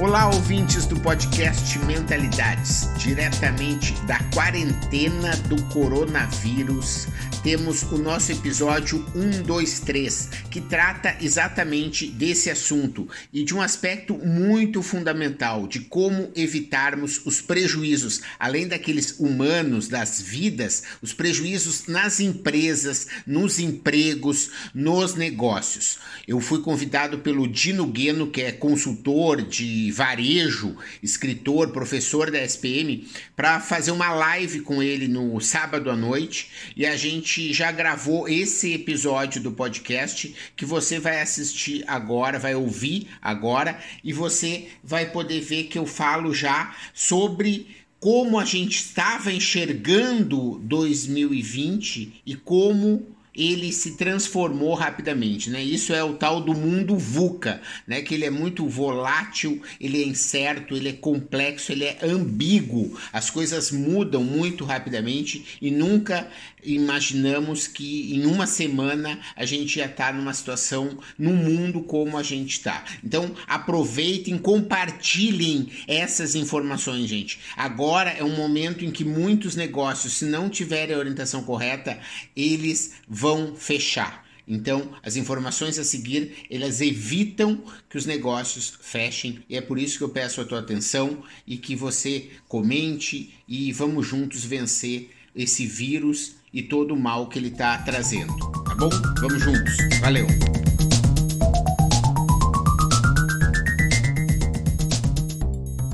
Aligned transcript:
Olá, 0.00 0.26
ouvintes 0.26 0.86
do 0.86 0.98
podcast 0.98 1.78
Mentalidades, 1.78 2.92
diretamente 2.96 3.94
da 4.06 4.18
quarentena 4.34 5.36
do 5.48 5.62
coronavírus. 5.66 7.06
Temos 7.44 7.82
o 7.82 7.98
nosso 7.98 8.32
episódio 8.32 9.04
123, 9.12 10.30
que 10.50 10.62
trata 10.62 11.14
exatamente 11.20 12.06
desse 12.06 12.48
assunto 12.48 13.06
e 13.30 13.44
de 13.44 13.54
um 13.54 13.60
aspecto 13.60 14.14
muito 14.14 14.82
fundamental 14.82 15.66
de 15.66 15.80
como 15.80 16.32
evitarmos 16.34 17.20
os 17.26 17.42
prejuízos, 17.42 18.22
além 18.38 18.66
daqueles 18.66 19.20
humanos, 19.20 19.88
das 19.88 20.22
vidas, 20.22 20.84
os 21.02 21.12
prejuízos 21.12 21.86
nas 21.86 22.18
empresas, 22.18 23.08
nos 23.26 23.58
empregos, 23.58 24.50
nos 24.74 25.14
negócios. 25.14 25.98
Eu 26.26 26.40
fui 26.40 26.62
convidado 26.62 27.18
pelo 27.18 27.46
Dino 27.46 27.86
Gueno, 27.86 28.30
que 28.30 28.40
é 28.40 28.52
consultor 28.52 29.42
de 29.42 29.92
varejo, 29.92 30.74
escritor, 31.02 31.68
professor 31.72 32.30
da 32.30 32.42
SPM, 32.42 33.06
para 33.36 33.60
fazer 33.60 33.90
uma 33.90 34.14
live 34.14 34.60
com 34.60 34.82
ele 34.82 35.06
no 35.06 35.38
sábado 35.42 35.90
à 35.90 35.96
noite 35.96 36.48
e 36.74 36.86
a 36.86 36.96
gente 36.96 37.33
já 37.52 37.70
gravou 37.72 38.28
esse 38.28 38.72
episódio 38.72 39.42
do 39.42 39.52
podcast 39.52 40.34
que 40.56 40.64
você 40.64 40.98
vai 40.98 41.20
assistir 41.20 41.84
agora, 41.86 42.38
vai 42.38 42.54
ouvir 42.54 43.08
agora 43.20 43.78
e 44.02 44.12
você 44.12 44.68
vai 44.82 45.10
poder 45.10 45.40
ver 45.40 45.64
que 45.64 45.78
eu 45.78 45.86
falo 45.86 46.32
já 46.34 46.74
sobre 46.92 47.84
como 48.00 48.38
a 48.38 48.44
gente 48.44 48.76
estava 48.76 49.32
enxergando 49.32 50.58
2020 50.62 52.22
e 52.26 52.34
como 52.36 53.14
ele 53.34 53.72
se 53.72 53.96
transformou 53.96 54.74
rapidamente, 54.74 55.50
né? 55.50 55.62
Isso 55.62 55.92
é 55.92 56.04
o 56.04 56.14
tal 56.14 56.40
do 56.40 56.54
mundo 56.54 56.96
VUCA, 56.96 57.60
né? 57.86 58.00
Que 58.00 58.14
ele 58.14 58.24
é 58.24 58.30
muito 58.30 58.68
volátil, 58.68 59.60
ele 59.80 60.00
é 60.00 60.06
incerto, 60.06 60.76
ele 60.76 60.90
é 60.90 60.92
complexo, 60.92 61.72
ele 61.72 61.84
é 61.84 61.98
ambíguo. 62.02 62.96
As 63.12 63.30
coisas 63.30 63.72
mudam 63.72 64.22
muito 64.22 64.64
rapidamente 64.64 65.58
e 65.60 65.70
nunca 65.70 66.30
imaginamos 66.64 67.66
que 67.66 68.14
em 68.14 68.26
uma 68.26 68.46
semana 68.46 69.18
a 69.36 69.44
gente 69.44 69.78
ia 69.78 69.86
estar 69.86 70.12
numa 70.14 70.34
situação 70.34 70.98
no 71.18 71.32
mundo 71.32 71.82
como 71.82 72.16
a 72.16 72.22
gente 72.22 72.52
está. 72.52 72.84
Então 73.02 73.34
aproveitem, 73.46 74.38
compartilhem 74.38 75.68
essas 75.86 76.34
informações, 76.34 77.08
gente. 77.08 77.38
Agora 77.56 78.10
é 78.10 78.24
um 78.24 78.36
momento 78.36 78.84
em 78.84 78.90
que 78.90 79.04
muitos 79.04 79.56
negócios, 79.56 80.14
se 80.14 80.24
não 80.24 80.48
tiverem 80.48 80.94
a 80.94 80.98
orientação 80.98 81.42
correta, 81.44 81.98
eles 82.36 82.94
vão 83.08 83.54
fechar. 83.54 84.24
Então, 84.46 84.90
as 85.02 85.16
informações 85.16 85.78
a 85.78 85.84
seguir, 85.84 86.46
elas 86.50 86.82
evitam 86.82 87.64
que 87.88 87.96
os 87.96 88.04
negócios 88.04 88.74
fechem, 88.80 89.42
e 89.48 89.56
é 89.56 89.60
por 89.60 89.78
isso 89.78 89.96
que 89.96 90.04
eu 90.04 90.10
peço 90.10 90.40
a 90.40 90.44
tua 90.44 90.58
atenção 90.58 91.22
e 91.46 91.56
que 91.56 91.74
você 91.74 92.30
comente 92.46 93.34
e 93.48 93.72
vamos 93.72 94.06
juntos 94.06 94.44
vencer 94.44 95.10
esse 95.34 95.66
vírus 95.66 96.36
e 96.54 96.62
todo 96.62 96.94
o 96.94 96.96
mal 96.96 97.28
que 97.28 97.36
ele 97.36 97.48
está 97.48 97.76
trazendo. 97.78 98.32
Tá 98.64 98.76
bom? 98.76 98.88
Vamos 99.20 99.42
juntos. 99.42 99.76
Valeu! 100.00 100.24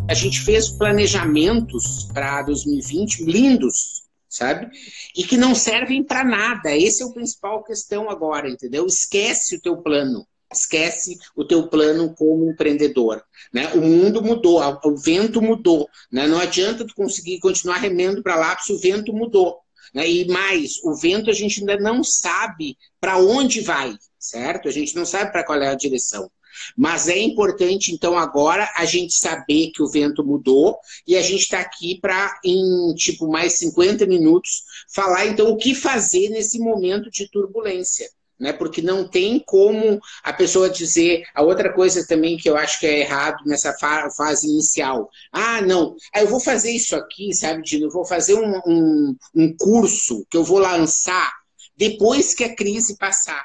A 0.07 0.13
gente 0.13 0.41
fez 0.43 0.69
planejamentos 0.69 2.09
para 2.13 2.43
2020 2.43 3.25
lindos, 3.25 4.03
sabe? 4.29 4.69
E 5.17 5.25
que 5.25 5.39
não 5.39 5.55
servem 5.55 6.05
para 6.05 6.25
nada. 6.25 6.77
Esse 6.77 7.03
é 7.03 7.07
o 7.07 7.15
principal 7.15 7.65
questão 7.65 8.11
agora, 8.11 8.51
entendeu? 8.51 8.85
Esquece 8.87 9.57
o 9.57 9.61
teu 9.63 9.79
plano. 9.79 10.27
Esquece 10.53 11.17
o 11.35 11.45
teu 11.45 11.69
plano 11.69 12.13
como 12.15 12.51
empreendedor. 12.51 13.23
Né? 13.55 13.69
O 13.73 13.81
mundo 13.81 14.21
mudou, 14.21 14.61
o 14.85 14.97
vento 14.97 15.41
mudou. 15.41 15.89
Né? 16.13 16.27
Não 16.27 16.41
adianta 16.41 16.85
tu 16.85 16.95
conseguir 16.95 17.39
continuar 17.39 17.77
remendo 17.77 18.21
para 18.21 18.35
lá 18.35 18.59
se 18.59 18.73
o 18.73 18.79
vento 18.79 19.13
mudou. 19.13 19.61
Né? 19.95 20.09
E 20.09 20.29
mais, 20.29 20.83
o 20.85 20.95
vento 20.95 21.31
a 21.31 21.33
gente 21.33 21.61
ainda 21.61 21.77
não 21.79 22.03
sabe 22.03 22.77
para 23.01 23.19
onde 23.19 23.61
vai, 23.61 23.95
certo? 24.19 24.69
A 24.69 24.73
gente 24.73 24.95
não 24.95 25.05
sabe 25.05 25.33
para 25.33 25.45
qual 25.45 25.61
é 25.61 25.69
a 25.69 25.75
direção. 25.75 26.31
Mas 26.77 27.09
é 27.09 27.19
importante, 27.19 27.93
então, 27.93 28.19
agora 28.19 28.71
a 28.77 28.85
gente 28.85 29.15
saber 29.15 29.71
que 29.71 29.83
o 29.83 29.89
vento 29.89 30.25
mudou 30.25 30.77
e 31.07 31.17
a 31.17 31.23
gente 31.23 31.43
está 31.43 31.61
aqui 31.61 31.99
para, 32.01 32.39
em 32.45 32.95
tipo 32.95 33.29
mais 33.29 33.59
50 33.59 34.07
minutos, 34.07 34.65
falar 34.93 35.27
então 35.27 35.51
o 35.51 35.57
que 35.57 35.75
fazer 35.75 36.29
nesse 36.29 36.59
momento 36.59 37.11
de 37.11 37.31
turbulência 37.31 38.11
né? 38.41 38.53
Porque 38.53 38.81
não 38.81 39.07
tem 39.07 39.39
como 39.39 40.01
a 40.25 40.33
pessoa 40.33 40.71
dizer. 40.71 41.25
A 41.35 41.43
outra 41.43 41.73
coisa 41.73 42.07
também 42.07 42.37
que 42.39 42.49
eu 42.49 42.57
acho 42.57 42.81
que 42.81 42.87
é 42.87 43.01
errado 43.01 43.45
nessa 43.45 43.73
fase 43.75 44.49
inicial. 44.49 45.11
Ah, 45.31 45.61
não, 45.61 45.95
ah, 46.15 46.23
eu 46.23 46.29
vou 46.29 46.41
fazer 46.41 46.71
isso 46.71 46.97
aqui, 46.97 47.33
sabe, 47.35 47.63
Dino? 47.63 47.87
Eu 47.87 47.91
vou 47.91 48.05
fazer 48.05 48.35
um, 48.35 48.61
um, 48.67 49.17
um 49.35 49.57
curso 49.57 50.27
que 50.31 50.37
eu 50.37 50.43
vou 50.43 50.59
lançar 50.59 51.31
depois 51.77 52.35
que 52.35 52.45
a 52.45 52.55
crise 52.55 52.97
passar. 52.97 53.45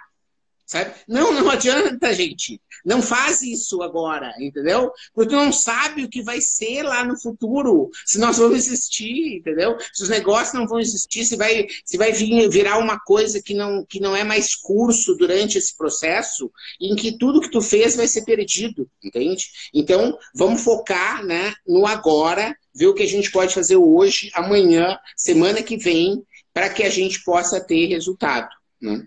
Sabe? 0.65 0.95
Não, 1.07 1.31
não 1.31 1.49
adianta, 1.49 2.11
gente. 2.13 2.59
Não 2.83 3.01
faz 3.01 3.43
isso 3.43 3.83
agora, 3.83 4.33
entendeu? 4.39 4.91
Porque 5.13 5.29
tu 5.29 5.35
não 5.35 5.51
sabe 5.51 6.03
o 6.03 6.09
que 6.09 6.23
vai 6.23 6.41
ser 6.41 6.81
lá 6.81 7.03
no 7.03 7.19
futuro, 7.19 7.89
se 8.05 8.17
nós 8.17 8.37
vamos 8.37 8.57
existir, 8.57 9.37
entendeu? 9.37 9.77
Se 9.93 10.03
os 10.03 10.09
negócios 10.09 10.53
não 10.53 10.67
vão 10.67 10.79
existir, 10.79 11.23
se 11.23 11.35
vai, 11.35 11.67
se 11.83 11.97
vai 11.97 12.11
vir, 12.11 12.49
virar 12.49 12.79
uma 12.79 12.99
coisa 12.99 13.41
que 13.41 13.53
não, 13.53 13.85
que 13.85 13.99
não 13.99 14.15
é 14.15 14.23
mais 14.23 14.55
curso 14.55 15.15
durante 15.15 15.57
esse 15.57 15.75
processo, 15.77 16.51
em 16.81 16.95
que 16.95 17.17
tudo 17.17 17.41
que 17.41 17.51
tu 17.51 17.61
fez 17.61 17.95
vai 17.95 18.07
ser 18.07 18.23
perdido, 18.23 18.89
entende? 19.03 19.45
Então, 19.73 20.17
vamos 20.33 20.63
focar 20.63 21.23
né, 21.23 21.53
no 21.67 21.85
agora, 21.85 22.55
ver 22.73 22.87
o 22.87 22.93
que 22.93 23.03
a 23.03 23.07
gente 23.07 23.31
pode 23.31 23.53
fazer 23.53 23.75
hoje, 23.75 24.31
amanhã, 24.33 24.97
semana 25.15 25.61
que 25.61 25.77
vem, 25.77 26.23
para 26.51 26.69
que 26.69 26.83
a 26.83 26.89
gente 26.89 27.23
possa 27.23 27.59
ter 27.59 27.87
resultado. 27.87 28.49
Né? 28.81 29.05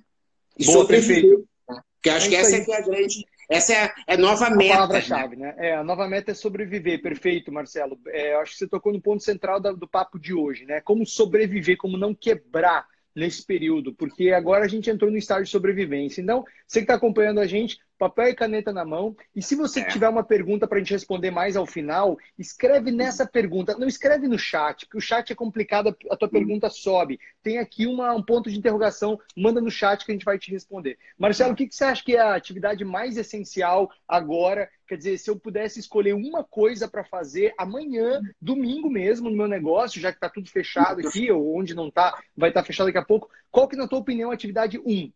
E 0.59 0.67
Boa, 0.67 0.87
perfeito. 0.87 1.48
Porque 1.99 2.11
acho 2.11 2.27
é 2.27 2.31
que 2.31 2.37
essa 2.37 2.57
é, 2.57 2.65
que 2.65 2.73
é 2.73 2.77
a 2.77 2.81
grande. 2.81 3.27
Essa 3.51 3.73
é 3.73 3.85
a, 3.85 3.95
é 4.07 4.17
nova 4.17 4.51
meta. 4.51 4.75
A 4.75 4.77
palavra-chave, 4.77 5.37
né? 5.37 5.55
É, 5.59 5.75
a 5.75 5.85
nova 5.85 6.07
meta 6.07 6.31
é 6.31 6.35
sobreviver. 6.35 7.03
Perfeito, 7.03 7.51
Marcelo. 7.51 7.99
É, 8.09 8.35
acho 8.37 8.53
que 8.53 8.59
você 8.59 8.69
tocou 8.69 8.93
no 8.93 9.01
ponto 9.01 9.23
central 9.23 9.59
do, 9.61 9.77
do 9.77 9.89
papo 9.89 10.19
de 10.19 10.35
hoje, 10.35 10.65
né? 10.65 10.81
Como 10.81 11.05
sobreviver, 11.07 11.77
como 11.77 11.97
não 11.97 12.15
quebrar 12.15 12.87
nesse 13.15 13.45
período, 13.45 13.93
porque 13.93 14.31
agora 14.31 14.65
a 14.65 14.69
gente 14.69 14.89
entrou 14.89 15.11
no 15.11 15.17
estágio 15.17 15.45
de 15.45 15.51
sobrevivência. 15.51 16.23
Então, 16.23 16.45
você 16.67 16.79
que 16.81 16.85
está 16.85 16.95
acompanhando 16.95 17.41
a 17.41 17.47
gente, 17.47 17.79
papel 17.99 18.29
e 18.29 18.35
caneta 18.35 18.73
na 18.73 18.85
mão. 18.85 19.17
E 19.35 19.43
se 19.43 19.55
você 19.55 19.81
é. 19.81 19.85
tiver 19.85 20.09
uma 20.09 20.23
pergunta 20.23 20.67
para 20.67 20.79
a 20.79 20.81
gente 20.81 20.93
responder 20.93 21.31
mais 21.31 21.57
ao 21.57 21.67
final, 21.67 22.17
escreve 22.39 22.91
nessa 22.91 23.27
pergunta. 23.27 23.77
Não 23.77 23.89
escreve 23.89 24.29
no 24.29 24.39
chat, 24.39 24.87
porque 24.87 24.99
o 24.99 25.01
chat 25.01 25.33
é 25.33 25.37
complicado, 25.37 25.95
a 26.11 26.17
tua 26.17 26.29
pergunta 26.29 26.71
sobe. 26.71 27.19
Tem 27.43 27.59
aqui 27.59 27.87
uma, 27.87 28.15
um 28.15 28.23
ponto 28.23 28.51
de 28.51 28.59
interrogação, 28.59 29.19
manda 29.37 29.61
no 29.61 29.71
chat 29.71 30.05
que 30.05 30.13
a 30.13 30.15
gente 30.15 30.25
vai 30.25 30.39
te 30.39 30.51
responder. 30.51 30.97
Marcelo, 31.19 31.53
o 31.53 31.57
que, 31.57 31.67
que 31.67 31.75
você 31.75 31.85
acha 31.85 32.05
que 32.05 32.15
é 32.15 32.21
a 32.21 32.35
atividade 32.35 32.85
mais 32.85 33.17
essencial 33.17 33.91
agora? 34.07 34.71
Quer 34.87 34.97
dizer, 34.97 35.19
se 35.19 35.29
eu 35.29 35.39
pudesse 35.39 35.79
escolher 35.79 36.15
uma 36.15 36.43
coisa 36.43 36.89
para 36.89 37.05
fazer 37.05 37.53
amanhã, 37.59 38.23
domingo 38.41 38.89
mesmo, 38.89 39.29
no 39.29 39.37
meu 39.37 39.47
negócio, 39.47 40.01
já 40.01 40.11
que 40.11 40.17
está 40.17 40.31
tudo 40.31 40.49
fechado 40.49 41.07
aqui, 41.07 41.31
ou 41.31 41.59
onde 41.59 41.75
não 41.75 41.89
está, 41.89 42.19
vai 42.35 42.49
estar 42.49 42.63
tá 42.63 42.67
fechado 42.67 42.87
daqui 42.87 42.99
a 42.99 43.05
pouco, 43.05 43.29
qual 43.51 43.69
que, 43.69 43.77
na 43.77 43.87
tua 43.87 43.99
opinião, 43.99 44.31
é 44.31 44.33
a 44.33 44.35
atividade 44.35 44.79
1? 44.79 44.91
É, 44.91 45.11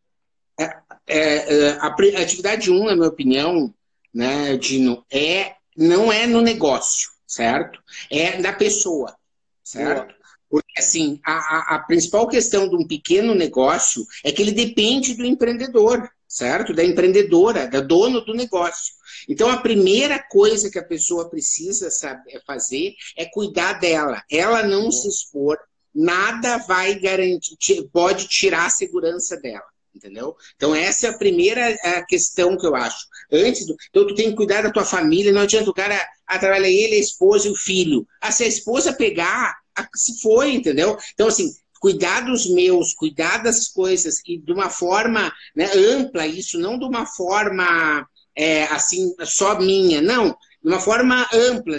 é, 0.59 0.77
é 1.07 1.71
a, 1.81 1.87
a 1.87 2.23
atividade 2.23 2.71
1, 2.71 2.75
um, 2.75 2.85
na 2.85 2.95
minha 2.95 3.09
opinião, 3.09 3.75
né, 4.13 4.57
Dino, 4.57 5.05
é, 5.11 5.55
não 5.77 6.13
é 6.13 6.27
no 6.27 6.41
negócio, 6.41 7.11
certo? 7.27 7.81
É 8.11 8.41
da 8.41 8.53
pessoa, 8.53 9.17
certo? 9.63 10.15
Porque, 10.51 10.79
assim, 10.79 11.19
a, 11.25 11.33
a, 11.33 11.77
a, 11.77 11.79
principal 11.79 12.29
questão 12.29 12.69
de 12.69 12.77
um 12.77 12.87
pequeno 12.87 13.35
negócio 13.35 14.07
é 14.22 14.31
que 14.31 14.43
ele 14.43 14.53
depende 14.53 15.15
do 15.15 15.25
empreendedor, 15.25 16.10
certo? 16.28 16.75
Da 16.75 16.84
empreendedora, 16.84 17.66
da 17.66 17.81
dono 17.81 18.21
do 18.21 18.34
negócio. 18.34 18.93
Então, 19.27 19.51
a 19.51 19.57
primeira 19.57 20.22
coisa 20.31 20.71
que 20.71 20.78
a 20.78 20.84
pessoa 20.84 21.31
precisa 21.31 21.91
saber 21.91 22.43
fazer 22.47 22.95
é 23.16 23.25
cuidar 23.25 23.75
dela. 23.75 24.22
Ela 24.31 24.63
não 24.63 24.91
se 24.91 25.09
expor, 25.09 25.57
nada 25.95 26.59
vai 26.59 26.97
garantir, 26.97 27.57
pode 27.91 28.28
tirar 28.28 28.66
a 28.66 28.71
segurança 28.71 29.39
dela 29.39 29.72
entendeu? 29.94 30.34
Então 30.56 30.74
essa 30.74 31.06
é 31.06 31.10
a 31.10 31.18
primeira 31.18 31.77
questão 32.09 32.56
que 32.56 32.66
eu 32.66 32.74
acho. 32.74 33.06
Antes 33.30 33.66
do, 33.66 33.77
então 33.91 34.06
tu 34.06 34.15
tem 34.15 34.30
que 34.30 34.36
cuidar 34.36 34.62
da 34.62 34.71
tua 34.71 34.84
família, 34.84 35.33
não 35.33 35.42
adianta 35.42 35.71
o 35.71 35.74
cara 35.74 36.00
ah, 36.27 36.59
ele, 36.60 36.97
a 36.97 36.98
esposa 36.98 37.48
e 37.48 37.50
o 37.50 37.56
filho. 37.56 38.06
Ah, 38.21 38.33
se 38.33 38.44
a 38.44 38.48
esposa 38.48 38.92
pegar, 38.92 39.54
se 39.94 40.21
foi, 40.21 40.54
entendeu? 40.54 40.97
Então 41.15 41.28
assim, 41.28 41.54
cuidar 41.80 42.21
dos 42.21 42.48
meus, 42.48 42.94
cuidar 42.94 43.42
das 43.42 43.68
coisas 43.68 44.21
e 44.27 44.39
de 44.39 44.53
uma 44.53 44.71
forma 44.71 45.33
né, 45.54 45.71
ampla 45.74 46.27
isso, 46.27 46.59
não 46.59 46.78
de 46.78 46.84
uma 46.84 47.06
forma 47.06 48.06
é, 48.36 48.65
assim 48.65 49.15
só 49.24 49.59
minha, 49.59 50.00
não. 50.00 50.36
De 50.62 50.68
uma 50.68 50.80
forma 50.80 51.26
ampla, 51.32 51.78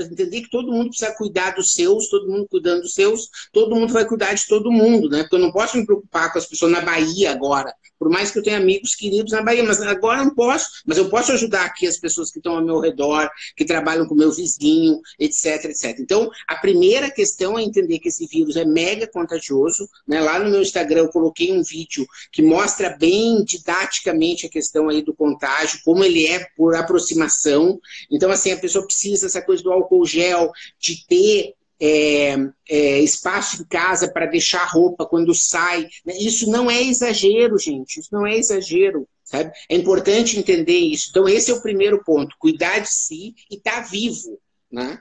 entender 0.00 0.42
que 0.42 0.50
todo 0.50 0.72
mundo 0.72 0.88
precisa 0.88 1.14
cuidar 1.14 1.50
dos 1.54 1.72
seus, 1.72 2.08
todo 2.08 2.28
mundo 2.28 2.46
cuidando 2.48 2.82
dos 2.82 2.94
seus, 2.94 3.28
todo 3.52 3.74
mundo 3.74 3.92
vai 3.92 4.06
cuidar 4.06 4.32
de 4.34 4.46
todo 4.46 4.72
mundo, 4.72 5.08
né? 5.08 5.22
Porque 5.22 5.36
eu 5.36 5.40
não 5.40 5.52
posso 5.52 5.76
me 5.76 5.84
preocupar 5.84 6.32
com 6.32 6.38
as 6.38 6.46
pessoas 6.46 6.72
na 6.72 6.80
Bahia 6.80 7.30
agora, 7.30 7.74
por 7.98 8.10
mais 8.10 8.30
que 8.30 8.38
eu 8.38 8.42
tenha 8.42 8.58
amigos 8.58 8.94
queridos 8.94 9.32
na 9.32 9.42
Bahia, 9.42 9.64
mas 9.64 9.80
agora 9.80 10.24
não 10.24 10.34
posso, 10.34 10.82
mas 10.86 10.98
eu 10.98 11.08
posso 11.08 11.32
ajudar 11.32 11.64
aqui 11.64 11.86
as 11.86 11.96
pessoas 11.96 12.30
que 12.30 12.38
estão 12.38 12.56
ao 12.56 12.64
meu 12.64 12.78
redor, 12.78 13.30
que 13.56 13.64
trabalham 13.64 14.06
com 14.06 14.14
o 14.14 14.18
meu 14.18 14.32
vizinho, 14.32 15.00
etc, 15.18 15.64
etc. 15.66 15.98
Então, 15.98 16.30
a 16.46 16.56
primeira 16.56 17.10
questão 17.10 17.58
é 17.58 17.62
entender 17.62 17.98
que 17.98 18.08
esse 18.08 18.26
vírus 18.26 18.56
é 18.56 18.64
mega 18.64 19.06
contagioso, 19.06 19.88
né? 20.06 20.20
Lá 20.20 20.38
no 20.38 20.50
meu 20.50 20.60
Instagram 20.60 21.00
eu 21.00 21.08
coloquei 21.08 21.52
um 21.52 21.62
vídeo 21.62 22.06
que 22.30 22.42
mostra 22.42 22.90
bem 22.90 23.42
didaticamente 23.44 24.46
a 24.46 24.50
questão 24.50 24.88
aí 24.88 25.02
do 25.02 25.14
contágio, 25.14 25.80
como 25.84 26.04
ele 26.04 26.26
é 26.26 26.46
por 26.56 26.74
aproximação. 26.74 27.78
Então, 28.10 28.30
assim, 28.30 28.52
a 28.52 28.58
pessoa 28.58 28.84
precisa 28.84 29.26
essa 29.26 29.42
coisa 29.42 29.62
do 29.62 29.72
álcool 29.72 30.04
gel, 30.06 30.50
de 30.78 31.06
ter 31.06 31.54
é, 31.80 32.36
é, 32.68 33.00
espaço 33.00 33.62
em 33.62 33.66
casa 33.66 34.10
para 34.10 34.26
deixar 34.26 34.64
roupa 34.64 35.06
quando 35.06 35.34
sai. 35.34 35.88
Isso 36.06 36.50
não 36.50 36.70
é 36.70 36.82
exagero, 36.82 37.58
gente. 37.58 38.00
Isso 38.00 38.08
não 38.12 38.26
é 38.26 38.36
exagero. 38.36 39.08
Sabe? 39.24 39.52
É 39.68 39.74
importante 39.74 40.38
entender 40.38 40.78
isso. 40.78 41.08
Então, 41.10 41.28
esse 41.28 41.50
é 41.50 41.54
o 41.54 41.62
primeiro 41.62 42.02
ponto: 42.04 42.36
cuidar 42.38 42.78
de 42.78 42.90
si 42.90 43.34
e 43.50 43.56
estar 43.56 43.82
tá 43.82 43.88
vivo. 43.88 44.38
Né? 44.70 44.98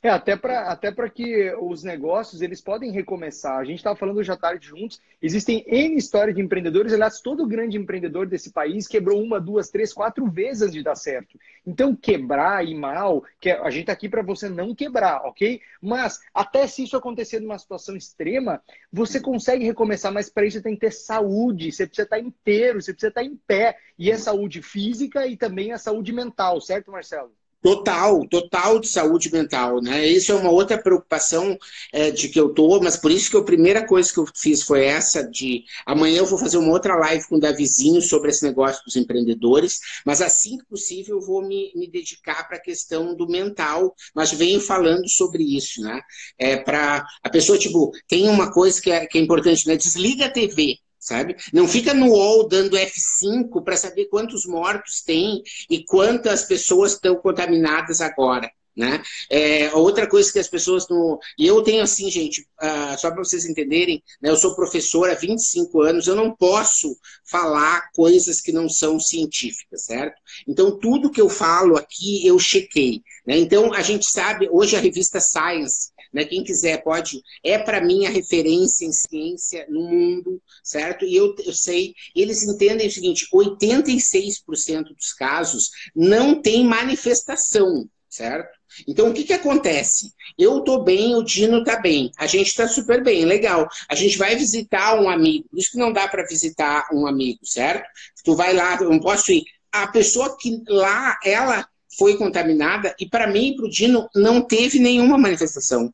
É, 0.00 0.08
até 0.10 0.36
para 0.36 0.70
até 0.70 0.92
que 1.08 1.52
os 1.60 1.82
negócios 1.82 2.40
eles 2.40 2.60
podem 2.60 2.92
recomeçar. 2.92 3.58
A 3.58 3.64
gente 3.64 3.78
estava 3.78 3.96
falando 3.96 4.22
já 4.22 4.36
tarde 4.36 4.68
juntos. 4.68 5.00
Existem 5.20 5.64
N 5.66 5.96
histórias 5.96 6.36
de 6.36 6.40
empreendedores. 6.40 6.92
Aliás, 6.92 7.20
todo 7.20 7.46
grande 7.48 7.76
empreendedor 7.76 8.28
desse 8.28 8.52
país 8.52 8.86
quebrou 8.86 9.20
uma, 9.20 9.40
duas, 9.40 9.70
três, 9.70 9.92
quatro 9.92 10.30
vezes 10.30 10.62
antes 10.62 10.74
de 10.74 10.84
dar 10.84 10.94
certo. 10.94 11.36
Então, 11.66 11.96
quebrar 11.96 12.64
e 12.64 12.76
mal, 12.76 13.24
que 13.40 13.50
a 13.50 13.70
gente 13.70 13.82
está 13.82 13.92
aqui 13.92 14.08
para 14.08 14.22
você 14.22 14.48
não 14.48 14.72
quebrar, 14.72 15.22
ok? 15.24 15.60
Mas 15.82 16.20
até 16.32 16.68
se 16.68 16.84
isso 16.84 16.96
acontecer 16.96 17.40
numa 17.40 17.58
situação 17.58 17.96
extrema, 17.96 18.62
você 18.92 19.18
consegue 19.20 19.64
recomeçar, 19.64 20.12
mas 20.12 20.30
para 20.30 20.46
isso 20.46 20.62
tem 20.62 20.74
que 20.74 20.80
ter 20.80 20.92
saúde, 20.92 21.72
você 21.72 21.86
precisa 21.86 22.04
estar 22.04 22.20
inteiro, 22.20 22.80
você 22.80 22.92
precisa 22.92 23.08
estar 23.08 23.24
em 23.24 23.34
pé. 23.34 23.76
E 23.98 24.12
é 24.12 24.16
saúde 24.16 24.62
física 24.62 25.26
e 25.26 25.36
também 25.36 25.72
a 25.72 25.78
saúde 25.78 26.12
mental, 26.12 26.60
certo, 26.60 26.92
Marcelo? 26.92 27.32
Total, 27.60 28.24
total 28.28 28.78
de 28.78 28.86
saúde 28.86 29.32
mental, 29.32 29.80
né? 29.82 30.06
Isso 30.06 30.30
é 30.30 30.34
uma 30.36 30.48
outra 30.50 30.78
preocupação 30.80 31.58
é, 31.92 32.08
de 32.12 32.28
que 32.28 32.38
eu 32.38 32.54
tô, 32.54 32.80
mas 32.80 32.96
por 32.96 33.10
isso 33.10 33.28
que 33.32 33.36
a 33.36 33.42
primeira 33.42 33.84
coisa 33.84 34.12
que 34.12 34.18
eu 34.20 34.26
fiz 34.32 34.62
foi 34.62 34.84
essa 34.84 35.28
de 35.28 35.64
amanhã 35.84 36.18
eu 36.18 36.26
vou 36.26 36.38
fazer 36.38 36.56
uma 36.56 36.70
outra 36.72 36.94
live 36.94 37.26
com 37.26 37.34
o 37.34 37.40
Davizinho 37.40 38.00
sobre 38.00 38.30
esse 38.30 38.44
negócio 38.44 38.84
dos 38.84 38.94
empreendedores, 38.94 39.80
mas 40.06 40.22
assim 40.22 40.58
que 40.58 40.66
possível 40.66 41.16
eu 41.16 41.26
vou 41.26 41.42
me, 41.42 41.72
me 41.74 41.90
dedicar 41.90 42.46
para 42.46 42.58
a 42.58 42.62
questão 42.62 43.12
do 43.16 43.26
mental, 43.26 43.92
mas 44.14 44.32
venho 44.32 44.60
falando 44.60 45.08
sobre 45.08 45.42
isso, 45.42 45.80
né? 45.82 46.00
É, 46.38 46.56
para 46.56 47.04
a 47.24 47.28
pessoa, 47.28 47.58
tipo, 47.58 47.90
tem 48.06 48.28
uma 48.28 48.52
coisa 48.52 48.80
que 48.80 48.90
é, 48.90 49.04
que 49.04 49.18
é 49.18 49.20
importante, 49.20 49.66
né? 49.66 49.76
Desliga 49.76 50.26
a 50.26 50.30
TV, 50.30 50.78
sabe? 51.08 51.36
Não 51.52 51.66
fica 51.66 51.94
no 51.94 52.10
UOL 52.10 52.46
dando 52.46 52.76
F5 52.76 53.64
para 53.64 53.76
saber 53.76 54.06
quantos 54.06 54.44
mortos 54.44 55.02
tem 55.02 55.42
e 55.70 55.82
quantas 55.84 56.44
pessoas 56.44 56.92
estão 56.92 57.16
contaminadas 57.16 58.00
agora. 58.00 58.50
Né? 58.76 59.02
É, 59.28 59.74
outra 59.74 60.08
coisa 60.08 60.32
que 60.32 60.38
as 60.38 60.46
pessoas 60.46 60.86
não. 60.88 61.18
E 61.36 61.44
eu 61.44 61.60
tenho 61.64 61.82
assim, 61.82 62.08
gente, 62.08 62.42
uh, 62.62 62.96
só 62.96 63.10
para 63.10 63.24
vocês 63.24 63.44
entenderem, 63.44 64.00
né, 64.22 64.30
eu 64.30 64.36
sou 64.36 64.54
professor 64.54 65.10
há 65.10 65.14
25 65.14 65.82
anos, 65.82 66.06
eu 66.06 66.14
não 66.14 66.32
posso 66.32 66.96
falar 67.28 67.90
coisas 67.92 68.40
que 68.40 68.52
não 68.52 68.68
são 68.68 69.00
científicas, 69.00 69.84
certo? 69.84 70.14
Então, 70.46 70.78
tudo 70.78 71.10
que 71.10 71.20
eu 71.20 71.28
falo 71.28 71.76
aqui, 71.76 72.24
eu 72.24 72.38
chequei. 72.38 73.02
Né? 73.26 73.38
Então, 73.38 73.72
a 73.74 73.82
gente 73.82 74.06
sabe, 74.06 74.48
hoje 74.48 74.76
a 74.76 74.80
revista 74.80 75.18
Science 75.18 75.90
né? 76.12 76.24
Quem 76.24 76.44
quiser 76.44 76.82
pode. 76.82 77.22
É 77.42 77.58
para 77.58 77.80
mim 77.80 78.06
a 78.06 78.10
referência 78.10 78.84
em 78.84 78.92
ciência 78.92 79.66
no 79.68 79.82
mundo, 79.82 80.42
certo? 80.62 81.04
E 81.04 81.16
eu, 81.16 81.34
eu 81.44 81.52
sei, 81.52 81.94
eles 82.14 82.42
entendem 82.42 82.88
o 82.88 82.90
seguinte: 82.90 83.26
86% 83.32 84.94
dos 84.94 85.12
casos 85.12 85.70
não 85.94 86.40
tem 86.40 86.64
manifestação, 86.64 87.88
certo? 88.08 88.58
Então, 88.86 89.08
o 89.08 89.14
que, 89.14 89.24
que 89.24 89.32
acontece? 89.32 90.12
Eu 90.38 90.58
estou 90.58 90.84
bem, 90.84 91.14
o 91.14 91.22
Dino 91.22 91.58
está 91.60 91.80
bem, 91.80 92.10
a 92.18 92.26
gente 92.26 92.48
está 92.48 92.68
super 92.68 93.02
bem, 93.02 93.24
legal. 93.24 93.66
A 93.88 93.94
gente 93.94 94.18
vai 94.18 94.36
visitar 94.36 95.00
um 95.00 95.08
amigo, 95.08 95.48
por 95.48 95.58
isso 95.58 95.72
que 95.72 95.78
não 95.78 95.92
dá 95.92 96.06
para 96.06 96.26
visitar 96.26 96.88
um 96.92 97.06
amigo, 97.06 97.40
certo? 97.44 97.88
Tu 98.24 98.34
vai 98.34 98.52
lá, 98.52 98.76
eu 98.80 98.90
não 98.90 99.00
posso 99.00 99.32
ir. 99.32 99.44
A 99.72 99.86
pessoa 99.86 100.36
que 100.36 100.62
lá, 100.68 101.18
ela 101.24 101.68
foi 101.98 102.16
contaminada 102.16 102.94
e 103.00 103.08
para 103.08 103.26
mim 103.26 103.48
e 103.48 103.56
para 103.56 103.66
o 103.66 103.70
Dino 103.70 104.08
não 104.14 104.40
teve 104.40 104.78
nenhuma 104.78 105.18
manifestação. 105.18 105.92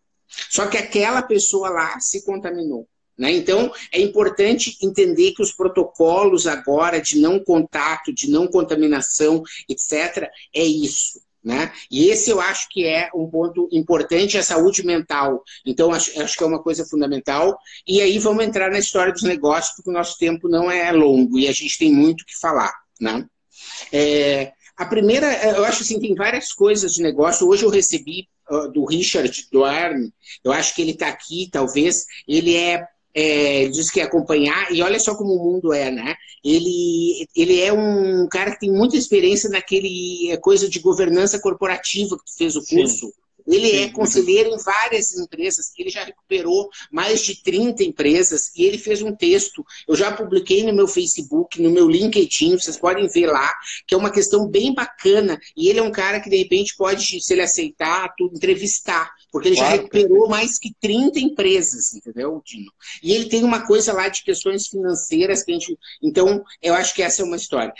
Só 0.50 0.66
que 0.66 0.76
aquela 0.76 1.22
pessoa 1.22 1.70
lá 1.70 1.98
se 2.00 2.24
contaminou. 2.24 2.88
Né? 3.16 3.32
Então, 3.32 3.72
é 3.92 4.00
importante 4.00 4.76
entender 4.82 5.32
que 5.32 5.42
os 5.42 5.52
protocolos 5.52 6.46
agora 6.46 7.00
de 7.00 7.18
não 7.18 7.38
contato, 7.38 8.12
de 8.12 8.28
não 8.28 8.48
contaminação, 8.48 9.42
etc., 9.68 10.28
é 10.54 10.62
isso. 10.62 11.22
Né? 11.42 11.70
E 11.90 12.08
esse 12.08 12.30
eu 12.30 12.40
acho 12.40 12.68
que 12.70 12.86
é 12.86 13.10
um 13.14 13.28
ponto 13.28 13.68
importante, 13.70 14.38
a 14.38 14.42
saúde 14.42 14.84
mental. 14.84 15.42
Então, 15.64 15.92
acho, 15.92 16.20
acho 16.20 16.36
que 16.36 16.42
é 16.42 16.46
uma 16.46 16.62
coisa 16.62 16.86
fundamental. 16.86 17.56
E 17.86 18.00
aí 18.00 18.18
vamos 18.18 18.44
entrar 18.44 18.70
na 18.70 18.78
história 18.78 19.12
dos 19.12 19.22
negócios, 19.22 19.76
porque 19.76 19.90
o 19.90 19.92
nosso 19.92 20.16
tempo 20.18 20.48
não 20.48 20.70
é 20.70 20.90
longo 20.90 21.38
e 21.38 21.46
a 21.46 21.52
gente 21.52 21.78
tem 21.78 21.92
muito 21.92 22.24
que 22.24 22.34
falar. 22.38 22.72
Né? 22.98 23.26
É, 23.92 24.52
a 24.74 24.86
primeira, 24.86 25.26
eu 25.54 25.64
acho 25.66 25.82
assim, 25.82 26.00
tem 26.00 26.14
várias 26.14 26.52
coisas 26.52 26.94
de 26.94 27.02
negócio. 27.02 27.46
Hoje 27.46 27.64
eu 27.64 27.70
recebi 27.70 28.26
do 28.72 28.84
Richard 28.84 29.48
Duarne, 29.50 30.12
eu 30.42 30.52
acho 30.52 30.74
que 30.74 30.82
ele 30.82 30.92
está 30.92 31.08
aqui, 31.08 31.48
talvez, 31.50 32.04
ele 32.28 32.54
é, 32.56 32.86
é, 33.14 33.68
diz 33.68 33.90
que 33.90 34.00
acompanhar, 34.00 34.72
e 34.72 34.82
olha 34.82 34.98
só 34.98 35.14
como 35.14 35.32
o 35.34 35.52
mundo 35.52 35.72
é, 35.72 35.90
né? 35.90 36.14
Ele, 36.44 37.26
ele 37.34 37.60
é 37.60 37.72
um 37.72 38.28
cara 38.28 38.52
que 38.52 38.60
tem 38.60 38.70
muita 38.70 38.96
experiência 38.96 39.48
naquele 39.48 40.30
é, 40.30 40.36
coisa 40.36 40.68
de 40.68 40.78
governança 40.78 41.38
corporativa 41.38 42.18
que 42.18 42.24
tu 42.24 42.36
fez 42.36 42.56
o 42.56 42.64
curso. 42.64 43.06
Sim. 43.06 43.12
Ele 43.46 43.70
é 43.76 43.90
conselheiro 43.90 44.50
em 44.50 44.58
várias 44.58 45.14
empresas, 45.14 45.72
ele 45.78 45.90
já 45.90 46.04
recuperou 46.04 46.68
mais 46.90 47.22
de 47.22 47.42
30 47.42 47.84
empresas 47.84 48.50
e 48.56 48.64
ele 48.64 48.78
fez 48.78 49.02
um 49.02 49.14
texto. 49.14 49.64
Eu 49.86 49.94
já 49.94 50.10
publiquei 50.10 50.62
no 50.62 50.72
meu 50.72 50.88
Facebook, 50.88 51.60
no 51.60 51.70
meu 51.70 51.88
LinkedIn, 51.88 52.58
vocês 52.58 52.76
podem 52.76 53.06
ver 53.06 53.26
lá, 53.26 53.52
que 53.86 53.94
é 53.94 53.98
uma 53.98 54.10
questão 54.10 54.48
bem 54.48 54.72
bacana. 54.72 55.38
E 55.56 55.68
ele 55.68 55.78
é 55.78 55.82
um 55.82 55.90
cara 55.90 56.20
que, 56.20 56.30
de 56.30 56.36
repente, 56.36 56.74
pode, 56.76 57.20
se 57.22 57.32
ele 57.32 57.42
aceitar, 57.42 58.14
tudo, 58.16 58.36
entrevistar, 58.36 59.10
porque 59.30 59.48
ele 59.48 59.56
claro. 59.56 59.70
já 59.70 59.82
recuperou 59.82 60.28
mais 60.28 60.58
que 60.58 60.72
30 60.80 61.20
empresas, 61.20 61.92
entendeu, 61.94 62.42
Dino? 62.44 62.72
E 63.02 63.12
ele 63.12 63.26
tem 63.26 63.44
uma 63.44 63.66
coisa 63.66 63.92
lá 63.92 64.08
de 64.08 64.22
questões 64.22 64.68
financeiras 64.68 65.42
que 65.42 65.52
a 65.52 65.54
gente. 65.54 65.78
Então, 66.02 66.42
eu 66.62 66.74
acho 66.74 66.94
que 66.94 67.02
essa 67.02 67.22
é 67.22 67.24
uma 67.24 67.36
história. 67.36 67.72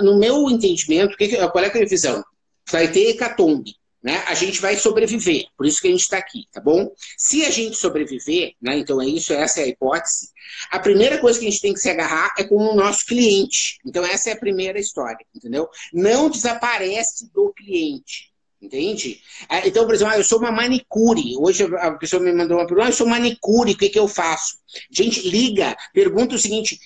No 0.00 0.18
meu 0.18 0.48
entendimento, 0.48 1.16
qual 1.52 1.64
é 1.64 1.68
a 1.68 1.84
visão? 1.86 2.24
Vai 2.70 2.90
ter 2.90 3.10
hecatombe 3.10 3.81
né, 4.02 4.24
a 4.26 4.34
gente 4.34 4.60
vai 4.60 4.76
sobreviver. 4.76 5.44
Por 5.56 5.66
isso 5.66 5.80
que 5.80 5.88
a 5.88 5.90
gente 5.90 6.00
está 6.00 6.18
aqui, 6.18 6.46
tá 6.52 6.60
bom? 6.60 6.90
Se 7.16 7.44
a 7.44 7.50
gente 7.50 7.76
sobreviver, 7.76 8.54
né, 8.60 8.78
então 8.78 9.00
é 9.00 9.06
isso, 9.06 9.32
essa 9.32 9.60
é 9.60 9.64
a 9.64 9.68
hipótese, 9.68 10.30
a 10.70 10.78
primeira 10.78 11.18
coisa 11.18 11.38
que 11.38 11.46
a 11.46 11.50
gente 11.50 11.62
tem 11.62 11.72
que 11.72 11.80
se 11.80 11.90
agarrar 11.90 12.34
é 12.38 12.44
com 12.44 12.56
o 12.56 12.74
nosso 12.74 13.06
cliente. 13.06 13.78
Então 13.86 14.04
essa 14.04 14.30
é 14.30 14.32
a 14.32 14.38
primeira 14.38 14.78
história, 14.78 15.24
entendeu? 15.34 15.68
Não 15.92 16.28
desaparece 16.28 17.30
do 17.32 17.52
cliente. 17.52 18.32
Entende? 18.60 19.20
Ah, 19.48 19.66
então, 19.66 19.84
por 19.84 19.92
exemplo, 19.92 20.14
ah, 20.14 20.18
eu 20.18 20.22
sou 20.22 20.38
uma 20.38 20.52
manicure. 20.52 21.36
Hoje 21.36 21.64
a 21.64 21.90
pessoa 21.94 22.22
me 22.22 22.32
mandou 22.32 22.58
uma 22.58 22.64
pergunta: 22.64 22.86
ah, 22.86 22.90
eu 22.90 22.94
sou 22.94 23.08
manicure, 23.08 23.72
o 23.72 23.76
que, 23.76 23.88
que 23.88 23.98
eu 23.98 24.06
faço? 24.06 24.56
Gente, 24.88 25.28
liga, 25.28 25.76
pergunta 25.92 26.36
o 26.36 26.38
seguinte: 26.38 26.78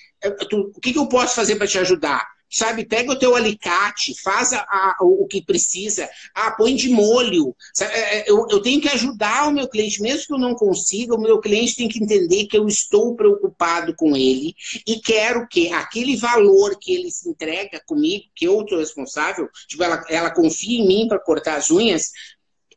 o 0.51 0.81
que, 0.81 0.91
que 0.91 0.97
eu 0.97 1.07
posso 1.07 1.35
fazer 1.35 1.55
para 1.55 1.67
te 1.67 1.77
ajudar? 1.77 2.27
Sabe? 2.49 2.85
Pega 2.85 3.11
o 3.11 3.19
teu 3.19 3.35
alicate, 3.35 4.19
faz 4.21 4.53
a, 4.53 4.59
a, 4.59 4.97
o 5.01 5.25
que 5.27 5.41
precisa, 5.41 6.09
ah, 6.33 6.51
põe 6.51 6.75
de 6.75 6.89
molho. 6.89 7.55
É, 7.79 7.85
é, 8.19 8.31
eu, 8.31 8.47
eu 8.49 8.61
tenho 8.61 8.81
que 8.81 8.89
ajudar 8.89 9.47
o 9.47 9.51
meu 9.51 9.67
cliente, 9.67 10.01
mesmo 10.01 10.27
que 10.27 10.33
eu 10.33 10.39
não 10.39 10.55
consiga, 10.55 11.15
o 11.15 11.21
meu 11.21 11.39
cliente 11.39 11.75
tem 11.75 11.87
que 11.87 12.03
entender 12.03 12.47
que 12.47 12.57
eu 12.57 12.67
estou 12.67 13.15
preocupado 13.15 13.95
com 13.95 14.15
ele 14.15 14.55
e 14.85 14.99
quero 14.99 15.47
que 15.47 15.71
aquele 15.73 16.15
valor 16.15 16.77
que 16.79 16.93
ele 16.93 17.11
se 17.11 17.29
entrega 17.29 17.81
comigo, 17.85 18.25
que 18.35 18.47
eu 18.47 18.61
estou 18.61 18.79
responsável, 18.79 19.49
tipo, 19.67 19.83
ela, 19.83 20.03
ela 20.09 20.31
confia 20.31 20.79
em 20.79 20.87
mim 20.87 21.07
para 21.07 21.19
cortar 21.19 21.57
as 21.57 21.69
unhas, 21.69 22.11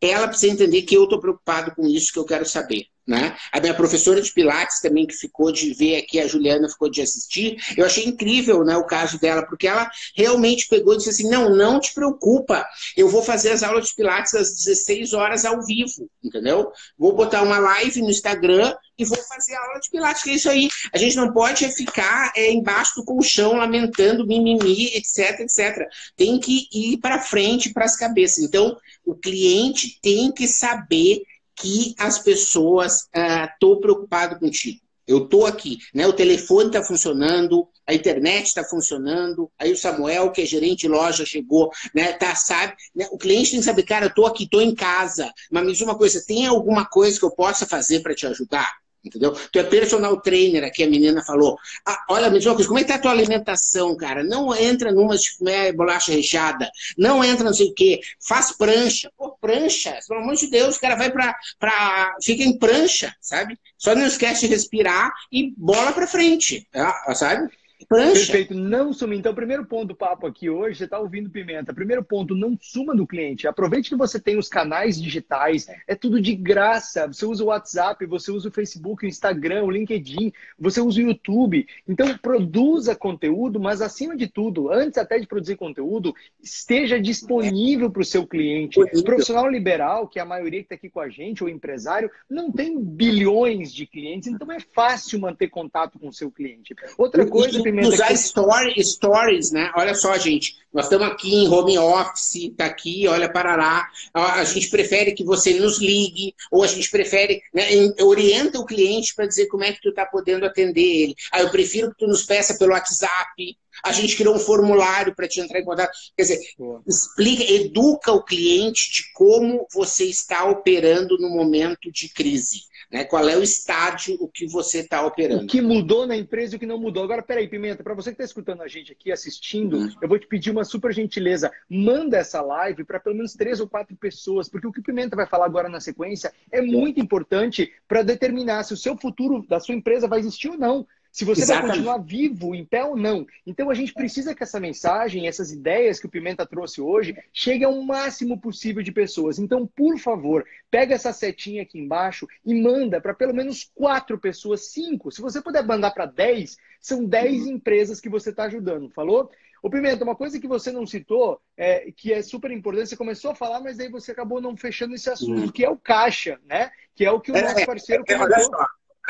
ela 0.00 0.28
precisa 0.28 0.52
entender 0.52 0.82
que 0.82 0.96
eu 0.96 1.04
estou 1.04 1.20
preocupado 1.20 1.74
com 1.74 1.86
isso, 1.86 2.12
que 2.12 2.18
eu 2.18 2.24
quero 2.24 2.46
saber. 2.46 2.86
Né? 3.07 3.37
A 3.50 3.61
minha 3.61 3.75
professora 3.75 4.21
de 4.21 4.33
Pilates 4.33 4.80
também, 4.80 5.07
que 5.07 5.14
ficou 5.14 5.50
de 5.50 5.75
ver 5.75 5.97
aqui, 5.97 6.21
a 6.21 6.28
Juliana 6.28 6.69
ficou 6.69 6.88
de 6.88 7.02
assistir, 7.02 7.57
eu 7.76 7.85
achei 7.85 8.04
incrível 8.04 8.62
né, 8.62 8.76
o 8.76 8.87
caso 8.87 9.19
dela, 9.19 9.45
porque 9.45 9.66
ela 9.66 9.90
realmente 10.16 10.69
pegou 10.69 10.95
e 10.95 10.99
disse 10.99 11.11
assim: 11.11 11.28
não, 11.28 11.54
não 11.54 11.80
te 11.80 11.92
preocupa, 11.92 12.64
eu 12.97 13.09
vou 13.09 13.23
fazer 13.23 13.50
as 13.50 13.62
aulas 13.62 13.88
de 13.88 13.95
Pilates 13.97 14.35
às 14.35 14.52
16 14.52 15.12
horas 15.12 15.45
ao 15.45 15.64
vivo, 15.64 16.09
entendeu? 16.23 16.71
Vou 16.97 17.12
botar 17.14 17.42
uma 17.42 17.59
live 17.59 18.02
no 18.02 18.11
Instagram 18.11 18.75
e 19.00 19.04
vou 19.04 19.19
fazer 19.19 19.54
a 19.54 19.64
aula 19.64 19.80
de 19.80 19.90
Pilates, 19.90 20.23
que 20.23 20.30
é 20.30 20.35
isso 20.35 20.50
aí. 20.50 20.69
A 20.92 20.99
gente 20.99 21.16
não 21.16 21.33
pode 21.33 21.66
ficar 21.73 22.33
é, 22.37 22.52
embaixo 22.52 22.97
do 22.97 23.04
colchão 23.04 23.54
lamentando, 23.54 24.26
mimimi, 24.26 24.95
etc, 24.95 25.40
etc. 25.40 25.88
Tem 26.16 26.38
que 26.38 26.69
ir 26.73 26.99
para 26.99 27.19
frente, 27.19 27.73
para 27.73 27.87
as 27.87 27.97
cabeças. 27.97 28.45
Então, 28.45 28.76
o 29.04 29.14
cliente 29.14 29.99
tem 30.02 30.30
que 30.30 30.47
saber 30.47 31.23
que 31.60 31.94
as 31.98 32.18
pessoas 32.18 33.08
estou 33.44 33.74
uh, 33.74 33.80
preocupado 33.80 34.38
contigo. 34.38 34.80
Eu 35.06 35.24
estou 35.24 35.44
aqui, 35.44 35.78
né? 35.92 36.06
O 36.06 36.12
telefone 36.12 36.68
está 36.68 36.84
funcionando, 36.84 37.66
a 37.84 37.92
internet 37.92 38.46
está 38.46 38.62
funcionando. 38.62 39.50
Aí 39.58 39.72
o 39.72 39.76
Samuel, 39.76 40.30
que 40.30 40.42
é 40.42 40.46
gerente 40.46 40.82
de 40.82 40.88
loja, 40.88 41.26
chegou, 41.26 41.68
né? 41.92 42.12
Tá, 42.12 42.34
sabe? 42.36 42.74
Né? 42.94 43.08
O 43.10 43.18
cliente 43.18 43.50
tem 43.50 43.58
que 43.58 43.66
saber, 43.66 43.82
cara, 43.82 44.04
eu 44.04 44.10
estou 44.10 44.24
aqui, 44.26 44.44
estou 44.44 44.62
em 44.62 44.72
casa. 44.72 45.32
Mas 45.50 45.64
me 45.64 45.72
diz 45.72 45.80
uma 45.80 45.98
coisa, 45.98 46.22
tem 46.24 46.46
alguma 46.46 46.86
coisa 46.86 47.18
que 47.18 47.24
eu 47.24 47.30
possa 47.32 47.66
fazer 47.66 48.00
para 48.00 48.14
te 48.14 48.24
ajudar? 48.26 48.70
Entendeu? 49.04 49.33
Tu 49.50 49.59
é 49.59 49.62
personal 49.62 50.21
trainer, 50.21 50.64
aqui 50.64 50.83
a 50.83 50.88
menina 50.88 51.23
falou. 51.25 51.57
Ah, 51.87 52.04
olha, 52.11 52.28
me 52.28 52.38
diz 52.38 52.47
uma 52.47 52.54
coisa, 52.54 52.69
como 52.69 52.78
é 52.78 52.83
que 52.83 52.88
tá 52.88 52.97
a 52.97 52.99
tua 52.99 53.11
alimentação, 53.12 53.97
cara? 53.97 54.23
Não 54.23 54.54
entra 54.54 54.92
numa 54.92 55.16
comer 55.38 55.73
bolacha 55.73 56.12
recheada, 56.12 56.71
não 56.99 57.25
entra 57.25 57.45
não 57.45 57.54
sei 57.54 57.69
o 57.69 57.75
quê, 57.75 58.00
faz 58.26 58.52
prancha. 58.57 59.11
Pô, 59.16 59.37
prancha, 59.40 59.99
pelo 60.07 60.21
amor 60.21 60.35
de 60.35 60.49
Deus, 60.49 60.76
o 60.76 60.80
cara 60.80 60.97
vai 60.97 61.11
pra, 61.11 61.35
pra. 61.59 62.14
fica 62.23 62.42
em 62.42 62.59
prancha, 62.59 63.14
sabe? 63.21 63.59
Só 63.78 63.95
não 63.95 64.07
esquece 64.07 64.47
de 64.47 64.54
respirar 64.54 65.11
e 65.33 65.54
bola 65.57 65.92
pra 65.92 66.07
frente, 66.07 66.69
tá? 66.71 67.14
sabe? 67.14 67.50
Perfeito, 67.88 68.54
não 68.54 68.92
sumir. 68.92 69.18
Então, 69.18 69.34
primeiro 69.34 69.64
ponto 69.64 69.88
do 69.88 69.94
papo 69.94 70.26
aqui 70.26 70.49
hoje, 70.50 70.78
você 70.78 70.84
está 70.84 70.99
ouvindo 70.99 71.30
Pimenta. 71.30 71.72
Primeiro 71.72 72.04
ponto, 72.04 72.34
não 72.34 72.56
suma 72.60 72.94
do 72.94 73.06
cliente. 73.06 73.46
Aproveite 73.46 73.88
que 73.88 73.96
você 73.96 74.20
tem 74.20 74.38
os 74.38 74.49
canais 74.49 75.00
digitais, 75.00 75.66
é 75.87 75.94
tudo 75.94 76.20
de 76.20 76.34
graça. 76.34 77.06
Você 77.06 77.25
usa 77.25 77.42
o 77.42 77.49
WhatsApp, 77.49 78.04
você 78.06 78.30
usa 78.30 78.49
o 78.49 78.52
Facebook, 78.52 79.04
o 79.04 79.08
Instagram, 79.08 79.64
o 79.64 79.70
LinkedIn, 79.70 80.32
você 80.58 80.80
usa 80.80 81.00
o 81.00 81.04
YouTube. 81.04 81.66
Então, 81.88 82.16
produza 82.18 82.94
conteúdo, 82.94 83.58
mas 83.58 83.80
acima 83.80 84.16
de 84.16 84.28
tudo, 84.28 84.70
antes 84.70 84.99
até 84.99 85.18
de 85.18 85.26
produzir 85.26 85.56
conteúdo, 85.56 86.14
esteja 86.42 87.00
disponível 87.00 87.90
para 87.90 88.02
o 88.02 88.04
seu 88.04 88.26
cliente. 88.26 88.80
O 88.80 89.04
profissional 89.04 89.49
liberal, 89.49 90.06
que 90.06 90.18
é 90.18 90.22
a 90.22 90.26
maioria 90.26 90.60
que 90.60 90.66
está 90.66 90.75
aqui 90.75 90.90
com 90.90 91.00
a 91.00 91.08
gente, 91.08 91.42
ou 91.42 91.49
empresário, 91.49 92.10
não 92.28 92.52
tem 92.52 92.78
bilhões 92.82 93.72
de 93.72 93.87
clientes, 93.87 94.28
então 94.28 94.50
é 94.52 94.60
fácil 94.60 95.20
manter 95.20 95.49
contato 95.49 95.99
com 95.99 96.08
o 96.08 96.12
seu 96.12 96.30
cliente. 96.30 96.75
Outra 96.99 97.26
coisa, 97.26 97.62
Pimenta 97.70 97.88
usar 97.88 98.08
que... 98.08 98.14
story, 98.14 98.84
stories, 98.84 99.50
né? 99.50 99.70
Olha 99.76 99.94
só, 99.94 100.16
gente. 100.18 100.60
Nós 100.72 100.84
estamos 100.84 101.08
aqui 101.08 101.34
em 101.34 101.48
home 101.48 101.76
office, 101.78 102.52
tá 102.56 102.66
aqui, 102.66 103.06
olha, 103.08 103.28
parará. 103.28 103.88
A 104.14 104.44
gente 104.44 104.70
prefere 104.70 105.12
que 105.12 105.24
você 105.24 105.58
nos 105.58 105.78
ligue, 105.78 106.32
ou 106.50 106.62
a 106.62 106.66
gente 106.66 106.88
prefere, 106.90 107.42
né, 107.52 107.64
orienta 108.02 108.58
o 108.60 108.64
cliente 108.64 109.14
para 109.14 109.26
dizer 109.26 109.46
como 109.46 109.64
é 109.64 109.72
que 109.72 109.80
tu 109.80 109.88
está 109.88 110.06
podendo 110.06 110.46
atender 110.46 110.80
ele. 110.80 111.14
Ah, 111.32 111.40
eu 111.40 111.50
prefiro 111.50 111.90
que 111.90 111.98
tu 111.98 112.06
nos 112.06 112.22
peça 112.22 112.56
pelo 112.56 112.72
WhatsApp. 112.72 113.58
A 113.82 113.92
gente 113.92 114.16
criou 114.16 114.34
um 114.34 114.38
formulário 114.38 115.14
para 115.14 115.26
te 115.26 115.40
entrar 115.40 115.58
em 115.58 115.64
contato. 115.64 115.90
Quer 116.16 116.22
dizer, 116.22 116.40
Boa. 116.56 116.82
explica, 116.86 117.42
educa 117.42 118.12
o 118.12 118.22
cliente 118.22 118.92
de 118.92 119.12
como 119.14 119.66
você 119.72 120.04
está 120.04 120.44
operando 120.44 121.18
no 121.18 121.30
momento 121.30 121.90
de 121.90 122.08
crise. 122.10 122.60
Né? 122.90 123.04
Qual 123.04 123.28
é 123.28 123.37
o 123.37 123.42
estágio, 123.42 124.16
o 124.20 124.26
que 124.26 124.47
você 124.47 124.80
está 124.80 125.04
operando. 125.06 125.44
O 125.44 125.47
que 125.47 125.61
mudou 125.61 126.06
na 126.06 126.16
empresa 126.16 126.54
e 126.54 126.56
o 126.56 126.59
que 126.59 126.66
não 126.66 126.78
mudou. 126.78 127.04
Agora, 127.04 127.23
peraí, 127.23 127.47
Pimenta, 127.47 127.85
para 127.85 127.94
você 127.94 128.11
que 128.11 128.14
está 128.14 128.25
escutando 128.25 128.62
a 128.62 128.68
gente 128.68 128.92
aqui, 128.92 129.12
assistindo, 129.12 129.76
uhum. 129.76 129.94
eu 130.02 130.09
vou 130.09 130.18
te 130.18 130.26
pedir 130.26 130.50
uma 130.50 130.64
super 130.64 130.92
gentileza. 130.92 131.52
Manda 131.68 132.16
essa 132.16 132.40
live 132.40 132.85
para 132.85 132.99
pelo 132.99 133.14
menos 133.14 133.35
três 133.35 133.61
ou 133.61 133.68
quatro 133.68 133.94
pessoas, 133.97 134.49
porque 134.49 134.66
o 134.66 134.73
que 134.73 134.80
o 134.80 134.82
Pimenta 134.82 135.14
vai 135.14 135.26
falar 135.26 135.47
agora 135.47 135.68
na 135.68 135.80
sequência 135.80 136.32
é 136.50 136.61
muito 136.61 137.00
importante 137.00 137.73
para 137.87 138.02
determinar 138.02 138.64
se 138.64 138.75
o 138.75 138.76
seu 138.76 138.97
futuro 138.97 139.47
da 139.49 139.61
sua 139.61 139.75
empresa 139.75 140.09
vai 140.09 140.18
existir 140.18 140.49
ou 140.49 140.59
não 140.59 140.87
se 141.10 141.24
você 141.24 141.42
Exatamente. 141.42 141.66
vai 141.66 141.76
continuar 141.76 141.98
vivo, 141.98 142.54
em 142.54 142.64
pé 142.64 142.84
ou 142.84 142.96
não. 142.96 143.26
Então 143.46 143.68
a 143.68 143.74
gente 143.74 143.92
precisa 143.92 144.34
que 144.34 144.42
essa 144.42 144.60
mensagem, 144.60 145.26
essas 145.26 145.50
ideias 145.50 145.98
que 145.98 146.06
o 146.06 146.10
Pimenta 146.10 146.46
trouxe 146.46 146.80
hoje, 146.80 147.16
chegue 147.32 147.64
ao 147.64 147.80
máximo 147.82 148.40
possível 148.40 148.82
de 148.82 148.92
pessoas. 148.92 149.38
Então, 149.38 149.66
por 149.66 149.98
favor, 149.98 150.46
pega 150.70 150.94
essa 150.94 151.12
setinha 151.12 151.62
aqui 151.62 151.78
embaixo 151.78 152.26
e 152.44 152.54
manda 152.54 153.00
para 153.00 153.14
pelo 153.14 153.34
menos 153.34 153.70
quatro 153.74 154.18
pessoas, 154.18 154.66
cinco. 154.72 155.10
Se 155.10 155.20
você 155.20 155.40
puder 155.40 155.64
mandar 155.64 155.90
para 155.90 156.06
dez, 156.06 156.56
são 156.80 157.04
dez 157.04 157.42
uhum. 157.42 157.52
empresas 157.52 158.00
que 158.00 158.08
você 158.08 158.30
está 158.30 158.44
ajudando. 158.44 158.90
Falou? 158.90 159.30
O 159.62 159.68
Pimenta, 159.68 160.04
uma 160.04 160.16
coisa 160.16 160.40
que 160.40 160.48
você 160.48 160.72
não 160.72 160.86
citou, 160.86 161.40
é, 161.56 161.92
que 161.92 162.12
é 162.12 162.22
super 162.22 162.50
importante, 162.50 162.88
você 162.88 162.96
começou 162.96 163.32
a 163.32 163.34
falar, 163.34 163.60
mas 163.60 163.78
aí 163.78 163.90
você 163.90 164.12
acabou 164.12 164.40
não 164.40 164.56
fechando 164.56 164.94
esse 164.94 165.10
assunto, 165.10 165.42
uhum. 165.42 165.52
que 165.52 165.64
é 165.64 165.68
o 165.68 165.76
caixa, 165.76 166.40
né? 166.46 166.70
Que 166.94 167.04
é 167.04 167.10
o 167.10 167.20
que 167.20 167.30
o 167.30 167.36
é, 167.36 167.42
nosso 167.42 167.66
parceiro 167.66 168.02
é, 168.08 168.16
comentou. 168.16 168.50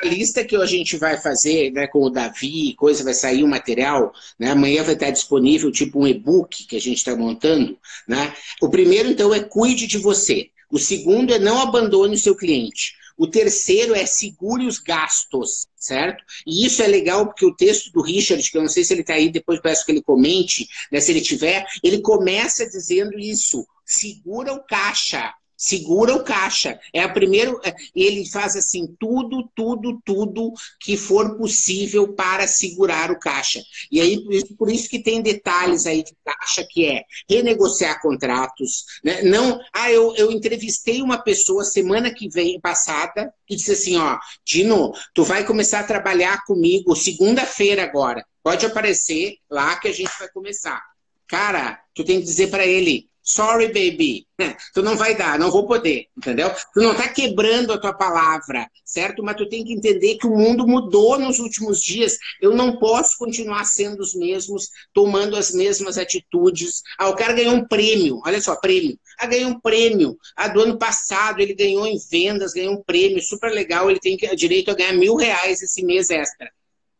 A 0.03 0.07
lista 0.07 0.45
que 0.45 0.57
a 0.57 0.67
gente 0.67 0.97
vai 0.97 1.21
fazer 1.21 1.71
né, 1.73 1.87
com 1.87 2.03
o 2.03 2.11
Davi, 2.11 2.75
coisa, 2.75 3.05
vai 3.05 3.15
sair 3.15 3.43
o 3.43 3.47
um 3.47 3.51
material, 3.51 4.13
né, 4.39 4.51
amanhã 4.51 4.83
vai 4.83 4.95
estar 4.95 5.11
disponível 5.11 5.71
tipo 5.71 6.01
um 6.01 6.07
e-book 6.07 6.67
que 6.67 6.77
a 6.77 6.81
gente 6.81 6.99
está 6.99 7.15
montando. 7.15 7.79
Né? 8.09 8.35
O 8.61 8.69
primeiro, 8.69 9.09
então, 9.11 9.33
é 9.35 9.41
cuide 9.41 9.87
de 9.87 9.99
você. 9.99 10.51
O 10.71 10.79
segundo 10.79 11.35
é 11.35 11.39
não 11.39 11.61
abandone 11.61 12.15
o 12.15 12.19
seu 12.19 12.37
cliente. 12.37 12.95
O 13.21 13.27
terceiro 13.27 13.95
é 13.95 14.07
segure 14.07 14.67
os 14.67 14.79
gastos, 14.79 15.67
certo? 15.77 16.25
E 16.47 16.65
isso 16.65 16.83
é 16.83 16.87
legal 16.87 17.27
porque 17.27 17.45
o 17.45 17.55
texto 17.55 17.93
do 17.93 18.01
Richard, 18.01 18.51
que 18.51 18.57
eu 18.57 18.63
não 18.63 18.69
sei 18.69 18.83
se 18.83 18.95
ele 18.95 19.03
está 19.03 19.13
aí, 19.13 19.31
depois 19.31 19.61
peço 19.61 19.85
que 19.85 19.93
ele 19.93 20.01
comente, 20.01 20.67
né, 20.91 21.01
se 21.01 21.13
ele 21.13 21.21
tiver, 21.21 21.67
ele 21.83 22.01
começa 22.01 22.67
dizendo 22.67 23.19
isso: 23.19 23.67
segura 23.85 24.55
o 24.55 24.65
caixa, 24.65 25.35
segura 25.61 26.15
o 26.15 26.25
caixa. 26.25 26.81
É 26.91 27.03
a 27.03 27.09
primeiro, 27.09 27.61
é, 27.63 27.75
ele 27.95 28.27
faz 28.31 28.57
assim 28.57 28.97
tudo, 28.99 29.47
tudo, 29.55 30.01
tudo 30.03 30.55
que 30.81 30.97
for 30.97 31.37
possível 31.37 32.15
para 32.15 32.47
segurar 32.47 33.11
o 33.11 33.19
caixa. 33.19 33.63
E 33.93 34.01
aí 34.01 34.25
por 34.57 34.71
isso 34.71 34.89
que 34.89 34.99
tem 34.99 35.21
detalhes 35.21 35.87
aí 35.87 36.03
de 36.03 36.17
caixa 36.25 36.67
que 36.69 36.87
é 36.87 37.05
renegociar 37.29 38.01
contratos, 38.01 38.87
né? 39.05 39.21
Não, 39.23 39.61
ah, 39.75 39.93
eu, 39.93 40.17
eu 40.17 40.33
entrevistei 40.33 41.03
uma 41.03 41.19
pessoa 41.19 41.63
semana 41.63 42.13
que 42.13 42.29
vem 42.29 42.59
passada 42.59 43.33
e 43.49 43.55
disse 43.55 43.73
assim, 43.73 43.99
ó, 43.99 44.19
Dino, 44.45 44.93
tu 45.13 45.25
vai 45.25 45.45
começar 45.45 45.81
a 45.81 45.85
trabalhar 45.85 46.43
comigo 46.47 46.97
segunda-feira 46.97 47.83
agora. 47.83 48.25
Pode 48.43 48.65
aparecer 48.65 49.37
lá 49.51 49.77
que 49.77 49.89
a 49.89 49.93
gente 49.93 50.11
vai 50.19 50.29
começar. 50.31 50.83
Cara, 51.27 51.79
tu 51.95 52.03
tem 52.03 52.19
que 52.19 52.25
dizer 52.25 52.49
para 52.49 52.67
ele, 52.67 53.10
Sorry, 53.23 53.69
baby. 53.69 54.27
Tu 54.73 54.83
não 54.83 54.97
vai 54.97 55.15
dar, 55.15 55.39
não 55.39 55.51
vou 55.51 55.67
poder, 55.67 56.07
entendeu? 56.17 56.51
Tu 56.73 56.81
não 56.81 56.95
tá 56.95 57.09
quebrando 57.09 57.73
a 57.73 57.79
tua 57.79 57.93
palavra, 57.93 58.67
certo? 58.85 59.23
Mas 59.23 59.37
tu 59.37 59.49
tem 59.49 59.65
que 59.65 59.73
entender 59.73 60.17
que 60.17 60.27
o 60.27 60.37
mundo 60.37 60.67
mudou 60.67 61.19
nos 61.19 61.39
últimos 61.39 61.83
dias. 61.83 62.17
Eu 62.41 62.55
não 62.55 62.79
posso 62.79 63.19
continuar 63.19 63.65
sendo 63.65 64.01
os 64.01 64.15
mesmos, 64.15 64.69
tomando 64.95 65.37
as 65.37 65.53
mesmas 65.53 65.99
atitudes. 65.99 66.83
Ah, 66.99 67.09
o 67.09 67.17
cara 67.17 67.35
ganhou 67.35 67.55
um 67.55 67.67
prêmio, 67.67 68.21
olha 68.25 68.41
só, 68.41 68.57
prêmio. 68.57 68.99
Ah, 69.19 69.27
ganhou 69.27 69.51
um 69.51 69.61
prêmio. 69.61 70.17
Ah, 70.35 70.49
do 70.49 70.63
ano 70.63 70.79
passado 70.79 71.41
ele 71.41 71.55
ganhou 71.55 71.87
em 71.87 71.99
vendas, 72.11 72.55
ganhou 72.55 72.75
um 72.75 72.83
prêmio 72.83 73.23
super 73.23 73.53
legal. 73.53 73.91
Ele 73.91 74.01
tem 74.01 74.17
direito 74.35 74.71
a 74.71 74.75
ganhar 74.75 74.95
mil 74.95 75.15
reais 75.17 75.61
esse 75.61 75.85
mês 75.85 76.09
extra. 76.11 76.51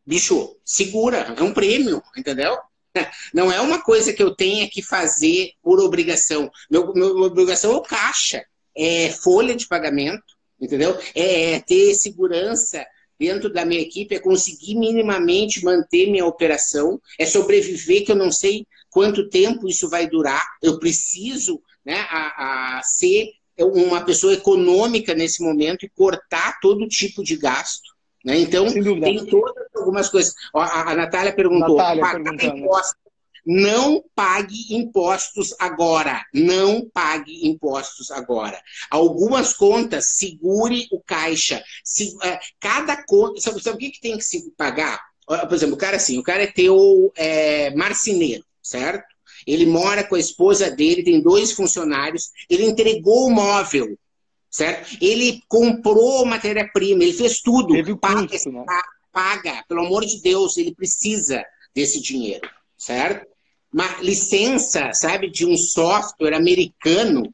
Bicho, 0.05 0.57
segura, 0.65 1.35
é 1.37 1.43
um 1.43 1.53
prêmio, 1.53 2.03
entendeu? 2.17 2.59
Não 3.35 3.51
é 3.51 3.61
uma 3.61 3.83
coisa 3.83 4.13
que 4.13 4.23
eu 4.23 4.35
tenha 4.35 4.69
que 4.69 4.83
fazer 4.83 5.53
por 5.63 5.81
obrigação. 5.81 6.51
Meu, 6.71 6.93
meu 6.93 7.17
obrigação 7.19 7.73
é 7.73 7.77
o 7.77 7.83
caixa, 7.83 8.45
é 8.77 9.11
folha 9.11 9.55
de 9.55 9.67
pagamento, 9.67 10.23
entendeu? 10.61 10.99
É, 11.15 11.55
é 11.55 11.61
ter 11.61 11.95
segurança 11.95 12.85
dentro 13.19 13.53
da 13.53 13.65
minha 13.65 13.83
equipe, 13.83 14.15
é 14.15 14.19
conseguir 14.19 14.77
minimamente 14.77 15.63
manter 15.63 16.11
minha 16.11 16.25
operação, 16.25 16.99
é 17.19 17.27
sobreviver, 17.27 18.05
que 18.05 18.13
eu 18.13 18.17
não 18.17 18.33
sei 18.33 18.67
quanto 18.89 19.29
tempo 19.29 19.69
isso 19.69 19.91
vai 19.91 20.09
durar. 20.09 20.43
Eu 20.63 20.79
preciso 20.79 21.63
né, 21.85 22.07
a, 22.09 22.79
a 22.79 22.83
ser 22.83 23.29
uma 23.59 24.03
pessoa 24.03 24.33
econômica 24.33 25.15
nesse 25.15 25.43
momento 25.43 25.85
e 25.85 25.91
cortar 25.91 26.59
todo 26.61 26.89
tipo 26.89 27.23
de 27.23 27.37
gasto. 27.37 27.91
Né? 28.25 28.39
Então, 28.39 28.67
tem 28.73 29.25
todas 29.27 29.67
algumas 29.81 30.09
coisas. 30.09 30.35
A, 30.55 30.93
a 30.93 30.95
Natália 30.95 31.33
perguntou: 31.33 31.77
Natália 31.77 32.03
impostos. 32.47 33.01
Não 33.47 34.05
pague 34.15 34.75
impostos 34.75 35.55
agora. 35.59 36.23
Não 36.33 36.89
pague 36.93 37.49
impostos 37.49 38.11
agora. 38.11 38.61
Algumas 38.91 39.55
contas, 39.55 40.17
segure 40.17 40.87
o 40.93 41.01
caixa. 41.01 41.63
Se, 41.83 42.17
uh, 42.17 42.39
cada 42.61 43.03
conta. 43.05 43.41
Sabe, 43.41 43.63
sabe 43.63 43.77
o 43.77 43.79
que, 43.79 43.91
que 43.91 44.01
tem 44.01 44.17
que 44.19 44.25
se 44.25 44.51
pagar? 44.57 45.01
Por 45.27 45.55
exemplo, 45.55 45.75
o 45.75 45.79
cara 45.79 45.97
assim, 45.97 46.19
o 46.19 46.23
cara 46.23 46.43
é 46.43 46.49
teu 46.49 47.13
é, 47.17 47.75
marceneiro, 47.75 48.45
certo? 48.61 49.05
Ele 49.47 49.65
mora 49.65 50.05
com 50.05 50.17
a 50.17 50.21
esposa 50.21 50.71
dele, 50.71 51.05
tem 51.05 51.23
dois 51.23 51.53
funcionários, 51.53 52.31
ele 52.49 52.65
entregou 52.65 53.27
o 53.27 53.31
móvel 53.31 53.97
certo? 54.51 54.99
Ele 55.01 55.41
comprou 55.49 56.27
matéria-prima, 56.27 57.05
ele 57.05 57.13
fez 57.13 57.41
tudo. 57.41 57.73
Teve 57.73 57.93
o 57.93 57.97
custo, 57.97 58.51
né? 58.51 58.65
Paga, 59.13 59.65
pelo 59.69 59.85
amor 59.87 60.05
de 60.05 60.21
Deus, 60.21 60.57
ele 60.57 60.75
precisa 60.75 61.45
desse 61.75 62.01
dinheiro, 62.01 62.49
certo? 62.77 63.27
Uma 63.73 64.01
licença, 64.01 64.93
sabe, 64.93 65.31
de 65.31 65.47
um 65.47 65.57
software 65.57 66.35
americano, 66.35 67.33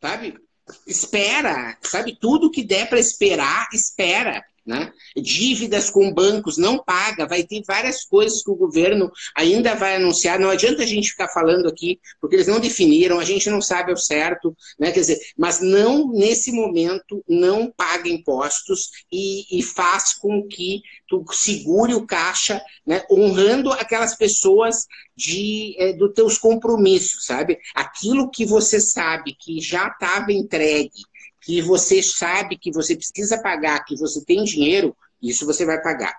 sabe? 0.00 0.38
Espera, 0.86 1.76
sabe? 1.82 2.16
Tudo 2.18 2.50
que 2.50 2.62
der 2.62 2.88
para 2.88 2.98
esperar, 2.98 3.68
espera. 3.72 4.42
Né? 4.70 4.92
Dívidas 5.16 5.90
com 5.90 6.14
bancos 6.14 6.56
não 6.56 6.78
paga, 6.78 7.26
vai 7.26 7.42
ter 7.42 7.60
várias 7.66 8.04
coisas 8.04 8.40
que 8.40 8.52
o 8.52 8.54
governo 8.54 9.10
ainda 9.36 9.74
vai 9.74 9.96
anunciar. 9.96 10.38
Não 10.38 10.48
adianta 10.48 10.84
a 10.84 10.86
gente 10.86 11.10
ficar 11.10 11.26
falando 11.26 11.66
aqui, 11.66 11.98
porque 12.20 12.36
eles 12.36 12.46
não 12.46 12.60
definiram, 12.60 13.18
a 13.18 13.24
gente 13.24 13.50
não 13.50 13.60
sabe 13.60 13.90
ao 13.90 13.96
certo, 13.96 14.56
né? 14.78 14.92
Quer 14.92 15.00
dizer, 15.00 15.18
mas 15.36 15.60
não 15.60 16.12
nesse 16.12 16.52
momento 16.52 17.20
não 17.28 17.68
paga 17.68 18.08
impostos 18.08 18.90
e, 19.10 19.58
e 19.58 19.60
faz 19.60 20.14
com 20.14 20.46
que 20.46 20.82
tu 21.08 21.24
segure 21.32 21.92
o 21.92 22.06
caixa, 22.06 22.62
né? 22.86 23.02
honrando 23.10 23.72
aquelas 23.72 24.14
pessoas 24.14 24.86
de 25.16 25.74
é, 25.80 25.92
dos 25.94 26.14
teus 26.14 26.38
compromissos, 26.38 27.26
sabe? 27.26 27.58
Aquilo 27.74 28.30
que 28.30 28.46
você 28.46 28.78
sabe 28.78 29.34
que 29.36 29.60
já 29.60 29.88
estava 29.88 30.32
entregue 30.32 31.09
que 31.40 31.60
você 31.62 32.02
sabe 32.02 32.58
que 32.58 32.70
você 32.72 32.96
precisa 32.96 33.40
pagar, 33.42 33.84
que 33.84 33.96
você 33.96 34.24
tem 34.24 34.44
dinheiro, 34.44 34.96
isso 35.22 35.46
você 35.46 35.64
vai 35.64 35.80
pagar. 35.82 36.14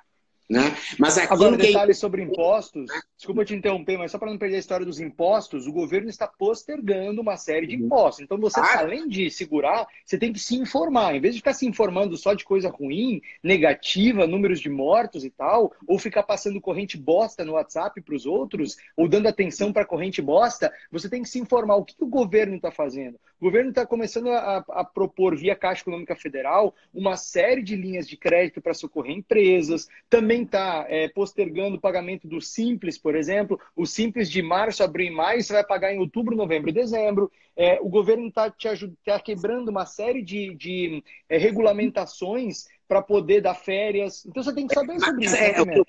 Né? 0.52 0.76
Mas 1.00 1.18
Agora, 1.18 1.56
detalhes 1.56 1.96
que... 1.96 2.02
sobre 2.02 2.22
impostos. 2.22 2.92
Desculpa 3.16 3.46
te 3.46 3.56
interromper, 3.56 3.98
mas 3.98 4.12
só 4.12 4.20
para 4.20 4.30
não 4.30 4.38
perder 4.38 4.58
a 4.58 4.60
história 4.60 4.86
dos 4.86 5.00
impostos, 5.00 5.66
o 5.66 5.72
governo 5.72 6.10
está 6.10 6.28
postergando 6.28 7.22
uma 7.22 7.38
série 7.38 7.66
de 7.66 7.78
uhum. 7.78 7.86
impostos. 7.86 8.22
Então, 8.22 8.38
você, 8.38 8.60
ah. 8.60 8.80
além 8.80 9.08
de 9.08 9.32
segurar, 9.32 9.88
você 10.06 10.18
tem 10.18 10.34
que 10.34 10.40
se 10.40 10.58
informar. 10.58 11.16
Em 11.16 11.22
vez 11.22 11.36
de 11.36 11.40
ficar 11.40 11.54
se 11.54 11.66
informando 11.66 12.18
só 12.18 12.34
de 12.34 12.44
coisa 12.44 12.70
ruim, 12.70 13.22
negativa, 13.42 14.28
números 14.28 14.60
de 14.60 14.70
mortos 14.70 15.24
e 15.24 15.30
tal, 15.30 15.72
ou 15.88 15.98
ficar 15.98 16.24
passando 16.24 16.60
corrente 16.60 16.98
bosta 16.98 17.46
no 17.46 17.54
WhatsApp 17.54 18.02
para 18.02 18.16
os 18.16 18.26
outros, 18.26 18.76
ou 18.98 19.08
dando 19.08 19.28
atenção 19.28 19.72
para 19.72 19.86
corrente 19.86 20.22
bosta, 20.22 20.70
você 20.92 21.08
tem 21.08 21.24
que 21.24 21.30
se 21.30 21.40
informar 21.40 21.78
o 21.78 21.86
que 21.86 21.96
o 21.98 22.08
governo 22.08 22.58
está 22.58 22.72
fazendo. 22.72 23.18
O 23.42 23.46
governo 23.46 23.72
está 23.72 23.88
começando 23.88 24.30
a, 24.30 24.58
a 24.70 24.84
propor, 24.84 25.36
via 25.36 25.56
Caixa 25.56 25.82
Econômica 25.82 26.16
Federal, 26.16 26.76
uma 26.94 27.18
série 27.18 27.64
de 27.64 27.76
linhas 27.76 28.08
de 28.08 28.16
crédito 28.16 28.62
para 28.62 28.76
socorrer 28.76 29.18
empresas, 29.18 29.90
também 30.08 30.44
está 30.44 30.86
é, 30.88 31.08
postergando 31.08 31.76
o 31.76 31.82
pagamento 31.82 32.28
do 32.28 32.40
Simples, 32.40 33.00
por 33.00 33.16
exemplo. 33.16 33.60
O 33.76 33.88
Simples 33.88 34.30
de 34.30 34.44
março, 34.44 34.84
abril 34.84 35.08
e 35.08 35.16
maio, 35.16 35.42
você 35.42 35.54
vai 35.54 35.64
pagar 35.64 35.92
em 35.92 35.98
outubro, 35.98 36.36
novembro 36.36 36.70
e 36.70 36.74
dezembro. 36.74 37.32
É, 37.58 37.80
o 37.82 37.90
governo 37.90 38.28
está 38.28 38.52
te 38.52 38.68
tá 39.04 39.20
quebrando 39.20 39.70
uma 39.70 39.88
série 39.88 40.22
de, 40.22 40.54
de 40.54 41.04
é, 41.28 41.36
regulamentações 41.40 42.68
para 42.88 43.02
poder 43.02 43.42
dar 43.42 43.56
férias. 43.56 44.24
Então 44.24 44.44
você 44.44 44.54
tem 44.54 44.68
que 44.68 44.76
saber 44.76 45.00
sobre 45.00 45.26
isso. 45.26 45.36
É, 45.36 45.66
né, 45.66 45.82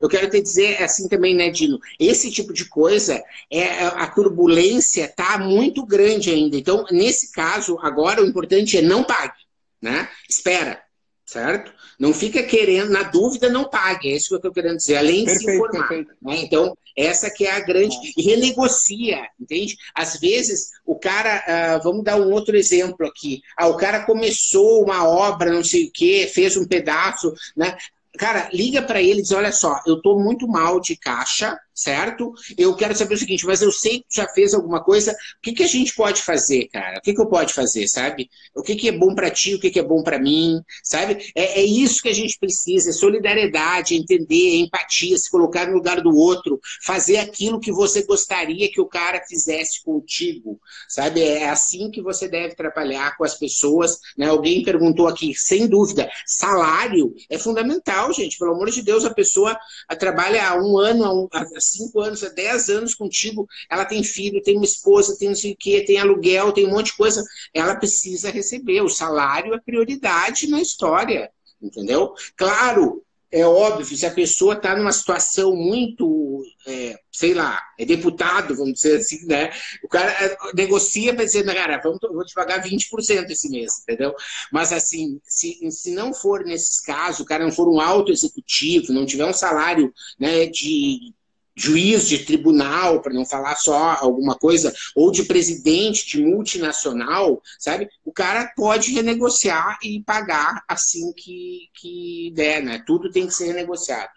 eu 0.00 0.08
quero 0.08 0.30
te 0.30 0.40
dizer 0.40 0.82
assim 0.82 1.08
também, 1.08 1.34
né, 1.34 1.50
Dino? 1.50 1.78
Esse 1.98 2.30
tipo 2.30 2.52
de 2.52 2.64
coisa, 2.64 3.22
é, 3.50 3.84
a 3.84 4.06
turbulência 4.06 5.04
está 5.04 5.38
muito 5.38 5.84
grande 5.84 6.30
ainda. 6.30 6.56
Então, 6.56 6.84
nesse 6.90 7.32
caso, 7.32 7.78
agora 7.80 8.22
o 8.22 8.26
importante 8.26 8.76
é 8.76 8.82
não 8.82 9.02
pague, 9.02 9.38
né? 9.82 10.08
Espera, 10.28 10.80
certo? 11.26 11.72
Não 11.98 12.14
fica 12.14 12.42
querendo, 12.44 12.90
na 12.90 13.02
dúvida, 13.02 13.48
não 13.48 13.68
pague. 13.68 14.08
É 14.08 14.16
isso 14.16 14.28
que 14.28 14.34
eu 14.34 14.38
estou 14.38 14.52
querendo 14.52 14.76
dizer, 14.76 14.96
além 14.96 15.24
perfeito, 15.24 15.40
de 15.40 15.50
se 15.50 15.56
informar. 15.56 16.06
Né? 16.22 16.36
Então, 16.42 16.76
essa 16.96 17.30
que 17.30 17.44
é 17.44 17.52
a 17.52 17.60
grande. 17.60 17.96
E 18.16 18.22
renegocia, 18.22 19.28
entende? 19.38 19.76
Às 19.94 20.18
vezes, 20.18 20.70
o 20.84 20.96
cara. 20.96 21.78
Uh, 21.78 21.82
vamos 21.82 22.04
dar 22.04 22.16
um 22.16 22.32
outro 22.32 22.56
exemplo 22.56 23.06
aqui. 23.06 23.40
Ah, 23.56 23.66
o 23.68 23.76
cara 23.76 24.04
começou 24.04 24.84
uma 24.84 25.08
obra, 25.08 25.52
não 25.52 25.64
sei 25.64 25.86
o 25.86 25.90
quê, 25.92 26.30
fez 26.32 26.56
um 26.56 26.66
pedaço, 26.66 27.32
né? 27.56 27.76
Cara, 28.18 28.48
liga 28.52 28.82
para 28.82 29.00
ele 29.00 29.20
e 29.20 29.22
diz: 29.22 29.32
olha 29.32 29.52
só, 29.52 29.80
eu 29.86 29.96
estou 29.96 30.20
muito 30.20 30.46
mal 30.46 30.80
de 30.80 30.96
caixa, 30.96 31.58
certo? 31.78 32.32
Eu 32.56 32.74
quero 32.74 32.96
saber 32.96 33.14
o 33.14 33.18
seguinte, 33.18 33.46
mas 33.46 33.62
eu 33.62 33.70
sei 33.70 34.00
que 34.00 34.06
já 34.16 34.26
fez 34.28 34.52
alguma 34.52 34.82
coisa. 34.82 35.12
O 35.12 35.40
que, 35.40 35.52
que 35.52 35.62
a 35.62 35.66
gente 35.66 35.94
pode 35.94 36.22
fazer, 36.22 36.66
cara? 36.72 36.98
O 36.98 37.00
que, 37.00 37.14
que 37.14 37.20
eu 37.20 37.28
pode 37.28 37.54
fazer, 37.54 37.86
sabe? 37.86 38.28
O 38.52 38.62
que, 38.62 38.74
que 38.74 38.88
é 38.88 38.92
bom 38.92 39.14
para 39.14 39.30
ti, 39.30 39.54
o 39.54 39.60
que, 39.60 39.70
que 39.70 39.78
é 39.78 39.82
bom 39.82 40.02
para 40.02 40.18
mim, 40.18 40.60
sabe? 40.82 41.30
É, 41.36 41.60
é, 41.60 41.62
isso 41.62 42.02
que 42.02 42.08
a 42.08 42.14
gente 42.14 42.36
precisa: 42.36 42.90
é 42.90 42.92
solidariedade, 42.92 43.94
entender, 43.94 44.56
empatia, 44.56 45.16
se 45.16 45.30
colocar 45.30 45.68
no 45.68 45.74
lugar 45.74 46.00
do 46.00 46.14
outro, 46.16 46.58
fazer 46.82 47.18
aquilo 47.18 47.60
que 47.60 47.70
você 47.70 48.02
gostaria 48.02 48.70
que 48.72 48.80
o 48.80 48.86
cara 48.86 49.22
fizesse 49.28 49.82
contigo, 49.84 50.58
sabe? 50.88 51.22
É 51.22 51.48
assim 51.48 51.92
que 51.92 52.02
você 52.02 52.26
deve 52.26 52.56
trabalhar 52.56 53.16
com 53.16 53.22
as 53.22 53.38
pessoas. 53.38 53.98
Né? 54.16 54.26
Alguém 54.26 54.64
perguntou 54.64 55.06
aqui, 55.06 55.32
sem 55.32 55.68
dúvida, 55.68 56.10
salário 56.26 57.14
é 57.30 57.38
fundamental, 57.38 58.12
gente. 58.12 58.36
Pelo 58.36 58.54
amor 58.54 58.68
de 58.68 58.82
Deus, 58.82 59.04
a 59.04 59.14
pessoa 59.14 59.56
trabalha 59.96 60.48
há 60.48 60.56
um 60.56 60.76
ano, 60.76 61.28
há 61.32 61.44
cinco 61.70 62.00
anos, 62.00 62.22
há 62.22 62.28
dez 62.28 62.68
anos 62.68 62.94
contigo, 62.94 63.46
ela 63.70 63.84
tem 63.84 64.02
filho, 64.02 64.42
tem 64.42 64.56
uma 64.56 64.64
esposa, 64.64 65.16
tem 65.18 65.28
não 65.28 65.36
sei 65.36 65.52
o 65.52 65.56
quê, 65.56 65.84
tem 65.86 65.98
aluguel, 65.98 66.52
tem 66.52 66.66
um 66.66 66.70
monte 66.70 66.86
de 66.86 66.96
coisa, 66.96 67.24
ela 67.54 67.76
precisa 67.76 68.30
receber. 68.30 68.80
O 68.82 68.88
salário 68.88 69.54
é 69.54 69.60
prioridade 69.60 70.48
na 70.48 70.60
história, 70.60 71.30
entendeu? 71.60 72.14
Claro, 72.36 73.04
é 73.30 73.44
óbvio, 73.44 73.96
se 73.96 74.06
a 74.06 74.10
pessoa 74.10 74.54
está 74.54 74.74
numa 74.74 74.90
situação 74.90 75.54
muito, 75.54 76.42
é, 76.66 76.98
sei 77.12 77.34
lá, 77.34 77.60
é 77.78 77.84
deputado, 77.84 78.56
vamos 78.56 78.74
dizer 78.74 78.98
assim, 78.98 79.26
né? 79.26 79.52
O 79.84 79.88
cara 79.88 80.10
é, 80.24 80.36
negocia 80.54 81.14
para 81.14 81.24
dizer, 81.24 81.44
cara, 81.44 81.78
vamos, 81.82 81.98
vou 82.00 82.24
te 82.24 82.32
pagar 82.32 82.62
20% 82.62 83.30
esse 83.30 83.50
mês, 83.50 83.82
entendeu? 83.82 84.14
Mas 84.50 84.72
assim, 84.72 85.20
se, 85.24 85.58
se 85.70 85.90
não 85.90 86.14
for 86.14 86.42
nesses 86.42 86.80
casos, 86.80 87.20
o 87.20 87.24
cara 87.26 87.44
não 87.44 87.52
for 87.52 87.68
um 87.68 87.80
alto 87.80 88.10
executivo, 88.10 88.94
não 88.94 89.04
tiver 89.04 89.26
um 89.26 89.34
salário 89.34 89.92
né, 90.18 90.46
de 90.46 91.12
juiz 91.58 92.08
de 92.08 92.24
tribunal, 92.24 93.00
para 93.00 93.12
não 93.12 93.26
falar 93.26 93.56
só 93.56 93.96
alguma 94.00 94.34
coisa, 94.36 94.72
ou 94.94 95.10
de 95.10 95.24
presidente 95.24 96.06
de 96.06 96.22
multinacional, 96.22 97.42
sabe? 97.58 97.88
O 98.04 98.12
cara 98.12 98.52
pode 98.56 98.92
renegociar 98.92 99.78
e 99.82 100.02
pagar 100.04 100.62
assim 100.68 101.12
que, 101.12 101.68
que 101.74 102.32
der, 102.34 102.62
né? 102.62 102.82
Tudo 102.86 103.10
tem 103.10 103.26
que 103.26 103.34
ser 103.34 103.48
renegociado. 103.48 104.10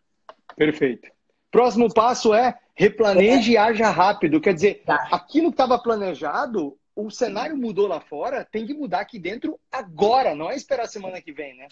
Perfeito. 0.55 1.09
Próximo 1.49 1.93
passo 1.93 2.33
é 2.33 2.55
replaneje 2.75 3.51
é. 3.51 3.53
e 3.53 3.57
haja 3.57 3.89
rápido. 3.89 4.39
Quer 4.39 4.53
dizer, 4.53 4.83
tá. 4.85 5.07
aquilo 5.11 5.47
que 5.47 5.55
estava 5.55 5.77
planejado, 5.77 6.77
o 6.95 7.09
cenário 7.09 7.55
mudou 7.55 7.87
lá 7.87 7.99
fora, 7.99 8.45
tem 8.49 8.65
que 8.65 8.73
mudar 8.73 9.01
aqui 9.01 9.17
dentro 9.17 9.59
agora, 9.71 10.35
não 10.35 10.49
é 10.49 10.55
esperar 10.55 10.83
a 10.83 10.87
semana 10.87 11.21
que 11.21 11.31
vem, 11.31 11.55
né? 11.55 11.67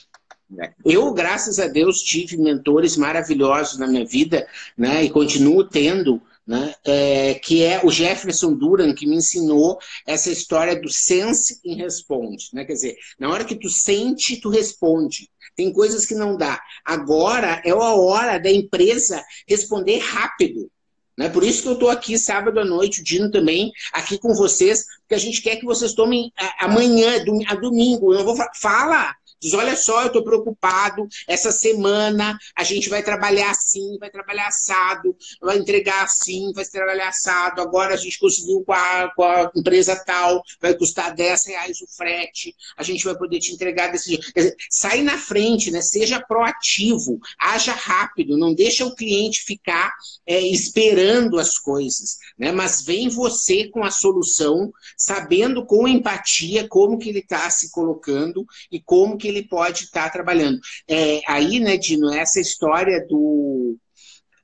Eu, 0.84 1.14
graças 1.14 1.60
a 1.60 1.68
Deus, 1.68 2.02
tive 2.02 2.38
mentores 2.38 2.98
maravilhosos 2.98 3.78
na 3.78 3.88
minha 3.88 4.06
vida, 4.06 4.48
né? 4.78 5.04
E 5.04 5.10
continuo 5.10 5.64
tendo, 5.64 6.22
né? 6.48 6.74
É, 6.84 7.36
que 7.36 7.64
é 7.64 7.82
o 7.84 7.92
Jefferson 7.92 8.54
Duran, 8.54 8.94
que 8.96 9.06
me 9.06 9.18
ensinou 9.18 9.78
essa 10.08 10.32
história 10.32 10.80
do 10.80 10.90
sense 10.90 11.60
e 11.64 11.76
responde, 11.76 12.50
né? 12.54 12.66
Quer 12.66 12.74
dizer, 12.74 12.98
na 13.20 13.30
hora 13.30 13.46
que 13.46 13.56
tu 13.56 13.70
sente, 13.70 14.40
tu 14.42 14.50
responde. 14.50 15.30
Tem 15.56 15.72
coisas 15.72 16.06
que 16.06 16.16
não 16.16 16.38
dá. 16.38 16.60
Agora 16.86 17.62
é 17.66 17.72
a 17.72 17.94
hora 17.94 18.40
da 18.40 18.50
empresa 18.50 19.24
responder 19.48 20.00
rápido. 20.00 20.72
Né? 21.20 21.28
Por 21.28 21.44
isso 21.44 21.64
que 21.64 21.68
eu 21.68 21.74
estou 21.74 21.90
aqui 21.90 22.18
sábado 22.18 22.62
à 22.62 22.64
noite, 22.64 23.02
o 23.02 23.04
Dino 23.04 23.30
também, 23.30 23.74
aqui 23.92 24.18
com 24.18 24.34
vocês, 24.34 24.86
porque 25.02 25.16
a 25.16 25.18
gente 25.18 25.42
quer 25.42 25.58
que 25.58 25.66
vocês 25.66 25.92
tomem 25.92 26.32
amanhã, 26.58 27.22
a 27.46 27.56
domingo. 27.56 28.14
Eu 28.14 28.20
não 28.20 28.26
vou 28.26 28.38
fala, 28.56 29.14
Diz: 29.42 29.54
olha 29.54 29.76
só, 29.76 30.02
eu 30.02 30.08
estou 30.08 30.24
preocupado, 30.24 31.08
essa 31.28 31.52
semana 31.52 32.38
a 32.56 32.64
gente 32.64 32.90
vai 32.90 33.02
trabalhar 33.02 33.52
assim, 33.52 33.98
vai 34.00 34.10
trabalhar 34.10 34.48
assado, 34.48 35.16
vai 35.42 35.58
entregar 35.58 36.04
assim, 36.04 36.52
vai 36.54 36.66
trabalhar 36.66 37.10
assado. 37.10 37.62
Agora 37.62 37.94
a 37.94 37.98
gente 37.98 38.20
conseguiu 38.20 38.64
com 38.66 38.74
a, 38.74 39.12
com 39.16 39.24
a 39.24 39.52
empresa 39.56 39.96
tal, 39.96 40.44
vai 40.62 40.74
custar 40.74 41.14
10 41.14 41.48
reais 41.48 41.82
o 41.82 41.88
frete, 41.88 42.56
a 42.78 42.84
gente 42.84 43.04
vai 43.04 43.18
poder 43.18 43.40
te 43.40 43.54
entregar 43.54 43.92
desse 43.92 44.10
jeito. 44.10 44.34
Quer 44.34 44.40
dizer, 44.42 44.56
sai 44.70 45.02
na 45.02 45.18
frente, 45.18 45.72
né? 45.72 45.82
seja 45.82 46.20
proativo, 46.20 47.20
haja 47.40 47.72
rápido, 47.72 48.38
não 48.38 48.54
deixa 48.54 48.86
o 48.86 48.96
cliente 48.96 49.44
ficar 49.44 49.94
é, 50.26 50.40
esperando 50.40 51.40
as 51.40 51.58
coisas, 51.58 52.18
né? 52.38 52.52
mas 52.52 52.84
vem 52.84 53.10
você 53.10 53.68
com 53.70 53.84
a 53.84 53.92
solução, 53.92 54.72
sabendo 54.98 55.66
com 55.66 55.88
empatia 55.88 56.68
como 56.68 56.98
que 56.98 57.10
ele 57.10 57.20
está 57.20 57.50
se 57.50 57.72
colocando 57.72 58.46
e 58.72 58.80
como 58.80 59.18
que 59.18 59.28
ele 59.30 59.48
pode 59.48 59.86
estar 59.86 60.06
tá 60.06 60.10
trabalhando. 60.10 60.60
É, 60.88 61.22
aí, 61.28 61.60
né, 61.60 61.78
Dino, 61.78 62.14
essa 62.14 62.40
história 62.40 63.06
do. 63.08 63.78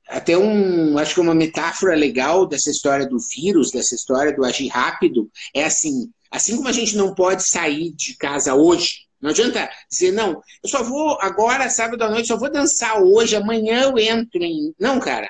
Até 0.08 0.38
um, 0.38 0.96
acho 0.98 1.14
que 1.14 1.20
uma 1.20 1.34
metáfora 1.34 1.94
legal 1.96 2.46
dessa 2.46 2.70
história 2.70 3.06
do 3.06 3.18
vírus, 3.18 3.72
dessa 3.72 3.94
história 3.94 4.32
do 4.32 4.44
agir 4.44 4.68
rápido, 4.68 5.28
é 5.54 5.64
assim: 5.64 6.10
assim 6.30 6.56
como 6.56 6.68
a 6.68 6.72
gente 6.72 6.96
não 6.96 7.14
pode 7.14 7.42
sair 7.42 7.92
de 7.92 8.16
casa 8.16 8.54
hoje, 8.54 9.06
não 9.20 9.30
adianta 9.30 9.68
dizer, 9.90 10.12
não, 10.12 10.40
eu 10.62 10.68
só 10.68 10.82
vou 10.82 11.18
agora, 11.20 11.68
sábado 11.68 12.02
à 12.02 12.10
noite, 12.10 12.28
só 12.28 12.36
vou 12.36 12.50
dançar 12.50 13.02
hoje, 13.02 13.34
amanhã 13.34 13.82
eu 13.82 13.98
entro 13.98 14.42
em. 14.42 14.74
Não, 14.78 15.00
cara. 15.00 15.28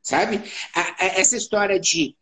Sabe? 0.00 0.42
essa 0.98 1.36
história 1.36 1.78
de 1.78 2.16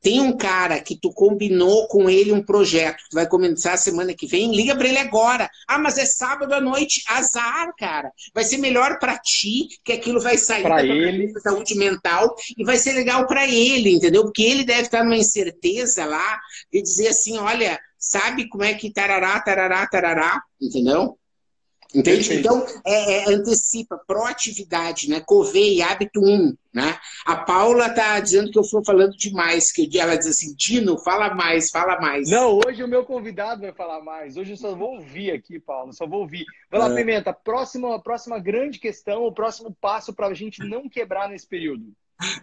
tem 0.00 0.20
um 0.20 0.36
cara 0.36 0.80
que 0.80 0.98
tu 1.00 1.12
combinou 1.12 1.88
com 1.88 2.08
ele 2.08 2.32
um 2.32 2.42
projeto, 2.42 3.02
que 3.08 3.14
vai 3.14 3.26
começar 3.26 3.72
a 3.72 3.76
semana 3.76 4.14
que 4.14 4.26
vem, 4.26 4.54
liga 4.54 4.76
para 4.76 4.88
ele 4.88 4.98
agora. 4.98 5.50
Ah, 5.66 5.78
mas 5.78 5.98
é 5.98 6.04
sábado 6.04 6.52
à 6.52 6.60
noite, 6.60 7.02
azar, 7.08 7.72
cara. 7.76 8.12
Vai 8.32 8.44
ser 8.44 8.58
melhor 8.58 8.98
para 8.98 9.18
ti, 9.18 9.68
que 9.84 9.92
aquilo 9.92 10.20
vai 10.20 10.38
sair 10.38 10.62
para 10.62 10.84
ele, 10.84 11.32
saúde 11.40 11.74
mental 11.74 12.34
e 12.56 12.64
vai 12.64 12.76
ser 12.76 12.92
legal 12.92 13.26
para 13.26 13.46
ele, 13.46 13.94
entendeu? 13.94 14.22
Porque 14.22 14.42
ele 14.42 14.64
deve 14.64 14.82
estar 14.82 15.02
numa 15.02 15.16
incerteza 15.16 16.04
lá 16.04 16.38
de 16.72 16.80
dizer 16.80 17.08
assim, 17.08 17.38
olha, 17.38 17.78
sabe 17.98 18.48
como 18.48 18.64
é 18.64 18.74
que 18.74 18.92
tarará, 18.92 19.40
tarará, 19.40 19.86
tarará, 19.86 20.42
entendeu? 20.60 21.18
Entende? 21.94 22.28
Perfeito. 22.28 22.40
Então, 22.40 22.66
é, 22.84 23.12
é, 23.12 23.34
antecipa, 23.34 23.98
proatividade, 24.06 25.08
né? 25.08 25.20
Covei, 25.24 25.80
hábito 25.80 26.20
1, 26.20 26.54
né? 26.72 26.98
A 27.24 27.36
Paula 27.36 27.86
está 27.86 28.20
dizendo 28.20 28.50
que 28.50 28.58
eu 28.58 28.62
estou 28.62 28.84
falando 28.84 29.16
demais, 29.16 29.72
que 29.72 29.88
ela 29.98 30.14
diz 30.14 30.26
assim, 30.26 30.54
Dino, 30.54 30.98
fala 30.98 31.34
mais, 31.34 31.70
fala 31.70 31.98
mais. 31.98 32.28
Não, 32.28 32.60
hoje 32.66 32.84
o 32.84 32.88
meu 32.88 33.06
convidado 33.06 33.62
vai 33.62 33.72
falar 33.72 34.02
mais. 34.02 34.36
Hoje 34.36 34.52
eu 34.52 34.56
só 34.58 34.74
vou 34.74 34.96
ouvir 34.96 35.30
aqui, 35.30 35.58
Paulo, 35.58 35.94
só 35.94 36.06
vou 36.06 36.20
ouvir. 36.20 36.44
Vai 36.70 36.78
lá, 36.78 36.92
é. 36.92 36.94
Pimenta, 36.94 37.32
próxima, 37.32 37.98
próxima 38.02 38.38
grande 38.38 38.78
questão, 38.78 39.24
o 39.24 39.32
próximo 39.32 39.74
passo 39.80 40.12
para 40.12 40.26
a 40.26 40.34
gente 40.34 40.62
não 40.62 40.90
quebrar 40.90 41.30
nesse 41.30 41.46
período. 41.46 41.90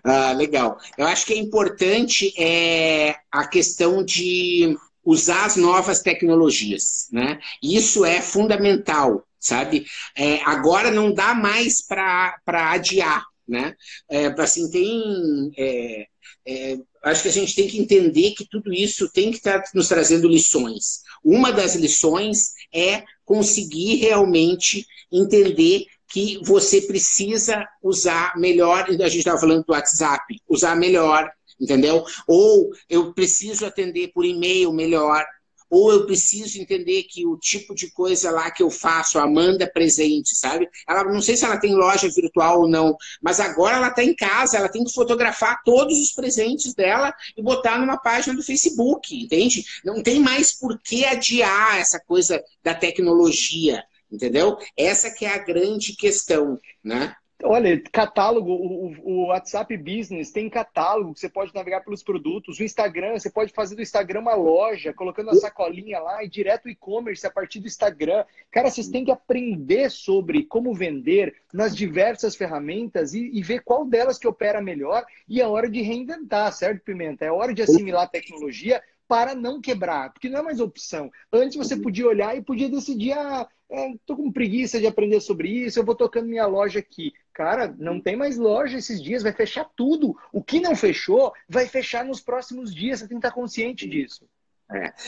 Ah, 0.03 0.31
legal. 0.31 0.77
Eu 0.97 1.05
acho 1.05 1.25
que 1.25 1.33
é 1.33 1.37
importante 1.37 2.33
é, 2.41 3.15
a 3.31 3.45
questão 3.45 4.03
de 4.03 4.75
usar 5.03 5.45
as 5.45 5.55
novas 5.55 6.01
tecnologias, 6.01 7.07
né? 7.11 7.39
Isso 7.61 8.03
é 8.03 8.21
fundamental 8.21 9.23
sabe? 9.39 9.85
É, 10.15 10.41
agora 10.43 10.91
não 10.91 11.13
dá 11.13 11.33
mais 11.33 11.85
para 11.85 12.39
adiar, 12.45 13.23
né? 13.47 13.75
É, 14.09 14.27
assim, 14.41 14.69
tem... 14.69 15.51
É, 15.57 16.07
é, 16.47 16.77
acho 17.03 17.23
que 17.23 17.27
a 17.27 17.31
gente 17.31 17.55
tem 17.55 17.67
que 17.67 17.79
entender 17.79 18.31
que 18.31 18.47
tudo 18.47 18.73
isso 18.73 19.09
tem 19.11 19.31
que 19.31 19.37
estar 19.37 19.61
tá 19.61 19.69
nos 19.73 19.87
trazendo 19.87 20.27
lições. 20.27 21.01
Uma 21.23 21.51
das 21.51 21.75
lições 21.75 22.53
é 22.73 23.03
conseguir 23.23 23.95
realmente 23.95 24.85
entender 25.11 25.85
que 26.07 26.39
você 26.43 26.81
precisa 26.81 27.67
usar 27.81 28.37
melhor, 28.37 28.85
a 28.89 28.91
gente 28.91 29.17
estava 29.17 29.39
falando 29.39 29.63
do 29.65 29.73
WhatsApp, 29.73 30.23
usar 30.47 30.75
melhor, 30.75 31.29
entendeu? 31.59 32.03
Ou 32.27 32.69
eu 32.89 33.13
preciso 33.13 33.65
atender 33.65 34.11
por 34.13 34.25
e-mail 34.25 34.71
melhor, 34.71 35.25
ou 35.75 35.91
eu 35.91 36.05
preciso 36.05 36.57
entender 36.57 37.03
que 37.03 37.27
o 37.27 37.35
tipo 37.35 37.75
de 37.75 37.91
coisa 37.91 38.31
lá 38.31 38.49
que 38.49 38.63
eu 38.63 38.71
faço, 38.71 39.19
a 39.19 39.23
Amanda 39.23 39.69
presente, 39.69 40.33
sabe? 40.33 40.69
Ela 40.87 41.03
não 41.03 41.21
sei 41.21 41.35
se 41.35 41.43
ela 41.43 41.59
tem 41.59 41.75
loja 41.75 42.07
virtual 42.07 42.61
ou 42.61 42.69
não, 42.69 42.95
mas 43.21 43.41
agora 43.41 43.75
ela 43.75 43.89
está 43.89 44.01
em 44.01 44.15
casa, 44.15 44.55
ela 44.55 44.69
tem 44.69 44.85
que 44.85 44.93
fotografar 44.93 45.61
todos 45.65 45.99
os 45.99 46.13
presentes 46.13 46.73
dela 46.73 47.13
e 47.35 47.41
botar 47.41 47.77
numa 47.77 47.97
página 47.97 48.33
do 48.33 48.41
Facebook, 48.41 49.13
entende? 49.13 49.65
Não 49.83 50.01
tem 50.01 50.21
mais 50.21 50.57
por 50.57 50.79
que 50.79 51.03
adiar 51.03 51.77
essa 51.77 51.99
coisa 51.99 52.41
da 52.63 52.73
tecnologia, 52.73 53.83
entendeu? 54.09 54.57
Essa 54.77 55.11
que 55.11 55.25
é 55.25 55.33
a 55.33 55.43
grande 55.43 55.93
questão, 55.97 56.57
né? 56.81 57.13
Olha, 57.43 57.81
catálogo, 57.91 58.49
o, 58.49 58.95
o, 59.03 59.27
WhatsApp 59.27 59.75
Business 59.75 60.31
tem 60.31 60.49
catálogo, 60.49 61.15
você 61.15 61.27
pode 61.27 61.53
navegar 61.53 61.81
pelos 61.81 62.01
produtos. 62.01 62.59
O 62.59 62.63
Instagram, 62.63 63.19
você 63.19 63.29
pode 63.29 63.51
fazer 63.51 63.75
do 63.75 63.81
Instagram 63.81 64.21
uma 64.21 64.35
loja, 64.35 64.93
colocando 64.93 65.31
a 65.31 65.35
sacolinha 65.35 65.99
lá 65.99 66.23
e 66.23 66.29
direto 66.29 66.69
e-commerce 66.69 67.27
a 67.27 67.29
partir 67.29 67.59
do 67.59 67.67
Instagram. 67.67 68.23
Cara, 68.49 68.69
vocês 68.69 68.87
têm 68.87 69.03
que 69.03 69.11
aprender 69.11 69.91
sobre 69.91 70.43
como 70.43 70.73
vender 70.73 71.35
nas 71.53 71.75
diversas 71.75 72.37
ferramentas 72.37 73.13
e, 73.13 73.29
e 73.33 73.43
ver 73.43 73.63
qual 73.63 73.85
delas 73.85 74.17
que 74.17 74.27
opera 74.27 74.61
melhor 74.61 75.05
e 75.27 75.41
é 75.41 75.47
hora 75.47 75.69
de 75.69 75.81
reinventar, 75.81 76.53
certo, 76.53 76.83
Pimenta? 76.83 77.25
É 77.25 77.31
hora 77.31 77.53
de 77.53 77.61
assimilar 77.61 78.03
a 78.03 78.07
tecnologia 78.09 78.81
para 79.07 79.35
não 79.35 79.61
quebrar, 79.61 80.11
porque 80.11 80.29
não 80.29 80.39
é 80.39 80.43
mais 80.43 80.59
opção. 80.59 81.11
Antes 81.31 81.57
você 81.57 81.75
podia 81.75 82.07
olhar 82.07 82.35
e 82.35 82.41
podia 82.41 82.69
decidir, 82.69 83.13
ah, 83.13 83.47
é, 83.69 83.93
tô 84.05 84.15
com 84.15 84.31
preguiça 84.31 84.79
de 84.79 84.87
aprender 84.87 85.19
sobre 85.19 85.49
isso, 85.49 85.79
eu 85.79 85.85
vou 85.85 85.95
tocando 85.95 86.27
minha 86.27 86.45
loja 86.45 86.79
aqui. 86.79 87.13
Cara, 87.33 87.73
não 87.77 87.99
tem 87.99 88.15
mais 88.15 88.37
loja 88.37 88.77
esses 88.77 89.01
dias, 89.01 89.23
vai 89.23 89.33
fechar 89.33 89.65
tudo. 89.75 90.15
O 90.31 90.43
que 90.43 90.59
não 90.59 90.75
fechou, 90.75 91.33
vai 91.49 91.67
fechar 91.67 92.05
nos 92.05 92.21
próximos 92.21 92.73
dias, 92.73 92.99
você 92.99 93.07
tem 93.07 93.19
que 93.19 93.25
estar 93.27 93.35
consciente 93.35 93.87
disso. 93.87 94.25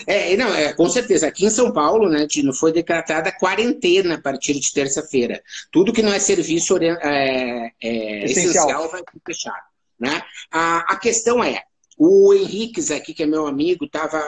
É, 0.07 0.33
é, 0.33 0.37
não, 0.37 0.53
é, 0.53 0.73
com 0.73 0.87
certeza. 0.87 1.27
Aqui 1.27 1.45
em 1.45 1.49
São 1.49 1.71
Paulo, 1.73 2.09
né, 2.09 2.27
Tino, 2.27 2.53
foi 2.53 2.71
decretada 2.71 3.31
quarentena 3.31 4.15
a 4.15 4.21
partir 4.21 4.59
de 4.59 4.71
terça-feira. 4.71 5.41
Tudo 5.71 5.91
que 5.91 6.03
não 6.03 6.13
é 6.13 6.19
serviço 6.19 6.77
é, 6.77 7.71
é, 7.81 8.25
essencial. 8.25 8.65
essencial 8.69 8.89
vai 8.89 9.01
ser 9.01 9.21
fechado. 9.25 9.65
Né? 9.99 10.21
A, 10.51 10.93
a 10.93 10.95
questão 10.97 11.43
é, 11.43 11.63
o 11.97 12.33
Henriques 12.33 12.91
aqui, 12.91 13.13
que 13.13 13.23
é 13.23 13.25
meu 13.25 13.47
amigo, 13.47 13.89
tava, 13.89 14.19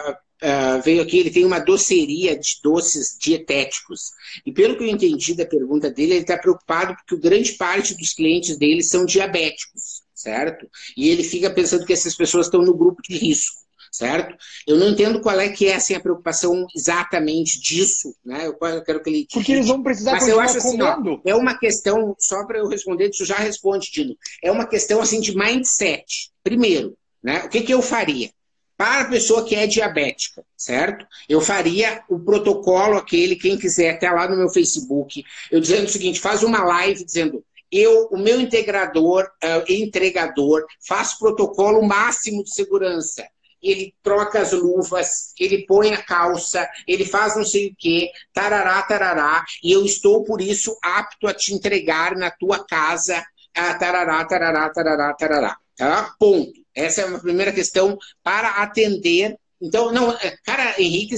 uh, 0.42 0.82
veio 0.84 1.02
aqui, 1.02 1.20
ele 1.20 1.30
tem 1.30 1.46
uma 1.46 1.60
doceria 1.60 2.38
de 2.38 2.60
doces 2.64 3.16
dietéticos. 3.20 4.12
E 4.46 4.52
pelo 4.52 4.78
que 4.78 4.84
eu 4.84 4.88
entendi 4.88 5.36
da 5.36 5.46
pergunta 5.46 5.90
dele, 5.90 6.14
ele 6.14 6.22
está 6.22 6.38
preocupado 6.38 6.96
porque 6.96 7.30
grande 7.30 7.54
parte 7.54 7.96
dos 7.96 8.14
clientes 8.14 8.58
dele 8.58 8.82
são 8.82 9.06
diabéticos, 9.06 10.02
certo? 10.14 10.68
E 10.98 11.10
ele 11.10 11.24
fica 11.24 11.50
pensando 11.50 11.86
que 11.86 11.94
essas 11.94 12.16
pessoas 12.16 12.48
estão 12.48 12.62
no 12.62 12.76
grupo 12.76 13.02
de 13.08 13.16
risco 13.18 13.60
certo? 13.92 14.36
Eu 14.68 14.78
não 14.78 14.90
entendo 14.90 15.22
qual 15.22 15.40
é 15.40 15.50
que 15.50 15.68
é 15.68 15.76
assim, 15.76 15.96
a 15.96 16.00
preocupação 16.00 16.66
exatamente 16.76 17.60
disso, 17.60 18.16
né? 18.24 18.48
Eu, 18.48 18.84
quero 18.84 19.02
que 19.02 19.10
ele 19.10 19.28
porque 19.32 19.52
eles 19.52 19.68
vão 19.68 19.82
precisar 19.82 20.12
Mas 20.12 20.28
eu 20.28 20.40
acho 20.40 20.58
assim, 20.58 20.82
ó, 20.82 21.20
é 21.26 21.36
uma 21.36 21.58
questão 21.58 22.16
só 22.20 22.46
para 22.46 22.60
eu 22.60 22.68
responder, 22.68 23.10
tu 23.10 23.26
já 23.26 23.38
responde, 23.38 23.92
Dino. 23.92 24.16
É 24.44 24.52
uma 24.52 24.68
questão 24.68 25.02
assim 25.02 25.20
de 25.20 25.36
mindset. 25.36 26.32
Primeiro, 26.44 26.96
né? 27.24 27.44
O 27.46 27.50
que, 27.50 27.62
que 27.62 27.74
eu 27.74 27.82
faria? 27.82 28.30
Para 28.78 29.02
a 29.02 29.10
pessoa 29.10 29.44
que 29.44 29.56
é 29.56 29.68
diabética, 29.68 30.44
certo? 30.56 31.06
Eu 31.28 31.42
faria 31.42 32.02
o 32.10 32.18
protocolo 32.18 32.98
aquele, 32.98 33.36
quem 33.36 33.58
quiser, 33.58 33.96
até 33.96 34.10
lá 34.10 34.28
no 34.28 34.38
meu 34.38 34.50
Facebook, 34.50 35.24
eu 35.52 35.60
dizendo 35.60 35.86
o 35.86 35.90
seguinte: 35.90 36.20
faz 36.20 36.44
uma 36.44 36.64
live 36.64 37.04
dizendo 37.04 37.44
eu, 37.72 38.08
o 38.12 38.18
meu 38.18 38.40
integrador, 38.40 39.30
uh, 39.44 39.72
entregador, 39.72 40.66
faz 40.88 41.14
protocolo 41.18 41.86
máximo 41.86 42.44
de 42.44 42.54
segurança. 42.54 43.28
Ele 43.62 43.94
troca 44.02 44.40
as 44.40 44.54
luvas, 44.54 45.34
ele 45.38 45.66
põe 45.66 45.94
a 45.94 46.02
calça, 46.02 46.68
ele 46.88 47.04
faz 47.04 47.36
não 47.36 47.44
sei 47.44 47.68
o 47.68 47.76
quê, 47.78 48.10
tarará, 48.34 48.82
tarará, 48.84 49.44
e 49.62 49.74
eu 49.74 49.84
estou, 49.84 50.24
por 50.24 50.40
isso, 50.40 50.78
apto 50.82 51.28
a 51.28 51.34
te 51.34 51.54
entregar 51.54 52.16
na 52.16 52.32
tua 52.32 52.66
casa, 52.66 53.22
a 53.54 53.74
tarará, 53.74 54.24
tarará, 54.24 54.70
tarará, 54.70 55.14
tarará. 55.14 55.58
Tá? 55.76 56.16
Ponto. 56.18 56.60
Essa 56.80 57.02
é 57.02 57.06
uma 57.06 57.20
primeira 57.20 57.52
questão 57.52 57.98
para 58.24 58.50
atender. 58.64 59.36
Então, 59.62 59.92
não, 59.92 60.12
é, 60.12 60.36
cara, 60.46 60.82
Henrique 60.82 61.16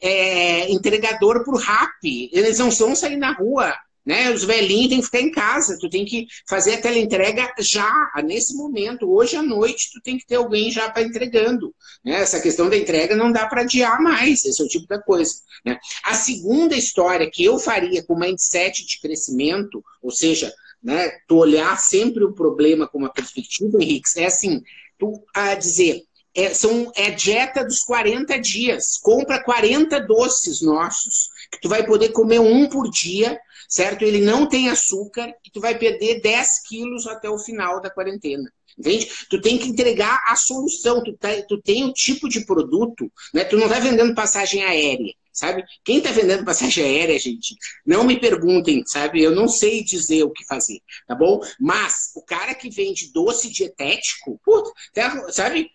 é 0.00 0.70
entregador 0.70 1.42
o 1.46 1.56
RAP. 1.56 2.04
Eles 2.32 2.58
não 2.58 2.70
são 2.70 2.94
sair 2.94 3.16
na 3.16 3.32
rua. 3.32 3.74
Né? 4.04 4.30
Os 4.30 4.44
velhinhos 4.44 4.88
têm 4.88 4.98
que 4.98 5.04
ficar 5.04 5.20
em 5.20 5.30
casa. 5.30 5.78
Tu 5.78 5.90
tem 5.90 6.04
que 6.04 6.26
fazer 6.48 6.74
a 6.74 6.80
teleentrega 6.80 7.52
já, 7.58 7.92
nesse 8.24 8.56
momento. 8.56 9.10
Hoje 9.10 9.36
à 9.36 9.42
noite, 9.42 9.90
tu 9.92 10.00
tem 10.00 10.16
que 10.16 10.26
ter 10.26 10.36
alguém 10.36 10.70
já 10.70 10.88
para 10.88 11.02
entregando. 11.02 11.74
Né? 12.04 12.20
Essa 12.20 12.40
questão 12.40 12.68
da 12.68 12.76
entrega 12.76 13.16
não 13.16 13.30
dá 13.30 13.46
para 13.46 13.62
adiar 13.62 14.00
mais. 14.00 14.44
Esse 14.44 14.62
é 14.62 14.64
o 14.64 14.68
tipo 14.68 14.86
da 14.86 15.02
coisa. 15.02 15.34
Né? 15.64 15.78
A 16.04 16.14
segunda 16.14 16.76
história 16.76 17.30
que 17.30 17.44
eu 17.44 17.58
faria 17.58 18.04
com 18.04 18.18
mindset 18.18 18.86
de 18.86 19.00
crescimento, 19.00 19.84
ou 20.02 20.10
seja, 20.10 20.52
né? 20.82 21.10
Tu 21.26 21.36
olhar 21.36 21.78
sempre 21.78 22.24
o 22.24 22.32
problema 22.32 22.86
com 22.88 22.98
uma 22.98 23.12
perspectiva, 23.12 23.82
Henrique, 23.82 24.08
é 24.16 24.26
assim, 24.26 24.62
tu 24.98 25.22
a 25.34 25.54
dizer, 25.54 26.02
é, 26.34 26.54
são, 26.54 26.90
é 26.94 27.10
dieta 27.10 27.64
dos 27.64 27.80
40 27.80 28.38
dias. 28.40 28.96
Compra 29.02 29.42
40 29.42 30.00
doces 30.00 30.62
nossos, 30.62 31.28
que 31.50 31.60
tu 31.60 31.68
vai 31.68 31.84
poder 31.84 32.10
comer 32.10 32.40
um 32.40 32.68
por 32.68 32.88
dia, 32.90 33.38
certo? 33.68 34.02
Ele 34.02 34.20
não 34.20 34.46
tem 34.46 34.68
açúcar 34.68 35.32
e 35.44 35.50
tu 35.50 35.60
vai 35.60 35.76
perder 35.76 36.20
10 36.20 36.62
quilos 36.68 37.06
até 37.06 37.28
o 37.28 37.38
final 37.38 37.80
da 37.80 37.90
quarentena. 37.90 38.50
Entende? 38.78 39.08
Tu 39.28 39.40
tem 39.40 39.58
que 39.58 39.68
entregar 39.68 40.22
a 40.26 40.36
solução, 40.36 41.02
tu, 41.02 41.12
tá, 41.16 41.28
tu 41.46 41.60
tem 41.60 41.84
o 41.84 41.92
tipo 41.92 42.28
de 42.28 42.46
produto, 42.46 43.10
né? 43.34 43.44
Tu 43.44 43.56
não 43.56 43.66
está 43.66 43.78
vendendo 43.78 44.14
passagem 44.14 44.62
aérea 44.62 45.12
sabe? 45.32 45.64
Quem 45.84 45.98
está 45.98 46.10
vendendo 46.10 46.44
passagem 46.44 46.84
aérea, 46.84 47.18
gente, 47.18 47.56
não 47.86 48.04
me 48.04 48.18
perguntem, 48.18 48.82
sabe? 48.86 49.22
Eu 49.22 49.34
não 49.34 49.48
sei 49.48 49.82
dizer 49.82 50.24
o 50.24 50.30
que 50.30 50.44
fazer, 50.46 50.80
tá 51.06 51.14
bom? 51.14 51.40
Mas 51.58 52.12
o 52.14 52.22
cara 52.22 52.54
que 52.54 52.70
vende 52.70 53.12
doce 53.12 53.50
dietético, 53.50 54.40
puta, 54.44 54.70
tá, 54.94 55.30
sabe? 55.30 55.70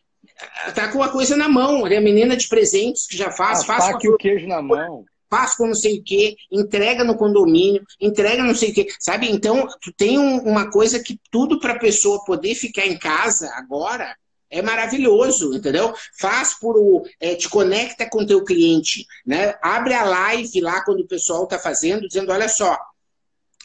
Tá 0.73 0.91
com 0.91 1.01
a 1.01 1.09
coisa 1.09 1.37
na 1.37 1.47
mão, 1.47 1.87
é 1.87 1.97
a 1.97 2.01
menina 2.01 2.35
de 2.35 2.47
presentes 2.47 3.07
que 3.07 3.17
já 3.17 3.31
faz, 3.31 3.61
ah, 3.61 3.65
faz 3.65 4.01
com 4.01 4.09
o 4.09 4.17
queijo 4.17 4.47
na 4.47 4.61
mão. 4.61 5.05
Faz 5.29 5.55
com 5.55 5.67
não 5.67 5.75
sei 5.75 5.99
o 5.99 6.03
que, 6.03 6.35
entrega 6.51 7.03
no 7.03 7.17
condomínio, 7.17 7.83
entrega 7.99 8.43
não 8.43 8.53
sei 8.53 8.69
o 8.69 8.73
que, 8.73 8.87
sabe? 8.99 9.29
Então, 9.29 9.67
tu 9.81 9.91
tem 9.91 10.19
um, 10.19 10.37
uma 10.39 10.69
coisa 10.69 11.01
que 11.01 11.19
tudo 11.31 11.59
para 11.59 11.73
a 11.73 11.79
pessoa 11.79 12.23
poder 12.25 12.53
ficar 12.53 12.85
em 12.85 12.97
casa 12.97 13.49
agora 13.55 14.15
é 14.49 14.62
maravilhoso, 14.62 15.53
entendeu? 15.53 15.93
Faz 16.19 16.53
por 16.53 16.77
o. 16.77 17.03
É, 17.19 17.36
te 17.36 17.49
conecta 17.49 18.10
com 18.10 18.25
teu 18.25 18.43
cliente, 18.43 19.05
né? 19.25 19.55
Abre 19.62 19.93
a 19.93 20.03
live 20.03 20.62
lá 20.62 20.84
quando 20.84 21.01
o 21.01 21.08
pessoal 21.08 21.43
está 21.43 21.60
fazendo, 21.60 22.08
dizendo: 22.08 22.31
olha 22.31 22.47
só, 22.47 22.77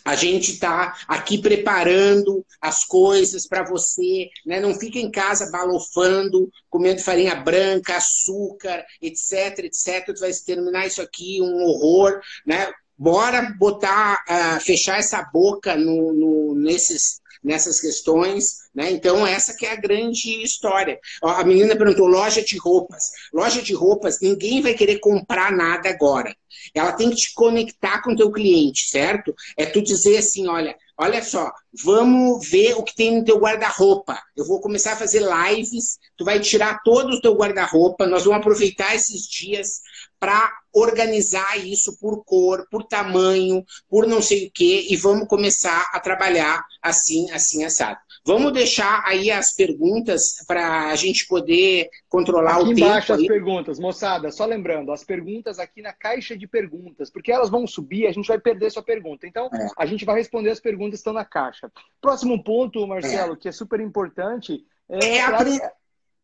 A 0.04 0.16
gente 0.16 0.52
está 0.52 0.96
aqui 1.06 1.38
preparando 1.38 2.44
as 2.60 2.84
coisas 2.84 3.46
para 3.46 3.64
você, 3.64 4.28
né? 4.46 4.58
Não 4.58 4.74
fica 4.74 4.98
em 4.98 5.10
casa 5.10 5.50
balofando, 5.50 6.50
comendo 6.70 7.02
farinha 7.02 7.34
branca, 7.34 7.96
açúcar, 7.96 8.84
etc, 9.00 9.58
etc. 9.58 10.06
Tu 10.06 10.20
vai 10.20 10.32
terminar 10.32 10.86
isso 10.86 11.02
aqui 11.02 11.40
um 11.42 11.64
horror, 11.64 12.20
né? 12.46 12.72
Bora 12.96 13.54
botar, 13.58 14.24
uh, 14.28 14.60
fechar 14.60 14.98
essa 14.98 15.22
boca 15.22 15.76
no, 15.76 16.12
no, 16.12 16.54
nesses, 16.54 17.19
nessas 17.42 17.80
questões, 17.80 18.58
né? 18.74 18.90
Então 18.90 19.26
essa 19.26 19.56
que 19.56 19.66
é 19.66 19.72
a 19.72 19.80
grande 19.80 20.42
história. 20.42 20.98
A 21.22 21.44
menina 21.44 21.76
perguntou 21.76 22.06
loja 22.06 22.42
de 22.42 22.56
roupas. 22.58 23.10
Loja 23.32 23.62
de 23.62 23.74
roupas, 23.74 24.20
ninguém 24.20 24.60
vai 24.60 24.74
querer 24.74 24.98
comprar 24.98 25.50
nada 25.50 25.88
agora. 25.88 26.34
Ela 26.74 26.92
tem 26.92 27.10
que 27.10 27.16
te 27.16 27.34
conectar 27.34 28.02
com 28.02 28.14
teu 28.14 28.30
cliente, 28.30 28.88
certo? 28.88 29.34
É 29.56 29.64
tu 29.66 29.82
dizer 29.82 30.18
assim, 30.18 30.46
olha, 30.48 30.76
olha 31.00 31.22
só, 31.22 31.50
vamos 31.82 32.46
ver 32.50 32.74
o 32.74 32.82
que 32.82 32.94
tem 32.94 33.16
no 33.16 33.24
teu 33.24 33.38
guarda-roupa. 33.38 34.20
Eu 34.36 34.46
vou 34.46 34.60
começar 34.60 34.92
a 34.92 34.96
fazer 34.96 35.22
lives, 35.22 35.98
tu 36.14 36.26
vai 36.26 36.38
tirar 36.38 36.82
todo 36.84 37.14
o 37.14 37.20
teu 37.22 37.34
guarda-roupa, 37.34 38.06
nós 38.06 38.24
vamos 38.24 38.40
aproveitar 38.40 38.94
esses 38.94 39.22
dias 39.22 39.80
para 40.18 40.52
organizar 40.74 41.56
isso 41.56 41.98
por 41.98 42.22
cor, 42.22 42.66
por 42.70 42.84
tamanho, 42.84 43.64
por 43.88 44.06
não 44.06 44.20
sei 44.20 44.46
o 44.46 44.50
quê, 44.52 44.86
e 44.90 44.96
vamos 44.96 45.26
começar 45.26 45.90
a 45.94 45.98
trabalhar 46.00 46.62
assim, 46.82 47.30
assim, 47.30 47.64
assado. 47.64 47.98
Vamos 48.24 48.52
deixar 48.52 49.02
aí 49.06 49.30
as 49.30 49.54
perguntas 49.54 50.44
para 50.46 50.90
a 50.90 50.96
gente 50.96 51.26
poder 51.26 51.88
controlar 52.08 52.56
aqui 52.56 52.62
o 52.62 52.68
tempo. 52.68 52.80
embaixo 52.80 53.12
aí. 53.14 53.22
as 53.22 53.26
perguntas, 53.26 53.78
moçada. 53.78 54.30
Só 54.30 54.44
lembrando, 54.44 54.92
as 54.92 55.02
perguntas 55.02 55.58
aqui 55.58 55.80
na 55.80 55.92
caixa 55.92 56.36
de 56.36 56.46
perguntas, 56.46 57.10
porque 57.10 57.32
elas 57.32 57.48
vão 57.48 57.66
subir, 57.66 58.06
a 58.06 58.12
gente 58.12 58.28
vai 58.28 58.38
perder 58.38 58.70
sua 58.70 58.82
pergunta. 58.82 59.26
Então, 59.26 59.46
é. 59.46 59.68
a 59.76 59.86
gente 59.86 60.04
vai 60.04 60.16
responder 60.16 60.50
as 60.50 60.60
perguntas 60.60 60.92
que 60.92 60.96
estão 60.96 61.12
na 61.12 61.24
caixa. 61.24 61.70
Próximo 62.00 62.42
ponto, 62.42 62.86
Marcelo, 62.86 63.32
é. 63.32 63.36
que 63.36 63.48
é 63.48 63.52
super 63.52 63.80
importante, 63.80 64.64
é, 64.88 65.16
é 65.16 65.20
aprender, 65.22 65.70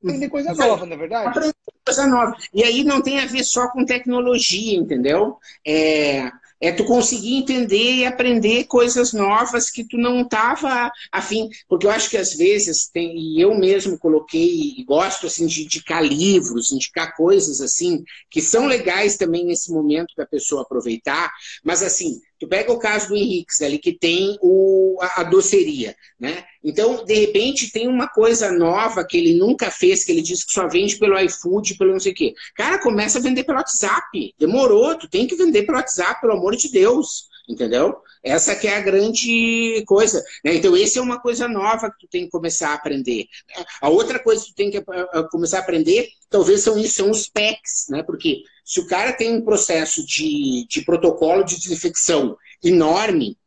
aprender 0.02 0.28
coisa 0.28 0.54
nova, 0.54 0.84
na 0.84 0.94
é 0.94 0.98
verdade? 0.98 1.28
Aprender 1.28 1.54
coisa 1.84 2.06
nova. 2.06 2.36
E 2.52 2.62
aí 2.62 2.84
não 2.84 3.00
tem 3.00 3.20
a 3.20 3.26
ver 3.26 3.44
só 3.44 3.68
com 3.68 3.84
tecnologia, 3.84 4.76
entendeu? 4.78 5.38
É, 5.66 6.30
é 6.60 6.72
tu 6.72 6.84
conseguir 6.84 7.36
entender 7.36 7.96
e 7.96 8.06
aprender 8.06 8.64
coisas 8.64 9.12
novas 9.12 9.70
que 9.70 9.84
tu 9.84 9.96
não 9.98 10.22
estava 10.22 10.90
afim. 11.12 11.48
Porque 11.68 11.86
eu 11.86 11.90
acho 11.90 12.10
que 12.10 12.16
às 12.16 12.34
vezes, 12.34 12.88
tem, 12.88 13.16
e 13.16 13.40
eu 13.40 13.54
mesmo 13.54 13.98
coloquei, 13.98 14.74
e 14.78 14.84
gosto 14.84 15.26
assim, 15.26 15.46
de 15.46 15.64
indicar 15.64 16.04
livros, 16.04 16.72
indicar 16.72 17.14
coisas 17.16 17.60
assim, 17.60 18.02
que 18.30 18.40
são 18.40 18.66
legais 18.66 19.16
também 19.16 19.44
nesse 19.44 19.70
momento 19.70 20.14
da 20.16 20.26
pessoa 20.26 20.62
aproveitar, 20.62 21.30
mas 21.64 21.82
assim, 21.82 22.20
Tu 22.38 22.46
pega 22.46 22.70
o 22.72 22.78
caso 22.78 23.08
do 23.08 23.16
Henrique 23.16 23.64
ali, 23.64 23.78
que 23.78 23.92
tem 23.92 24.36
o, 24.42 24.98
a, 25.00 25.20
a, 25.20 25.24
doceria, 25.24 25.96
né? 26.20 26.44
Então, 26.62 27.04
de 27.04 27.14
repente, 27.14 27.72
tem 27.72 27.88
uma 27.88 28.08
coisa 28.08 28.52
nova 28.52 29.04
que 29.04 29.16
ele 29.16 29.34
nunca 29.34 29.70
fez, 29.70 30.04
que 30.04 30.12
ele 30.12 30.20
diz 30.20 30.44
que 30.44 30.52
só 30.52 30.68
vende 30.68 30.98
pelo 30.98 31.18
iFood, 31.18 31.76
pelo 31.76 31.92
não 31.92 32.00
sei 32.00 32.12
o 32.12 32.14
quê. 32.14 32.34
Cara, 32.54 32.78
começa 32.78 33.18
a 33.18 33.22
vender 33.22 33.44
pelo 33.44 33.58
WhatsApp. 33.58 34.34
Demorou, 34.38 34.94
tu 34.96 35.08
tem 35.08 35.26
que 35.26 35.34
vender 35.34 35.62
pelo 35.62 35.78
WhatsApp, 35.78 36.20
pelo 36.20 36.34
amor 36.34 36.56
de 36.56 36.70
Deus, 36.70 37.28
entendeu? 37.48 37.96
Essa 38.22 38.54
que 38.56 38.66
é 38.66 38.76
a 38.76 38.80
grande 38.80 39.82
coisa. 39.86 40.22
Né? 40.44 40.56
Então, 40.56 40.76
essa 40.76 40.98
é 40.98 41.02
uma 41.02 41.20
coisa 41.20 41.48
nova 41.48 41.90
que 41.90 42.06
tu 42.06 42.10
tem 42.10 42.24
que 42.24 42.30
começar 42.30 42.70
a 42.70 42.74
aprender. 42.74 43.26
A 43.80 43.88
outra 43.88 44.18
coisa 44.18 44.44
que 44.44 44.50
tu 44.50 44.56
tem 44.56 44.70
que 44.70 44.82
começar 45.30 45.58
a 45.58 45.60
aprender, 45.60 46.08
talvez 46.28 46.60
são 46.62 46.82
são 46.84 47.10
os 47.10 47.28
PECs, 47.28 47.86
né? 47.88 48.02
Porque 48.02 48.42
se 48.66 48.80
o 48.80 48.86
cara 48.88 49.12
tem 49.12 49.32
um 49.32 49.42
processo 49.42 50.04
de, 50.04 50.66
de 50.68 50.84
protocolo 50.84 51.44
de 51.44 51.56
desinfecção 51.56 52.36
enorme, 52.62 53.38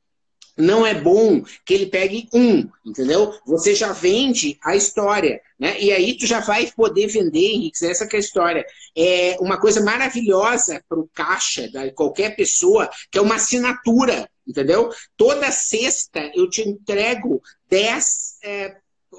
não 0.57 0.85
é 0.85 0.93
bom 0.93 1.41
que 1.65 1.73
ele 1.73 1.87
pegue 1.87 2.29
um, 2.33 2.69
entendeu? 2.85 3.33
Você 3.45 3.75
já 3.75 3.91
vende 3.91 4.57
a 4.63 4.75
história, 4.75 5.41
né? 5.57 5.79
E 5.79 5.91
aí 5.91 6.17
tu 6.17 6.25
já 6.25 6.39
vai 6.39 6.71
poder 6.71 7.07
vender, 7.07 7.51
Henrique, 7.51 7.85
essa 7.85 8.05
é 8.05 8.15
a 8.15 8.19
história. 8.19 8.65
É 8.95 9.37
uma 9.39 9.59
coisa 9.59 9.81
maravilhosa 9.81 10.83
para 10.87 10.99
o 10.99 11.09
caixa 11.13 11.69
de 11.69 11.91
qualquer 11.91 12.35
pessoa, 12.35 12.89
que 13.11 13.17
é 13.17 13.21
uma 13.21 13.35
assinatura, 13.35 14.29
entendeu? 14.47 14.89
Toda 15.17 15.51
sexta 15.51 16.31
eu 16.33 16.49
te 16.49 16.61
entrego 16.61 17.41
10 17.69 18.05
é, 18.43 18.77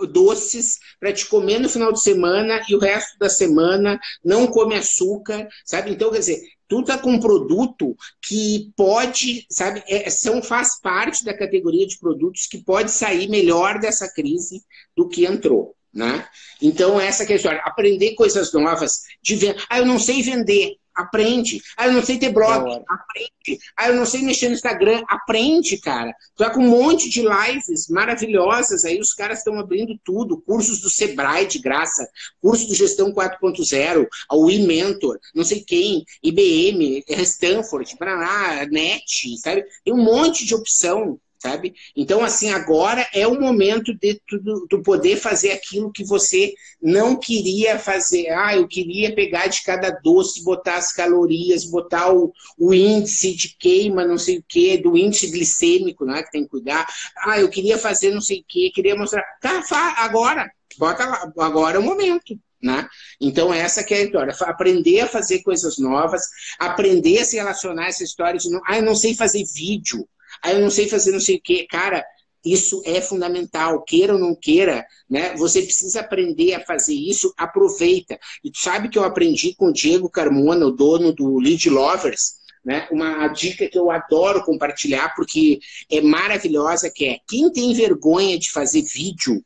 doces 0.09 0.79
para 0.99 1.13
te 1.13 1.27
comer 1.27 1.59
no 1.59 1.69
final 1.69 1.93
de 1.93 2.01
semana 2.01 2.61
e 2.69 2.75
o 2.75 2.79
resto 2.79 3.19
da 3.19 3.29
semana 3.29 3.99
não 4.25 4.47
come 4.47 4.75
açúcar, 4.75 5.49
sabe? 5.65 5.91
Então, 5.91 6.11
quer 6.11 6.21
dizer, 6.21 6.41
tu 6.69 6.85
tá 6.85 6.97
com 6.97 7.11
um 7.11 7.21
produto 7.21 7.97
que 8.23 8.73
pode, 8.77 9.47
sabe, 9.51 9.83
é, 9.89 10.09
são, 10.09 10.43
faz 10.43 10.81
parte 10.81 11.25
da 11.25 11.37
categoria 11.37 11.87
de 11.87 11.99
produtos 11.99 12.47
que 12.47 12.59
pode 12.59 12.93
sair 12.93 13.29
melhor 13.29 13.81
dessa 13.81 14.09
crise 14.09 14.63
do 14.97 15.09
que 15.09 15.27
entrou. 15.27 15.75
Né? 15.93 16.25
Então, 16.63 17.01
essa 17.01 17.27
que 17.27 17.33
é. 17.33 17.61
Aprender 17.65 18.15
coisas 18.15 18.53
novas. 18.53 19.01
De 19.21 19.35
ver... 19.35 19.57
Ah, 19.69 19.79
eu 19.79 19.87
não 19.87 19.99
sei 19.99 20.23
vender. 20.23 20.77
Aprende. 21.01 21.63
Ah, 21.77 21.87
eu 21.87 21.93
não 21.93 22.03
sei 22.03 22.19
ter 22.19 22.31
blog. 22.31 22.83
Aprende. 22.89 23.61
Ah, 23.77 23.89
eu 23.89 23.97
não 23.97 24.07
sei 24.07 24.23
mexer 24.23 24.49
no 24.49 24.55
Instagram. 24.55 25.03
Aprende, 25.09 25.79
cara. 25.79 26.13
Tu 26.37 26.45
tá 26.45 26.51
com 26.51 26.61
um 26.61 26.69
monte 26.69 27.09
de 27.09 27.23
lives 27.23 27.89
maravilhosas 27.89 28.85
aí. 28.85 29.01
Os 29.01 29.13
caras 29.13 29.39
estão 29.39 29.59
abrindo 29.59 29.99
tudo. 30.05 30.41
Cursos 30.41 30.81
do 30.81 30.91
Sebrae 30.91 31.47
de 31.47 31.59
graça. 31.59 32.09
Curso 32.41 32.67
do 32.67 32.75
Gestão 32.75 33.13
4.0. 33.13 34.07
A 34.29 34.37
WeMentor. 34.37 35.19
Não 35.35 35.45
sei 35.45 35.63
quem. 35.63 36.05
IBM. 36.23 37.05
Stanford. 37.09 37.97
Paraná. 37.97 38.67
NET. 38.67 39.39
Sabe? 39.39 39.65
Tem 39.85 39.95
um 39.95 40.03
monte 40.03 40.45
de 40.45 40.55
opção 40.55 41.19
sabe? 41.41 41.75
Então, 41.97 42.23
assim, 42.23 42.51
agora 42.51 43.07
é 43.15 43.27
o 43.27 43.41
momento 43.41 43.95
de 43.95 44.21
tu, 44.69 44.83
poder 44.83 45.17
fazer 45.17 45.53
aquilo 45.53 45.91
que 45.91 46.05
você 46.05 46.53
não 46.83 47.17
queria 47.17 47.79
fazer. 47.79 48.29
Ah, 48.29 48.55
eu 48.55 48.69
queria 48.69 49.15
pegar 49.15 49.47
de 49.47 49.63
cada 49.63 49.91
doce, 49.91 50.45
botar 50.45 50.77
as 50.77 50.93
calorias, 50.93 51.65
botar 51.65 52.13
o, 52.13 52.33
o 52.59 52.75
índice 52.75 53.35
de 53.35 53.57
queima, 53.59 54.07
não 54.07 54.19
sei 54.19 54.39
o 54.39 54.45
quê, 54.47 54.77
do 54.77 54.97
índice 54.97 55.31
glicêmico, 55.31 56.05
né, 56.05 56.23
que 56.23 56.31
tem 56.31 56.45
que 56.45 56.51
cuidar. 56.51 56.87
Ah, 57.25 57.41
eu 57.41 57.49
queria 57.49 57.79
fazer 57.79 58.11
não 58.11 58.21
sei 58.21 58.41
o 58.41 58.45
quê, 58.47 58.71
queria 58.75 58.95
mostrar. 58.95 59.25
Tá, 59.41 59.65
agora, 59.99 60.51
bota 60.79 61.07
lá, 61.07 61.33
agora 61.39 61.77
é 61.77 61.81
o 61.81 61.83
momento. 61.83 62.39
Né? 62.63 62.87
Então, 63.19 63.55
essa 63.55 63.83
que 63.83 63.95
é 63.95 63.99
a 63.99 64.03
história. 64.03 64.35
Aprender 64.43 65.01
a 65.01 65.07
fazer 65.07 65.43
coisas 65.43 65.79
novas, 65.79 66.23
aprender 66.59 67.21
a 67.21 67.25
se 67.25 67.37
relacionar 67.37 67.85
a 67.85 67.89
essa 67.89 68.05
história 68.05 68.39
de 68.39 68.49
ah, 68.67 68.77
eu 68.77 68.83
não 68.83 68.95
sei 68.95 69.15
fazer 69.15 69.43
vídeo. 69.55 70.07
Ah, 70.43 70.53
eu 70.53 70.61
não 70.61 70.71
sei 70.71 70.89
fazer 70.89 71.13
não 71.13 71.21
sei 71.21 71.37
o 71.37 71.41
quê. 71.43 71.67
Cara, 71.69 72.05
isso 72.45 72.83
é 72.87 73.01
fundamental, 73.01 73.83
queira 73.83 74.15
ou 74.15 74.19
não 74.19 74.35
queira, 74.35 74.87
né? 75.09 75.37
Você 75.37 75.63
precisa 75.63 76.01
aprender 76.01 76.55
a 76.55 76.65
fazer 76.65 76.95
isso, 76.95 77.33
aproveita. 77.37 78.19
E 78.43 78.51
tu 78.51 78.59
sabe 78.59 78.89
que 78.89 78.99
eu 78.99 79.05
aprendi 79.05 79.55
com 79.55 79.67
o 79.67 79.73
Diego 79.73 80.09
Carmona, 80.09 80.67
o 80.67 80.71
dono 80.71 81.13
do 81.13 81.39
Lead 81.39 81.69
Lovers, 81.69 82.37
né? 82.65 82.89
Uma 82.91 83.29
dica 83.29 83.69
que 83.69 83.79
eu 83.79 83.91
adoro 83.91 84.45
compartilhar 84.45 85.15
porque 85.15 85.61
é 85.91 86.01
maravilhosa, 86.01 86.91
que 86.91 87.07
é 87.07 87.19
quem 87.29 87.51
tem 87.53 87.75
vergonha 87.75 88.39
de 88.39 88.51
fazer 88.51 88.83
vídeo 88.83 89.45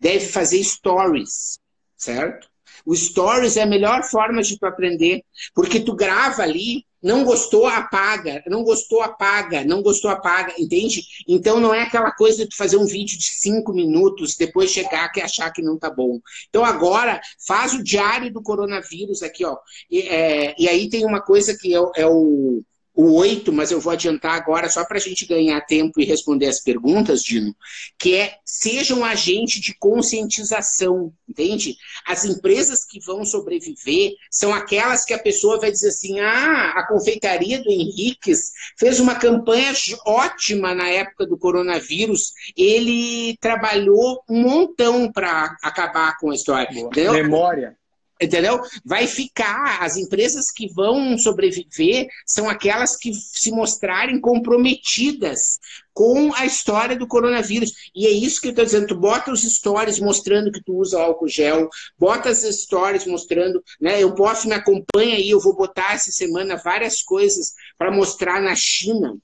deve 0.00 0.26
fazer 0.26 0.62
stories, 0.62 1.58
certo? 1.96 2.48
O 2.84 2.94
stories 2.94 3.56
é 3.56 3.62
a 3.62 3.66
melhor 3.66 4.04
forma 4.04 4.42
de 4.42 4.58
tu 4.58 4.66
aprender, 4.66 5.22
porque 5.54 5.80
tu 5.80 5.94
grava 5.94 6.42
ali, 6.42 6.84
não 7.06 7.22
gostou, 7.22 7.68
apaga, 7.68 8.42
não 8.48 8.64
gostou, 8.64 9.00
apaga, 9.00 9.64
não 9.64 9.80
gostou, 9.80 10.10
apaga, 10.10 10.52
entende? 10.58 11.02
Então 11.28 11.60
não 11.60 11.72
é 11.72 11.82
aquela 11.82 12.10
coisa 12.10 12.38
de 12.38 12.48
tu 12.48 12.56
fazer 12.56 12.76
um 12.76 12.84
vídeo 12.84 13.16
de 13.16 13.26
cinco 13.26 13.72
minutos, 13.72 14.34
depois 14.36 14.72
chegar 14.72 15.12
e 15.16 15.20
achar 15.20 15.52
que 15.52 15.62
não 15.62 15.78
tá 15.78 15.88
bom. 15.88 16.18
Então 16.48 16.64
agora 16.64 17.20
faz 17.46 17.74
o 17.74 17.82
diário 17.82 18.32
do 18.32 18.42
coronavírus 18.42 19.22
aqui, 19.22 19.44
ó. 19.44 19.56
E, 19.88 20.00
é, 20.00 20.54
e 20.58 20.68
aí 20.68 20.88
tem 20.88 21.06
uma 21.06 21.20
coisa 21.20 21.56
que 21.56 21.72
é, 21.72 21.78
é 21.94 22.06
o 22.08 22.64
o 22.96 23.12
8, 23.12 23.52
mas 23.52 23.70
eu 23.70 23.78
vou 23.78 23.92
adiantar 23.92 24.34
agora 24.34 24.70
só 24.70 24.82
para 24.82 24.96
a 24.96 25.00
gente 25.00 25.26
ganhar 25.26 25.60
tempo 25.60 26.00
e 26.00 26.04
responder 26.04 26.46
as 26.46 26.60
perguntas, 26.60 27.22
Dino, 27.22 27.54
que 27.98 28.16
é 28.16 28.38
seja 28.42 28.94
um 28.94 29.04
agente 29.04 29.60
de 29.60 29.76
conscientização, 29.78 31.12
entende? 31.28 31.76
As 32.06 32.24
empresas 32.24 32.86
que 32.86 32.98
vão 32.98 33.22
sobreviver 33.24 34.14
são 34.30 34.54
aquelas 34.54 35.04
que 35.04 35.12
a 35.12 35.18
pessoa 35.18 35.60
vai 35.60 35.70
dizer 35.70 35.88
assim: 35.88 36.20
ah, 36.20 36.72
a 36.74 36.86
confeitaria 36.88 37.62
do 37.62 37.70
Henriques 37.70 38.50
fez 38.78 38.98
uma 38.98 39.14
campanha 39.14 39.74
ótima 40.06 40.74
na 40.74 40.88
época 40.88 41.26
do 41.26 41.36
coronavírus, 41.36 42.32
ele 42.56 43.36
trabalhou 43.40 44.22
um 44.28 44.40
montão 44.40 45.12
para 45.12 45.54
acabar 45.62 46.16
com 46.18 46.30
a 46.30 46.34
história. 46.34 46.68
Memória. 47.12 47.76
Entendeu? 48.20 48.60
Vai 48.84 49.06
ficar. 49.06 49.82
As 49.82 49.96
empresas 49.96 50.50
que 50.50 50.72
vão 50.72 51.18
sobreviver 51.18 52.08
são 52.24 52.48
aquelas 52.48 52.96
que 52.96 53.12
se 53.12 53.50
mostrarem 53.50 54.20
comprometidas 54.20 55.58
com 55.92 56.32
a 56.34 56.44
história 56.44 56.96
do 56.96 57.06
coronavírus. 57.06 57.72
E 57.94 58.06
é 58.06 58.10
isso 58.10 58.40
que 58.40 58.48
eu 58.48 58.50
estou 58.50 58.64
dizendo. 58.64 58.86
Tu 58.86 58.94
bota 58.94 59.30
os 59.30 59.42
stories 59.42 59.98
mostrando 59.98 60.50
que 60.50 60.62
tu 60.62 60.76
usa 60.78 61.00
álcool 61.00 61.28
gel, 61.28 61.68
bota 61.98 62.30
as 62.30 62.40
stories 62.42 63.06
mostrando, 63.06 63.62
né? 63.80 64.02
Eu 64.02 64.14
posso, 64.14 64.48
me 64.48 64.54
acompanha 64.54 65.16
aí, 65.16 65.30
eu 65.30 65.40
vou 65.40 65.54
botar 65.54 65.94
essa 65.94 66.10
semana 66.10 66.56
várias 66.56 67.02
coisas 67.02 67.52
para 67.78 67.90
mostrar 67.90 68.42
na 68.42 68.54
China 68.54 69.16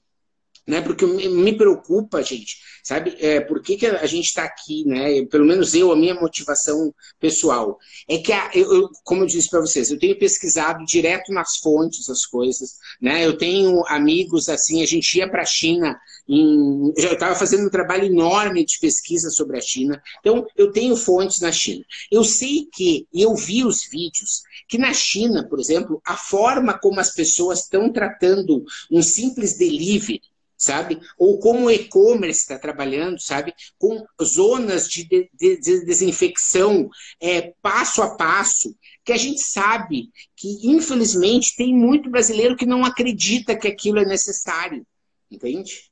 né? 0.65 0.81
Porque 0.81 1.05
me 1.05 1.57
preocupa, 1.57 2.21
gente, 2.23 2.57
sabe? 2.83 3.15
É, 3.19 3.41
por 3.41 3.61
que, 3.61 3.77
que 3.77 3.85
a 3.85 4.05
gente 4.05 4.25
está 4.25 4.43
aqui, 4.43 4.85
né? 4.85 5.25
Pelo 5.25 5.45
menos 5.45 5.73
eu, 5.73 5.91
a 5.91 5.95
minha 5.95 6.15
motivação 6.15 6.93
pessoal 7.19 7.77
é 8.07 8.17
que, 8.17 8.31
a, 8.31 8.51
eu, 8.53 8.89
como 9.03 9.23
eu 9.23 9.27
disse 9.27 9.49
para 9.49 9.59
vocês, 9.59 9.91
eu 9.91 9.99
tenho 9.99 10.17
pesquisado 10.17 10.85
direto 10.85 11.31
nas 11.33 11.57
fontes 11.57 12.09
as 12.09 12.25
coisas, 12.25 12.77
né? 13.01 13.25
Eu 13.25 13.37
tenho 13.37 13.85
amigos 13.87 14.47
assim, 14.49 14.81
a 14.81 14.85
gente 14.85 15.17
ia 15.17 15.29
para 15.29 15.41
a 15.41 15.45
China, 15.45 15.99
em, 16.27 16.93
já 16.97 17.13
estava 17.13 17.35
fazendo 17.35 17.67
um 17.67 17.69
trabalho 17.69 18.05
enorme 18.05 18.65
de 18.65 18.79
pesquisa 18.79 19.29
sobre 19.29 19.57
a 19.57 19.61
China, 19.61 20.01
então 20.19 20.45
eu 20.55 20.71
tenho 20.71 20.95
fontes 20.95 21.41
na 21.41 21.51
China. 21.51 21.83
Eu 22.09 22.23
sei 22.23 22.67
que, 22.71 23.05
e 23.13 23.21
eu 23.21 23.35
vi 23.35 23.65
os 23.65 23.83
vídeos, 23.89 24.43
que 24.67 24.77
na 24.77 24.93
China, 24.93 25.45
por 25.49 25.59
exemplo, 25.59 26.01
a 26.05 26.15
forma 26.15 26.77
como 26.79 26.99
as 26.99 27.13
pessoas 27.13 27.59
estão 27.59 27.91
tratando 27.91 28.63
um 28.89 29.01
simples 29.01 29.57
delivery 29.57 30.21
sabe? 30.63 30.99
Ou 31.17 31.39
como 31.39 31.65
o 31.65 31.71
e-commerce 31.71 32.41
está 32.41 32.57
trabalhando, 32.57 33.19
sabe? 33.19 33.53
Com 33.77 34.05
zonas 34.23 34.87
de, 34.87 35.05
de, 35.05 35.29
de 35.33 35.85
desinfecção 35.85 36.89
é, 37.19 37.53
passo 37.61 38.01
a 38.01 38.15
passo, 38.15 38.75
que 39.03 39.11
a 39.11 39.17
gente 39.17 39.41
sabe 39.41 40.09
que, 40.35 40.67
infelizmente, 40.67 41.55
tem 41.55 41.73
muito 41.73 42.09
brasileiro 42.09 42.55
que 42.55 42.65
não 42.65 42.85
acredita 42.85 43.55
que 43.55 43.67
aquilo 43.67 43.99
é 43.99 44.05
necessário, 44.05 44.85
entende? 45.29 45.91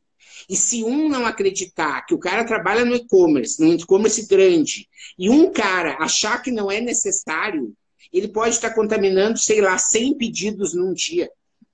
E 0.49 0.55
se 0.55 0.83
um 0.83 1.07
não 1.07 1.25
acreditar 1.25 2.05
que 2.05 2.13
o 2.13 2.19
cara 2.19 2.45
trabalha 2.45 2.85
no 2.85 2.95
e-commerce, 2.95 3.61
no 3.61 3.73
e-commerce 3.73 4.27
grande, 4.27 4.87
e 5.17 5.29
um 5.29 5.51
cara 5.51 5.97
achar 5.99 6.41
que 6.41 6.51
não 6.51 6.71
é 6.71 6.79
necessário, 6.81 7.73
ele 8.11 8.27
pode 8.27 8.55
estar 8.55 8.73
contaminando, 8.73 9.37
sei 9.37 9.61
lá, 9.61 9.77
100 9.77 10.17
pedidos 10.17 10.73
num 10.73 10.93
dia, 10.93 11.29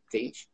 entende? 0.07 0.47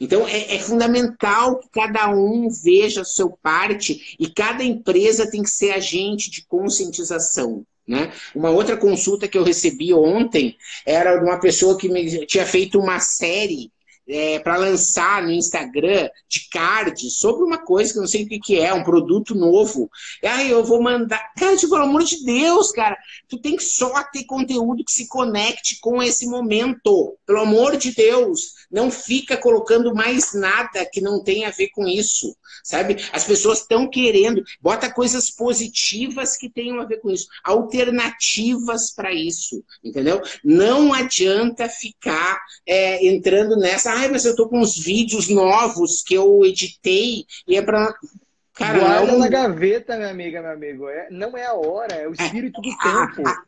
Então, 0.00 0.26
é, 0.26 0.54
é, 0.54 0.58
fundamental 0.58 1.58
que 1.58 1.68
cada 1.70 2.10
um 2.10 2.48
veja 2.48 3.02
a 3.02 3.04
sua 3.04 3.30
parte 3.42 4.16
e 4.18 4.28
cada 4.28 4.64
empresa 4.64 5.30
tem 5.30 5.42
que 5.42 5.50
ser 5.50 5.72
agente 5.72 6.30
de 6.30 6.44
conscientização. 6.46 7.64
Né? 7.86 8.12
Uma 8.34 8.50
outra 8.50 8.76
consulta 8.76 9.28
que 9.28 9.36
eu 9.36 9.44
recebi 9.44 9.92
ontem 9.92 10.56
era 10.86 11.16
de 11.16 11.24
uma 11.24 11.38
pessoa 11.38 11.76
que 11.76 11.88
me 11.88 12.26
tinha 12.26 12.46
feito 12.46 12.78
uma 12.78 13.00
série 13.00 13.70
é, 14.08 14.38
para 14.38 14.56
lançar 14.56 15.22
no 15.22 15.30
Instagram 15.30 16.08
de 16.28 16.48
card 16.50 17.10
sobre 17.10 17.44
uma 17.44 17.58
coisa 17.58 17.92
que 17.92 17.98
eu 17.98 18.02
não 18.02 18.08
sei 18.08 18.24
o 18.24 18.28
que, 18.28 18.38
que 18.38 18.58
é, 18.58 18.72
um 18.72 18.84
produto 18.84 19.34
novo. 19.34 19.90
Aí 20.24 20.50
eu 20.50 20.64
vou 20.64 20.82
mandar. 20.82 21.32
Cara, 21.36 21.56
tipo, 21.56 21.72
pelo 21.72 21.84
amor 21.84 22.04
de 22.04 22.24
Deus, 22.24 22.70
cara, 22.72 22.96
tu 23.28 23.38
tem 23.38 23.56
que 23.56 23.64
só 23.64 24.02
ter 24.04 24.24
conteúdo 24.24 24.84
que 24.84 24.92
se 24.92 25.08
conecte 25.08 25.78
com 25.80 26.02
esse 26.02 26.26
momento. 26.26 27.16
Pelo 27.26 27.40
amor 27.40 27.76
de 27.76 27.92
Deus, 27.92 28.52
não 28.70 28.90
fica 28.90 29.36
colocando 29.36 29.94
mais 29.94 30.32
nada 30.34 30.88
que 30.90 31.00
não 31.00 31.22
tenha 31.22 31.48
a 31.48 31.52
ver 31.52 31.68
com 31.68 31.86
isso, 31.86 32.34
sabe? 32.64 32.96
As 33.12 33.24
pessoas 33.24 33.60
estão 33.60 33.88
querendo, 33.88 34.42
bota 34.60 34.92
coisas 34.92 35.30
positivas 35.30 36.36
que 36.36 36.50
tenham 36.50 36.80
a 36.80 36.84
ver 36.84 37.00
com 37.00 37.10
isso, 37.10 37.26
alternativas 37.44 38.92
para 38.94 39.12
isso, 39.12 39.62
entendeu? 39.84 40.20
Não 40.44 40.92
adianta 40.92 41.68
ficar 41.68 42.40
é, 42.66 43.06
entrando 43.06 43.56
nessa 43.56 43.91
Ai, 43.94 44.08
mas 44.08 44.24
eu 44.24 44.34
tô 44.34 44.48
com 44.48 44.60
uns 44.60 44.76
vídeos 44.76 45.28
novos 45.28 46.02
que 46.02 46.14
eu 46.14 46.44
editei 46.44 47.24
e 47.46 47.56
é 47.56 47.62
para 47.62 47.94
Cara, 48.54 48.78
Guarda 48.78 49.12
não... 49.12 49.18
na 49.18 49.28
gaveta, 49.28 49.96
minha 49.96 50.10
amiga, 50.10 50.42
meu 50.42 50.52
amigo. 50.52 50.88
É, 50.88 51.08
não 51.10 51.36
é 51.36 51.46
a 51.46 51.54
hora, 51.54 51.94
é 51.94 52.06
o 52.06 52.10
é, 52.10 52.24
espírito 52.24 52.60
é, 52.60 52.62
do 52.62 52.78
tempo. 52.78 53.28
A, 53.28 53.30
a, 53.30 53.44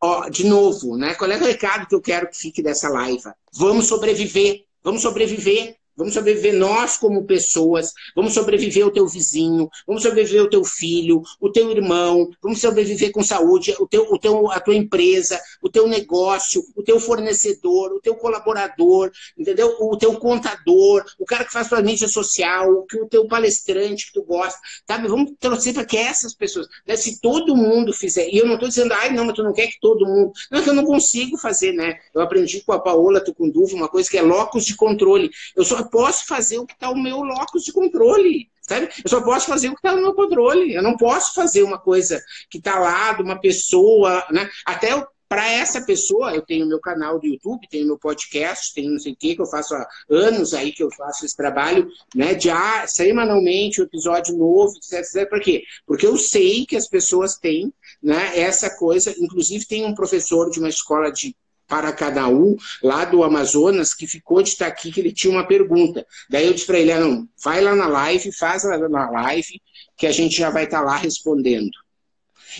ó, 0.00 0.28
de 0.28 0.44
novo, 0.44 0.96
né? 0.96 1.14
Qual 1.14 1.30
é 1.30 1.36
o 1.36 1.44
recado 1.44 1.86
que 1.86 1.94
eu 1.94 2.00
quero 2.00 2.28
que 2.28 2.36
fique 2.36 2.62
dessa 2.62 2.88
live? 2.88 3.22
Vamos 3.52 3.86
sobreviver. 3.86 4.64
Vamos 4.82 5.02
sobreviver. 5.02 5.76
Vamos 6.00 6.14
sobreviver 6.14 6.54
nós 6.54 6.96
como 6.96 7.26
pessoas, 7.26 7.92
vamos 8.16 8.32
sobreviver 8.32 8.86
o 8.86 8.90
teu 8.90 9.06
vizinho, 9.06 9.68
vamos 9.86 10.02
sobreviver 10.02 10.42
o 10.42 10.48
teu 10.48 10.64
filho, 10.64 11.20
o 11.38 11.52
teu 11.52 11.70
irmão, 11.70 12.30
vamos 12.42 12.58
sobreviver 12.58 13.12
com 13.12 13.22
saúde, 13.22 13.76
o 13.78 13.86
teu, 13.86 14.10
o 14.10 14.18
teu, 14.18 14.50
a 14.50 14.58
tua 14.58 14.74
empresa, 14.74 15.38
o 15.60 15.68
teu 15.68 15.86
negócio, 15.86 16.64
o 16.74 16.82
teu 16.82 16.98
fornecedor, 16.98 17.92
o 17.92 18.00
teu 18.00 18.14
colaborador, 18.14 19.10
entendeu? 19.38 19.76
O 19.78 19.94
teu 19.98 20.18
contador, 20.18 21.04
o 21.18 21.26
cara 21.26 21.44
que 21.44 21.52
faz 21.52 21.68
tua 21.68 21.82
mídia 21.82 22.08
social, 22.08 22.70
o 22.70 23.06
teu 23.06 23.28
palestrante 23.28 24.06
que 24.06 24.14
tu 24.14 24.22
gosta, 24.22 24.58
sabe? 24.88 25.06
Vamos 25.06 25.32
torcer 25.38 25.74
para 25.74 25.84
que 25.84 25.98
essas 25.98 26.34
pessoas, 26.34 26.66
né? 26.88 26.96
se 26.96 27.20
todo 27.20 27.54
mundo 27.54 27.92
fizer, 27.92 28.26
e 28.26 28.38
eu 28.38 28.46
não 28.46 28.54
estou 28.54 28.70
dizendo, 28.70 28.94
ai, 28.94 29.12
não, 29.12 29.26
mas 29.26 29.34
tu 29.34 29.42
não 29.42 29.52
quer 29.52 29.66
que 29.66 29.78
todo 29.82 30.06
mundo, 30.06 30.32
não, 30.50 30.60
é 30.60 30.62
que 30.62 30.70
eu 30.70 30.74
não 30.74 30.86
consigo 30.86 31.36
fazer, 31.36 31.72
né? 31.72 31.98
Eu 32.14 32.22
aprendi 32.22 32.62
com 32.62 32.72
a 32.72 32.80
Paola 32.80 33.22
Tucunduva 33.22 33.74
uma 33.74 33.88
coisa 33.88 34.08
que 34.08 34.16
é 34.16 34.22
locus 34.22 34.64
de 34.64 34.74
controle. 34.74 35.30
Eu 35.54 35.62
só 35.62 35.89
posso 35.90 36.26
fazer 36.26 36.58
o 36.58 36.66
que 36.66 36.74
está 36.74 36.90
o 36.90 36.96
meu 36.96 37.22
locus 37.22 37.64
de 37.64 37.72
controle. 37.72 38.48
Sabe? 38.62 38.88
Eu 39.02 39.10
só 39.10 39.20
posso 39.20 39.46
fazer 39.46 39.68
o 39.68 39.72
que 39.72 39.78
está 39.78 39.94
no 39.94 40.02
meu 40.02 40.14
controle. 40.14 40.72
Eu 40.72 40.82
não 40.82 40.96
posso 40.96 41.34
fazer 41.34 41.62
uma 41.62 41.78
coisa 41.78 42.22
que 42.48 42.58
está 42.58 42.78
lá 42.78 43.12
de 43.12 43.22
uma 43.22 43.40
pessoa. 43.40 44.24
Né? 44.30 44.48
Até 44.64 44.94
para 45.30 45.48
essa 45.48 45.80
pessoa, 45.82 46.34
eu 46.34 46.42
tenho 46.42 46.66
meu 46.66 46.80
canal 46.80 47.20
do 47.20 47.26
YouTube, 47.26 47.68
tenho 47.70 47.86
meu 47.86 47.96
podcast, 47.96 48.74
tenho 48.74 48.90
não 48.90 48.98
sei 48.98 49.12
o 49.12 49.16
que, 49.16 49.36
que 49.36 49.40
eu 49.40 49.46
faço 49.46 49.76
há 49.76 49.88
anos 50.10 50.52
aí 50.52 50.72
que 50.72 50.82
eu 50.82 50.90
faço 50.90 51.24
esse 51.24 51.36
trabalho, 51.36 51.88
né? 52.12 52.34
De 52.34 52.50
ah, 52.50 52.84
semanalmente, 52.88 53.80
um 53.80 53.84
episódio 53.84 54.36
novo, 54.36 54.74
etc. 54.76 55.28
Por 55.28 55.40
quê? 55.40 55.62
Porque 55.86 56.04
eu 56.04 56.16
sei 56.16 56.66
que 56.66 56.74
as 56.76 56.88
pessoas 56.88 57.36
têm 57.36 57.72
né, 58.02 58.36
essa 58.36 58.76
coisa. 58.76 59.14
Inclusive, 59.20 59.64
tem 59.66 59.86
um 59.86 59.94
professor 59.94 60.50
de 60.50 60.58
uma 60.58 60.68
escola 60.68 61.12
de 61.12 61.36
Paracadaú, 61.70 62.56
lá 62.82 63.04
do 63.04 63.22
Amazonas, 63.22 63.94
que 63.94 64.06
ficou 64.06 64.42
de 64.42 64.50
estar 64.50 64.66
aqui, 64.66 64.90
que 64.90 65.00
ele 65.00 65.12
tinha 65.12 65.32
uma 65.32 65.46
pergunta. 65.46 66.04
Daí 66.28 66.46
eu 66.46 66.52
disse 66.52 66.66
para 66.66 66.80
ele, 66.80 66.90
ah, 66.90 66.98
não, 67.00 67.28
vai 67.42 67.60
lá 67.60 67.76
na 67.76 67.86
live, 67.86 68.36
faz 68.36 68.64
lá 68.64 68.76
na 68.88 69.08
live, 69.08 69.62
que 69.96 70.06
a 70.06 70.12
gente 70.12 70.36
já 70.36 70.50
vai 70.50 70.64
estar 70.64 70.80
lá 70.80 70.96
respondendo. 70.96 71.70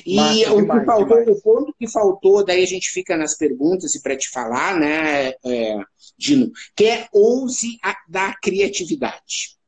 E 0.07 0.15
Massa, 0.15 0.53
o 0.53 0.61
demais, 0.61 0.81
que 0.81 0.87
faltou, 0.87 1.19
demais. 1.19 1.39
o 1.39 1.43
ponto 1.43 1.75
que 1.77 1.91
faltou, 1.91 2.45
daí 2.45 2.63
a 2.63 2.67
gente 2.67 2.89
fica 2.91 3.17
nas 3.17 3.37
perguntas 3.37 3.95
e 3.97 4.01
para 4.01 4.17
te 4.17 4.31
falar, 4.31 4.79
né, 4.79 5.35
é, 5.45 5.77
Dino, 6.17 6.53
que 6.77 6.85
é 6.85 7.09
ouse 7.13 7.79
a, 7.83 7.97
da 8.09 8.33
criatividade. 8.41 9.59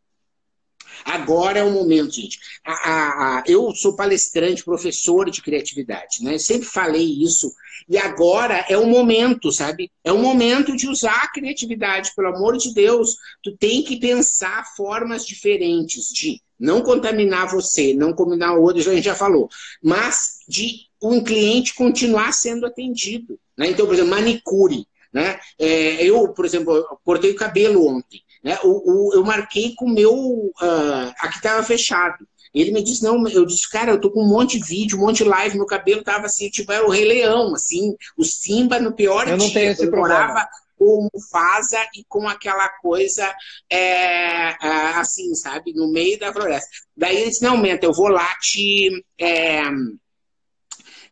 Agora 1.05 1.59
é 1.59 1.65
o 1.65 1.71
momento, 1.71 2.15
gente. 2.15 2.39
A, 2.65 2.73
a, 2.73 3.39
a, 3.39 3.45
eu 3.47 3.75
sou 3.75 3.97
palestrante, 3.97 4.65
professor 4.65 5.31
de 5.31 5.43
criatividade, 5.43 6.23
né? 6.23 6.35
Eu 6.35 6.39
sempre 6.39 6.67
falei 6.67 7.23
isso. 7.23 7.53
E 7.89 7.99
agora 7.99 8.65
é 8.69 8.77
o 8.79 8.87
momento, 8.87 9.51
sabe? 9.51 9.91
É 10.05 10.13
o 10.13 10.19
momento 10.19 10.77
de 10.77 10.89
usar 10.89 11.23
a 11.23 11.33
criatividade, 11.33 12.13
pelo 12.15 12.29
amor 12.29 12.57
de 12.57 12.73
Deus. 12.73 13.17
Tu 13.43 13.57
tem 13.57 13.83
que 13.83 13.99
pensar 13.99 14.65
formas 14.77 15.27
diferentes 15.27 16.09
de 16.09 16.41
não 16.59 16.81
contaminar 16.81 17.49
você, 17.49 17.93
não 17.93 18.13
contaminar 18.13 18.57
o 18.57 18.63
outro, 18.63 18.79
a 18.89 18.95
gente 18.95 19.05
já 19.05 19.17
falou, 19.17 19.49
mas 19.83 20.39
de 20.49 20.87
um 21.03 21.23
cliente 21.23 21.75
continuar 21.75 22.33
sendo 22.33 22.65
atendido. 22.65 23.37
Né? 23.59 23.71
Então, 23.71 23.85
por 23.85 23.95
exemplo, 23.95 24.13
manicure. 24.13 24.87
Né? 25.13 25.39
É, 25.59 26.05
eu, 26.05 26.29
por 26.29 26.45
exemplo, 26.45 26.99
cortei 27.05 27.33
o 27.33 27.37
cabelo 27.37 27.87
ontem. 27.87 28.23
Né? 28.43 28.59
O, 28.63 29.11
o, 29.11 29.15
eu 29.15 29.25
marquei 29.25 29.75
com 29.77 29.87
o 29.87 29.95
meu. 29.95 30.13
Uh, 30.13 31.13
aqui 31.19 31.37
estava 31.37 31.63
fechado. 31.63 32.27
Ele 32.55 32.71
me 32.71 32.83
disse, 32.83 33.03
não, 33.03 33.27
eu 33.29 33.47
disse, 33.47 33.69
cara, 33.71 33.93
eu 33.93 34.01
tô 34.01 34.11
com 34.11 34.23
um 34.23 34.29
monte 34.29 34.59
de 34.59 34.67
vídeo, 34.67 34.99
um 34.99 35.01
monte 35.01 35.19
de 35.19 35.25
live, 35.25 35.57
meu 35.57 35.67
cabelo 35.67 36.03
tava 36.03 36.27
assim, 36.27 36.51
tipo, 36.51 36.71
era 36.71 36.87
o 36.87 36.91
Rei 36.91 37.05
Leão, 37.05 37.55
assim, 37.55 37.97
o 38.15 38.25
Simba 38.25 38.79
no 38.79 38.93
pior 38.93 39.27
eu 39.27 39.39
não 39.39 39.47
dia. 39.47 39.55
Tenho 39.55 39.73
esse 39.73 39.85
eu 39.85 39.91
problema. 39.91 40.47
com 40.77 41.09
Mufasa 41.15 41.79
e 41.95 42.05
com 42.07 42.29
aquela 42.29 42.69
coisa, 42.81 43.25
é, 43.71 44.51
é, 44.51 44.57
assim, 44.97 45.35
sabe, 45.35 45.73
no 45.73 45.91
meio 45.91 46.19
da 46.19 46.31
floresta. 46.31 46.69
Daí 46.95 47.17
ele 47.17 47.31
disse, 47.31 47.43
não, 47.43 47.57
Menta, 47.57 47.87
eu 47.87 47.93
vou 47.93 48.09
lá 48.09 48.29
te... 48.41 49.03
É, 49.19 49.63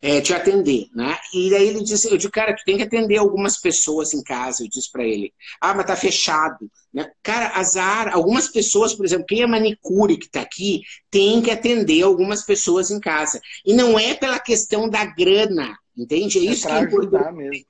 é, 0.01 0.19
te 0.19 0.33
atender, 0.33 0.87
né? 0.95 1.17
E 1.33 1.49
daí 1.49 1.67
ele 1.67 1.83
disse, 1.83 2.09
eu 2.09 2.17
disse, 2.17 2.31
cara, 2.31 2.55
tu 2.55 2.63
tem 2.65 2.77
que 2.77 2.83
atender 2.83 3.17
algumas 3.17 3.57
pessoas 3.59 4.13
em 4.13 4.23
casa, 4.23 4.63
eu 4.63 4.69
disse 4.69 4.91
para 4.91 5.03
ele, 5.03 5.31
ah, 5.61 5.73
mas 5.75 5.85
tá 5.85 5.95
fechado, 5.95 6.69
né? 6.91 7.09
Cara, 7.21 7.57
azar, 7.57 8.13
algumas 8.13 8.47
pessoas, 8.47 8.93
por 8.93 9.05
exemplo, 9.05 9.25
quem 9.27 9.43
é 9.43 9.47
manicure 9.47 10.17
que 10.17 10.29
tá 10.29 10.41
aqui, 10.41 10.81
tem 11.09 11.41
que 11.41 11.51
atender 11.51 12.01
algumas 12.01 12.43
pessoas 12.43 12.89
em 12.89 12.99
casa. 12.99 13.39
E 13.65 13.73
não 13.73 13.99
é 13.99 14.15
pela 14.15 14.39
questão 14.39 14.89
da 14.89 15.05
grana, 15.05 15.77
entende? 15.95 16.39
É, 16.39 16.41
é 16.41 16.45
isso 16.45 16.67
que 16.67 16.73
é 16.73 16.79
importante. 16.79 17.67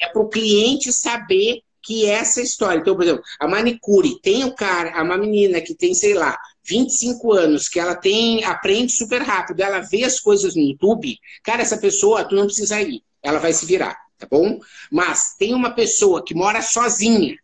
É 0.00 0.08
para 0.08 0.22
o 0.22 0.28
cliente 0.28 0.92
saber 0.92 1.62
que 1.82 2.06
essa 2.06 2.40
história. 2.40 2.80
Então, 2.80 2.94
por 2.94 3.02
exemplo, 3.02 3.22
a 3.40 3.48
manicure 3.48 4.20
tem 4.20 4.44
o 4.44 4.54
cara, 4.54 5.02
uma 5.02 5.18
menina 5.18 5.60
que 5.60 5.74
tem, 5.74 5.94
sei 5.94 6.14
lá, 6.14 6.38
25 6.64 7.32
anos, 7.32 7.68
que 7.68 7.80
ela 7.80 7.94
tem, 7.94 8.44
aprende 8.44 8.92
super 8.92 9.22
rápido, 9.22 9.60
ela 9.60 9.80
vê 9.80 10.04
as 10.04 10.20
coisas 10.20 10.54
no 10.54 10.62
YouTube, 10.62 11.18
cara, 11.42 11.62
essa 11.62 11.76
pessoa, 11.76 12.24
tu 12.24 12.34
não 12.34 12.46
precisa 12.46 12.80
ir, 12.80 13.02
ela 13.22 13.38
vai 13.38 13.52
se 13.52 13.66
virar, 13.66 13.96
tá 14.18 14.26
bom? 14.30 14.60
Mas 14.90 15.34
tem 15.38 15.54
uma 15.54 15.74
pessoa 15.74 16.24
que 16.24 16.34
mora 16.34 16.62
sozinha, 16.62 17.36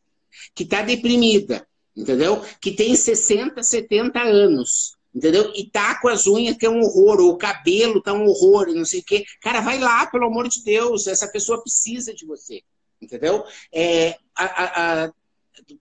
que 0.55 0.65
tá 0.65 0.83
deprimida, 0.83 1.67
entendeu? 1.97 2.43
Que 2.61 2.73
tem 2.73 2.95
60, 2.95 3.63
70 3.63 4.21
anos, 4.21 4.97
entendeu? 5.15 5.53
E 5.55 5.69
tá 5.69 6.01
com 6.01 6.09
as 6.09 6.27
unhas 6.27 6.57
que 6.57 6.67
é 6.67 6.71
um 6.71 6.81
horror, 6.81 7.21
ou 7.21 7.33
o 7.33 7.39
cabelo 7.39 8.01
tá 8.01 8.13
um 8.13 8.27
horror, 8.27 8.69
não 8.69 8.85
sei 8.85 9.01
o 9.01 9.05
quê. 9.05 9.25
Cara, 9.43 9.61
vai 9.61 9.79
lá, 9.79 10.07
pelo 10.07 10.27
amor 10.27 10.49
de 10.49 10.63
Deus, 10.63 11.07
essa 11.07 11.29
pessoa 11.29 11.61
precisa 11.61 12.15
de 12.15 12.25
você, 12.25 12.63
entendeu? 13.03 13.45
É, 13.73 14.16
a, 14.37 14.45
a, 14.45 15.05
a 15.05 15.12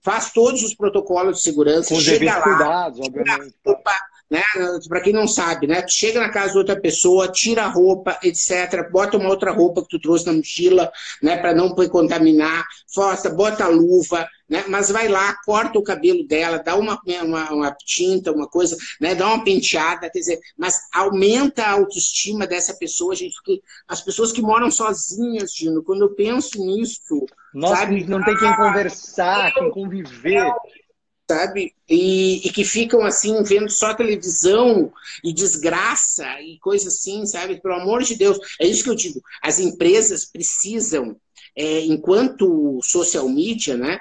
faz 0.02 0.32
todos 0.32 0.62
os 0.62 0.74
protocolos 0.74 1.38
de 1.38 1.42
segurança, 1.42 1.94
Com 1.94 2.00
chega 2.00 2.38
lá, 2.38 2.42
cuidados, 2.42 3.00
obviamente. 3.00 3.54
Opa, 3.64 3.96
né? 4.30 4.42
Para 4.88 5.00
quem 5.00 5.12
não 5.12 5.26
sabe, 5.26 5.66
né? 5.66 5.82
Tu 5.82 5.92
chega 5.92 6.20
na 6.20 6.28
casa 6.28 6.52
de 6.52 6.58
outra 6.58 6.78
pessoa, 6.78 7.28
tira 7.28 7.64
a 7.64 7.68
roupa, 7.68 8.18
etc. 8.22 8.90
Bota 8.90 9.16
uma 9.16 9.28
outra 9.30 9.52
roupa 9.52 9.82
que 9.82 9.88
tu 9.88 10.00
trouxe 10.00 10.26
na 10.26 10.32
mochila, 10.32 10.90
né? 11.22 11.36
Para 11.36 11.54
não 11.54 11.74
contaminar. 11.74 12.64
Força, 12.92 13.30
bota 13.30 13.64
a 13.64 13.68
luva, 13.68 14.28
né? 14.48 14.64
Mas 14.68 14.90
vai 14.90 15.08
lá, 15.08 15.36
corta 15.44 15.78
o 15.78 15.82
cabelo 15.82 16.26
dela, 16.26 16.58
dá 16.58 16.74
uma, 16.74 17.00
uma, 17.22 17.52
uma, 17.52 17.72
tinta, 17.72 18.32
uma 18.32 18.48
coisa, 18.48 18.76
né? 19.00 19.14
Dá 19.14 19.26
uma 19.26 19.44
penteada, 19.44 20.08
quer 20.10 20.18
dizer, 20.18 20.40
mas 20.56 20.80
aumenta 20.92 21.64
a 21.64 21.72
autoestima 21.72 22.46
dessa 22.46 22.74
pessoa, 22.74 23.14
gente, 23.14 23.34
porque 23.34 23.62
as 23.86 24.00
pessoas 24.00 24.32
que 24.32 24.40
moram 24.40 24.70
sozinhas, 24.70 25.54
Gino, 25.54 25.82
quando 25.82 26.02
eu 26.02 26.14
penso 26.14 26.64
nisso, 26.64 27.26
Nossa, 27.52 27.76
sabe? 27.76 28.04
não 28.04 28.24
tem 28.24 28.36
quem 28.36 28.56
conversar, 28.56 29.52
quem 29.54 29.70
conviver 29.70 30.50
sabe? 31.30 31.74
E, 31.86 32.46
e, 32.46 32.50
que 32.50 32.64
ficam 32.64 33.04
assim, 33.04 33.42
vendo 33.42 33.68
só 33.68 33.92
televisão 33.92 34.90
e 35.22 35.32
desgraça 35.32 36.24
e 36.40 36.58
coisa 36.58 36.88
assim, 36.88 37.26
sabe? 37.26 37.60
Pelo 37.60 37.74
amor 37.74 38.02
de 38.02 38.16
Deus. 38.16 38.38
É 38.58 38.66
isso 38.66 38.82
que 38.82 38.90
eu 38.90 38.94
digo. 38.94 39.20
As 39.42 39.58
empresas 39.58 40.24
precisam, 40.24 41.16
é, 41.54 41.80
enquanto 41.80 42.80
social 42.82 43.28
media, 43.28 43.76
né? 43.76 43.98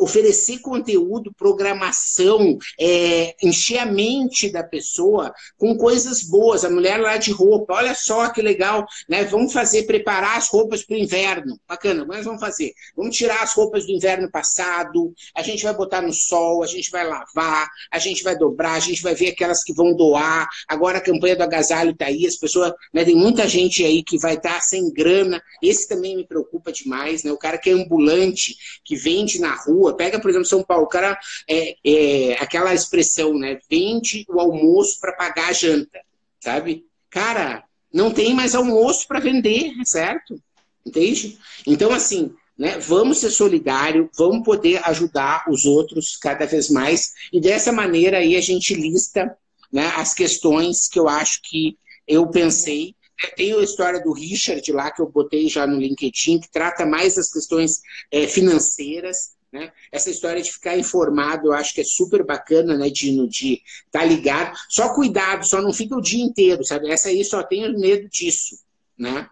Oferecer 0.00 0.58
conteúdo, 0.60 1.32
programação, 1.36 2.58
é, 2.78 3.34
encher 3.42 3.78
a 3.78 3.86
mente 3.86 4.50
da 4.50 4.62
pessoa 4.62 5.32
com 5.58 5.76
coisas 5.76 6.22
boas. 6.22 6.64
A 6.64 6.70
mulher 6.70 6.98
lá 6.98 7.18
de 7.18 7.30
roupa, 7.30 7.74
olha 7.74 7.94
só 7.94 8.30
que 8.30 8.40
legal, 8.40 8.86
né? 9.08 9.24
Vamos 9.24 9.52
fazer, 9.52 9.82
preparar 9.82 10.38
as 10.38 10.48
roupas 10.48 10.82
para 10.82 10.94
o 10.94 10.98
inverno. 10.98 11.60
Bacana, 11.68 12.04
mas 12.04 12.24
vamos 12.24 12.40
fazer. 12.40 12.72
Vamos 12.96 13.16
tirar 13.16 13.42
as 13.42 13.54
roupas 13.54 13.86
do 13.86 13.92
inverno 13.92 14.30
passado, 14.30 15.12
a 15.34 15.42
gente 15.42 15.62
vai 15.62 15.74
botar 15.74 16.00
no 16.00 16.12
sol, 16.12 16.62
a 16.62 16.66
gente 16.66 16.90
vai 16.90 17.06
lavar, 17.06 17.68
a 17.90 17.98
gente 17.98 18.22
vai 18.22 18.36
dobrar, 18.36 18.74
a 18.74 18.80
gente 18.80 19.02
vai 19.02 19.14
ver 19.14 19.28
aquelas 19.28 19.62
que 19.62 19.72
vão 19.72 19.94
doar. 19.94 20.48
Agora 20.66 20.98
a 20.98 21.02
campanha 21.02 21.36
do 21.36 21.42
agasalho 21.42 21.90
está 21.90 22.06
aí, 22.06 22.26
as 22.26 22.36
pessoas, 22.36 22.72
né, 22.92 23.04
tem 23.04 23.14
muita 23.14 23.46
gente 23.46 23.84
aí 23.84 24.02
que 24.02 24.18
vai 24.18 24.34
estar 24.34 24.54
tá 24.54 24.60
sem 24.60 24.90
grana. 24.92 25.42
Esse 25.62 25.86
também 25.86 26.16
me 26.16 26.26
preocupa 26.26 26.72
demais, 26.72 27.22
né? 27.22 27.30
O 27.30 27.38
cara 27.38 27.58
que 27.58 27.68
é 27.68 27.72
ambulante, 27.72 28.56
que 28.84 28.96
vende 28.96 29.40
na 29.40 29.54
rua, 29.54 29.89
rua. 29.90 29.96
Pega, 29.96 30.18
por 30.18 30.30
exemplo, 30.30 30.46
São 30.46 30.62
Paulo, 30.62 30.84
o 30.84 30.88
cara, 30.88 31.18
é, 31.48 31.76
é 31.84 32.32
aquela 32.40 32.74
expressão, 32.74 33.36
né? 33.38 33.58
Vende 33.70 34.24
o 34.28 34.40
almoço 34.40 34.98
para 35.00 35.12
pagar 35.12 35.50
a 35.50 35.52
janta, 35.52 36.00
sabe? 36.40 36.84
Cara, 37.10 37.64
não 37.92 38.10
tem 38.10 38.34
mais 38.34 38.54
almoço 38.54 39.06
para 39.06 39.20
vender, 39.20 39.72
certo? 39.84 40.40
Entende? 40.86 41.38
Então, 41.66 41.92
assim, 41.92 42.32
né, 42.56 42.78
vamos 42.78 43.18
ser 43.18 43.30
solidários, 43.30 44.08
vamos 44.16 44.44
poder 44.44 44.80
ajudar 44.88 45.44
os 45.48 45.64
outros 45.64 46.16
cada 46.16 46.46
vez 46.46 46.68
mais, 46.68 47.12
e 47.32 47.40
dessa 47.40 47.72
maneira 47.72 48.18
aí 48.18 48.36
a 48.36 48.40
gente 48.40 48.74
lista 48.74 49.34
né, 49.72 49.86
as 49.96 50.12
questões 50.14 50.88
que 50.88 50.98
eu 50.98 51.08
acho 51.08 51.40
que 51.42 51.78
eu 52.06 52.26
pensei. 52.28 52.94
Tem 53.36 53.52
a 53.52 53.62
história 53.62 54.02
do 54.02 54.12
Richard 54.12 54.72
lá, 54.72 54.90
que 54.90 55.02
eu 55.02 55.08
botei 55.08 55.48
já 55.48 55.66
no 55.66 55.78
LinkedIn, 55.78 56.40
que 56.40 56.50
trata 56.50 56.86
mais 56.86 57.16
das 57.16 57.30
questões 57.30 57.80
é, 58.10 58.26
financeiras, 58.26 59.32
né? 59.52 59.72
Essa 59.90 60.10
história 60.10 60.40
de 60.42 60.52
ficar 60.52 60.78
informado, 60.78 61.48
eu 61.48 61.52
acho 61.52 61.74
que 61.74 61.80
é 61.80 61.84
super 61.84 62.24
bacana, 62.24 62.76
né, 62.76 62.88
Dino, 62.88 63.28
de 63.28 63.62
estar 63.86 64.00
tá 64.00 64.04
ligado. 64.04 64.56
Só 64.68 64.94
cuidado, 64.94 65.44
só 65.44 65.60
não 65.60 65.72
fica 65.72 65.96
o 65.96 66.00
dia 66.00 66.22
inteiro, 66.22 66.64
sabe? 66.64 66.90
Essa 66.90 67.08
aí 67.08 67.24
só 67.24 67.42
tenho 67.42 67.78
medo 67.78 68.08
disso, 68.08 68.58
né? 68.96 69.28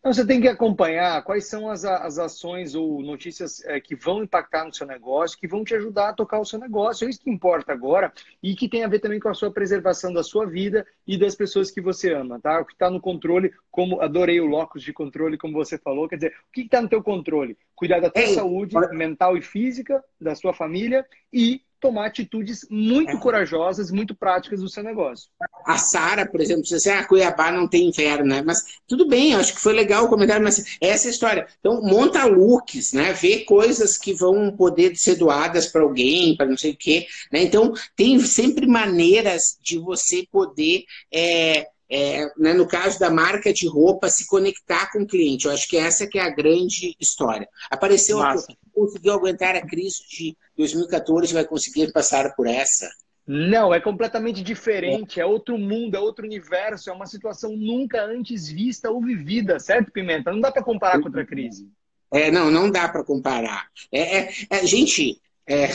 Então, 0.00 0.12
você 0.12 0.24
tem 0.24 0.40
que 0.40 0.46
acompanhar 0.46 1.22
quais 1.24 1.46
são 1.46 1.68
as, 1.68 1.84
as 1.84 2.18
ações 2.18 2.76
ou 2.76 3.02
notícias 3.02 3.64
é, 3.64 3.80
que 3.80 3.96
vão 3.96 4.22
impactar 4.22 4.64
no 4.64 4.72
seu 4.72 4.86
negócio, 4.86 5.36
que 5.36 5.48
vão 5.48 5.64
te 5.64 5.74
ajudar 5.74 6.10
a 6.10 6.12
tocar 6.12 6.38
o 6.38 6.44
seu 6.44 6.58
negócio. 6.58 7.04
É 7.04 7.10
isso 7.10 7.20
que 7.20 7.28
importa 7.28 7.72
agora 7.72 8.12
e 8.40 8.54
que 8.54 8.68
tem 8.68 8.84
a 8.84 8.88
ver 8.88 9.00
também 9.00 9.18
com 9.18 9.28
a 9.28 9.34
sua 9.34 9.50
preservação 9.50 10.12
da 10.12 10.22
sua 10.22 10.46
vida 10.46 10.86
e 11.04 11.18
das 11.18 11.34
pessoas 11.34 11.70
que 11.70 11.80
você 11.80 12.14
ama, 12.14 12.40
tá? 12.40 12.60
O 12.60 12.64
que 12.64 12.74
está 12.74 12.88
no 12.88 13.00
controle, 13.00 13.52
como 13.72 14.00
adorei 14.00 14.40
o 14.40 14.46
locus 14.46 14.84
de 14.84 14.92
controle, 14.92 15.36
como 15.36 15.52
você 15.52 15.76
falou, 15.76 16.08
quer 16.08 16.16
dizer, 16.16 16.34
o 16.48 16.52
que 16.52 16.60
está 16.62 16.80
no 16.80 16.88
teu 16.88 17.02
controle? 17.02 17.58
Cuidar 17.74 18.00
da 18.00 18.08
tua 18.08 18.22
Ei, 18.22 18.34
saúde 18.34 18.76
mental 18.92 19.36
e 19.36 19.42
física, 19.42 20.02
da 20.20 20.34
sua 20.36 20.54
família 20.54 21.04
e 21.32 21.60
tomar 21.80 22.06
atitudes 22.06 22.66
muito 22.70 23.16
é. 23.16 23.20
corajosas, 23.20 23.90
muito 23.90 24.14
práticas 24.14 24.60
do 24.60 24.68
seu 24.68 24.82
negócio. 24.82 25.28
A 25.64 25.78
Sara, 25.78 26.26
por 26.26 26.40
exemplo, 26.40 26.62
disse 26.62 26.74
assim, 26.74 26.90
ah, 26.90 27.04
Cuiabá 27.04 27.50
não 27.50 27.68
tem 27.68 27.88
inverno, 27.88 28.26
né? 28.26 28.42
Mas 28.44 28.64
tudo 28.86 29.06
bem, 29.06 29.34
acho 29.34 29.54
que 29.54 29.60
foi 29.60 29.72
legal 29.72 30.04
o 30.04 30.08
comentário, 30.08 30.42
mas 30.42 30.78
essa 30.80 31.08
é 31.08 31.10
história. 31.10 31.46
Então, 31.60 31.82
monta 31.82 32.24
looks, 32.24 32.92
né? 32.92 33.12
Vê 33.12 33.40
coisas 33.40 33.96
que 33.96 34.12
vão 34.12 34.50
poder 34.56 34.96
ser 34.96 35.16
doadas 35.16 35.66
para 35.66 35.82
alguém, 35.82 36.36
para 36.36 36.46
não 36.46 36.56
sei 36.56 36.72
o 36.72 36.76
quê. 36.76 37.06
Né? 37.32 37.42
Então, 37.42 37.72
tem 37.94 38.18
sempre 38.20 38.66
maneiras 38.66 39.58
de 39.62 39.78
você 39.78 40.26
poder... 40.30 40.84
É, 41.12 41.68
é, 41.90 42.30
né, 42.36 42.52
no 42.52 42.68
caso 42.68 42.98
da 42.98 43.10
marca 43.10 43.52
de 43.52 43.66
roupa, 43.66 44.10
se 44.10 44.26
conectar 44.26 44.92
com 44.92 45.00
o 45.00 45.06
cliente. 45.06 45.46
Eu 45.46 45.52
acho 45.52 45.66
que 45.66 45.76
essa 45.76 46.06
que 46.06 46.18
é 46.18 46.22
a 46.22 46.34
grande 46.34 46.94
história. 47.00 47.48
Apareceu, 47.70 48.18
conseguiu 48.78 49.12
aguentar 49.12 49.56
a 49.56 49.66
crise 49.66 50.02
de 50.08 50.36
2014, 50.56 51.34
vai 51.34 51.44
conseguir 51.44 51.92
passar 51.92 52.34
por 52.34 52.46
essa? 52.46 52.88
Não, 53.26 53.74
é 53.74 53.80
completamente 53.80 54.42
diferente, 54.42 55.20
é 55.20 55.26
outro 55.26 55.58
mundo, 55.58 55.94
é 55.94 56.00
outro 56.00 56.24
universo, 56.24 56.88
é 56.88 56.92
uma 56.92 57.04
situação 57.04 57.54
nunca 57.54 58.02
antes 58.02 58.48
vista 58.48 58.90
ou 58.90 59.02
vivida, 59.02 59.60
certo, 59.60 59.92
Pimenta? 59.92 60.32
Não 60.32 60.40
dá 60.40 60.50
para 60.50 60.62
comparar 60.62 60.98
com 60.98 61.06
outra 61.06 61.26
crise. 61.26 61.68
É, 62.10 62.30
não, 62.30 62.50
não 62.50 62.70
dá 62.70 62.88
para 62.88 63.04
comparar. 63.04 63.66
É, 63.92 64.18
é, 64.18 64.32
é, 64.48 64.66
gente, 64.66 65.20
é, 65.46 65.68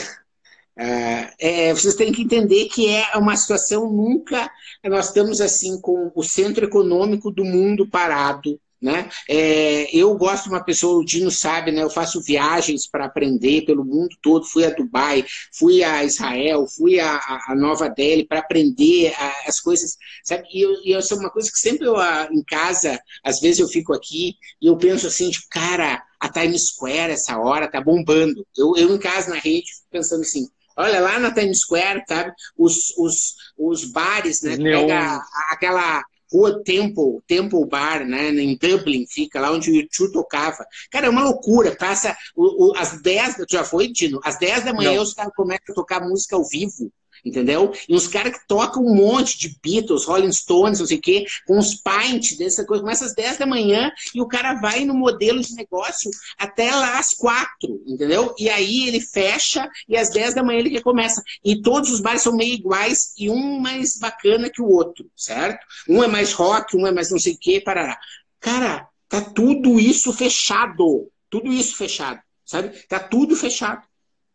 é, 0.76 1.32
é, 1.38 1.72
vocês 1.72 1.94
têm 1.94 2.12
que 2.12 2.22
entender 2.22 2.66
que 2.66 2.88
é 2.88 3.16
uma 3.16 3.36
situação 3.36 3.88
nunca. 3.88 4.50
Nós 4.84 5.06
estamos 5.06 5.40
assim 5.40 5.80
com 5.80 6.10
o 6.12 6.22
centro 6.24 6.64
econômico 6.64 7.30
do 7.30 7.44
mundo 7.44 7.88
parado. 7.88 8.60
Né? 8.84 9.08
É, 9.26 9.88
eu 9.96 10.14
gosto 10.14 10.44
de 10.44 10.50
uma 10.50 10.62
pessoa, 10.62 11.00
o 11.00 11.04
Dino 11.06 11.30
sabe, 11.30 11.72
né? 11.72 11.82
eu 11.82 11.88
faço 11.88 12.20
viagens 12.20 12.86
para 12.86 13.06
aprender 13.06 13.64
pelo 13.64 13.82
mundo 13.82 14.14
todo. 14.20 14.44
Fui 14.44 14.62
a 14.62 14.68
Dubai, 14.68 15.24
fui 15.58 15.82
a 15.82 16.04
Israel, 16.04 16.66
fui 16.66 17.00
a, 17.00 17.16
a 17.48 17.54
Nova 17.56 17.88
Delhi 17.88 18.26
para 18.26 18.40
aprender 18.40 19.14
a, 19.16 19.48
as 19.48 19.58
coisas. 19.58 19.96
Sabe? 20.22 20.44
E, 20.52 20.60
eu, 20.60 20.70
e 20.84 20.92
isso 20.92 21.14
é 21.14 21.16
uma 21.16 21.30
coisa 21.30 21.50
que 21.50 21.58
sempre 21.58 21.86
eu, 21.86 21.96
em 22.30 22.44
casa, 22.44 23.00
às 23.24 23.40
vezes 23.40 23.60
eu 23.60 23.68
fico 23.68 23.94
aqui 23.94 24.34
e 24.60 24.66
eu 24.66 24.76
penso 24.76 25.06
assim, 25.06 25.30
tipo, 25.30 25.46
cara, 25.48 26.02
a 26.20 26.28
Times 26.28 26.66
Square 26.66 27.12
essa 27.12 27.38
hora 27.38 27.70
tá 27.70 27.80
bombando. 27.80 28.46
Eu, 28.54 28.76
eu 28.76 28.94
em 28.94 28.98
casa 28.98 29.30
na 29.30 29.40
rede 29.40 29.70
pensando 29.90 30.20
assim, 30.20 30.46
Olha, 30.76 31.00
lá 31.00 31.18
na 31.18 31.32
Times 31.32 31.60
Square, 31.60 32.02
sabe? 32.06 32.32
Os, 32.58 32.92
os, 32.98 33.34
os 33.56 33.84
bares, 33.92 34.42
né? 34.42 34.56
Pega 34.56 35.22
aquela 35.50 36.02
rua 36.34 36.62
Temple, 36.64 37.20
Temple 37.26 37.64
Bar, 37.66 38.04
né? 38.04 38.30
Em 38.30 38.56
Dublin 38.56 39.06
fica, 39.06 39.40
lá 39.40 39.52
onde 39.52 39.70
o 39.70 39.74
YouTube 39.74 40.12
tocava. 40.12 40.66
Cara, 40.90 41.06
é 41.06 41.10
uma 41.10 41.22
loucura. 41.22 41.76
Passa 41.76 42.16
o, 42.34 42.70
o, 42.70 42.76
às 42.76 43.00
10, 43.00 43.36
já 43.48 43.62
foi, 43.62 43.92
Tino? 43.92 44.20
Às 44.24 44.36
10 44.38 44.64
da 44.64 44.72
manhã 44.72 44.94
Não. 44.94 45.02
os 45.02 45.14
caras 45.14 45.32
começam 45.36 45.72
a 45.72 45.74
tocar 45.74 46.00
música 46.00 46.34
ao 46.34 46.44
vivo 46.44 46.90
entendeu? 47.24 47.72
E 47.88 47.94
uns 47.94 48.06
caras 48.06 48.36
que 48.36 48.46
tocam 48.46 48.84
um 48.84 48.94
monte 48.94 49.38
de 49.38 49.58
Beatles, 49.62 50.04
Rolling 50.04 50.32
Stones, 50.32 50.80
não 50.80 50.86
sei 50.86 50.98
o 50.98 51.00
quê, 51.00 51.24
com 51.46 51.58
uns 51.58 51.74
pints 51.74 52.36
dessa 52.36 52.64
coisa, 52.64 52.82
começa 52.82 53.04
às 53.04 53.14
10 53.14 53.38
da 53.38 53.46
manhã 53.46 53.90
e 54.14 54.20
o 54.20 54.28
cara 54.28 54.54
vai 54.54 54.84
no 54.84 54.94
modelo 54.94 55.40
de 55.40 55.54
negócio 55.54 56.10
até 56.38 56.74
lá 56.74 56.98
às 56.98 57.14
4, 57.14 57.82
entendeu? 57.86 58.34
E 58.38 58.48
aí 58.48 58.88
ele 58.88 59.00
fecha 59.00 59.68
e 59.88 59.96
às 59.96 60.10
10 60.10 60.34
da 60.34 60.42
manhã 60.42 60.60
ele 60.60 60.70
recomeça. 60.70 61.22
E 61.44 61.60
todos 61.62 61.90
os 61.90 62.00
bares 62.00 62.22
são 62.22 62.36
meio 62.36 62.54
iguais 62.54 63.12
e 63.18 63.30
um 63.30 63.58
mais 63.58 63.98
bacana 63.98 64.50
que 64.50 64.60
o 64.60 64.68
outro, 64.68 65.10
certo? 65.16 65.64
Um 65.88 66.02
é 66.02 66.06
mais 66.06 66.32
rock, 66.32 66.76
um 66.76 66.86
é 66.86 66.92
mais 66.92 67.10
não 67.10 67.18
sei 67.18 67.34
o 67.34 67.38
quê, 67.38 67.60
parará. 67.60 67.98
Cara, 68.40 68.88
tá 69.08 69.20
tudo 69.20 69.80
isso 69.80 70.12
fechado. 70.12 71.10
Tudo 71.30 71.52
isso 71.52 71.76
fechado, 71.76 72.20
sabe? 72.44 72.68
Tá 72.86 73.00
tudo 73.00 73.34
fechado. 73.34 73.82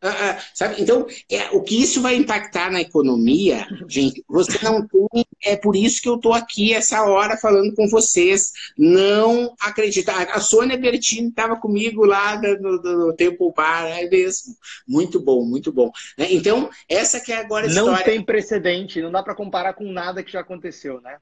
Ah, 0.02 0.30
ah, 0.30 0.42
sabe? 0.54 0.82
Então, 0.82 1.06
é, 1.30 1.50
o 1.52 1.62
que 1.62 1.82
isso 1.82 2.02
vai 2.02 2.16
impactar 2.16 2.72
na 2.72 2.80
economia, 2.80 3.68
gente, 3.88 4.24
você 4.30 4.58
não 4.64 4.88
tem. 4.88 5.26
É 5.44 5.58
por 5.58 5.76
isso 5.76 6.02
que 6.02 6.08
eu 6.08 6.16
estou 6.16 6.34
aqui 6.34 6.74
essa 6.74 7.04
hora 7.04 7.36
falando 7.36 7.76
com 7.76 7.86
vocês. 7.90 8.52
Não 8.78 9.54
acredita. 9.60 10.14
A 10.14 10.40
Sônia 10.40 10.78
Bertini 10.78 11.28
estava 11.28 11.58
comigo 11.58 12.06
lá 12.06 12.40
no, 12.40 12.82
no 12.82 13.14
Temple 13.14 13.52
Bar, 13.54 13.88
é 13.88 14.08
mesmo. 14.08 14.56
Muito 14.88 15.20
bom, 15.20 15.44
muito 15.44 15.72
bom. 15.72 15.92
Né? 16.18 16.28
Então, 16.32 16.70
essa 16.88 17.20
que 17.20 17.34
é 17.34 17.38
agora 17.38 17.66
a 17.66 17.70
história. 17.70 17.92
Não 17.92 18.04
tem 18.04 18.24
precedente, 18.24 19.02
não 19.02 19.12
dá 19.12 19.22
para 19.22 19.36
comparar 19.36 19.74
com 19.74 19.92
nada 19.92 20.24
que 20.24 20.32
já 20.32 20.40
aconteceu, 20.40 21.02
né? 21.02 21.18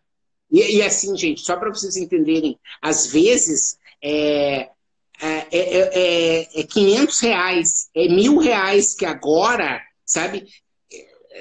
E, 0.51 0.77
e 0.77 0.81
assim, 0.83 1.17
gente, 1.17 1.41
só 1.41 1.57
para 1.57 1.69
vocês 1.69 1.97
entenderem, 1.97 2.59
às 2.79 3.07
vezes. 3.07 3.77
É, 4.03 4.69
é, 5.21 5.47
é, 5.51 6.39
é, 6.51 6.59
é 6.61 6.63
500 6.63 7.19
reais, 7.19 7.89
é 7.95 8.07
mil 8.07 8.37
reais 8.37 8.93
que 8.93 9.05
agora, 9.05 9.81
sabe? 10.05 10.45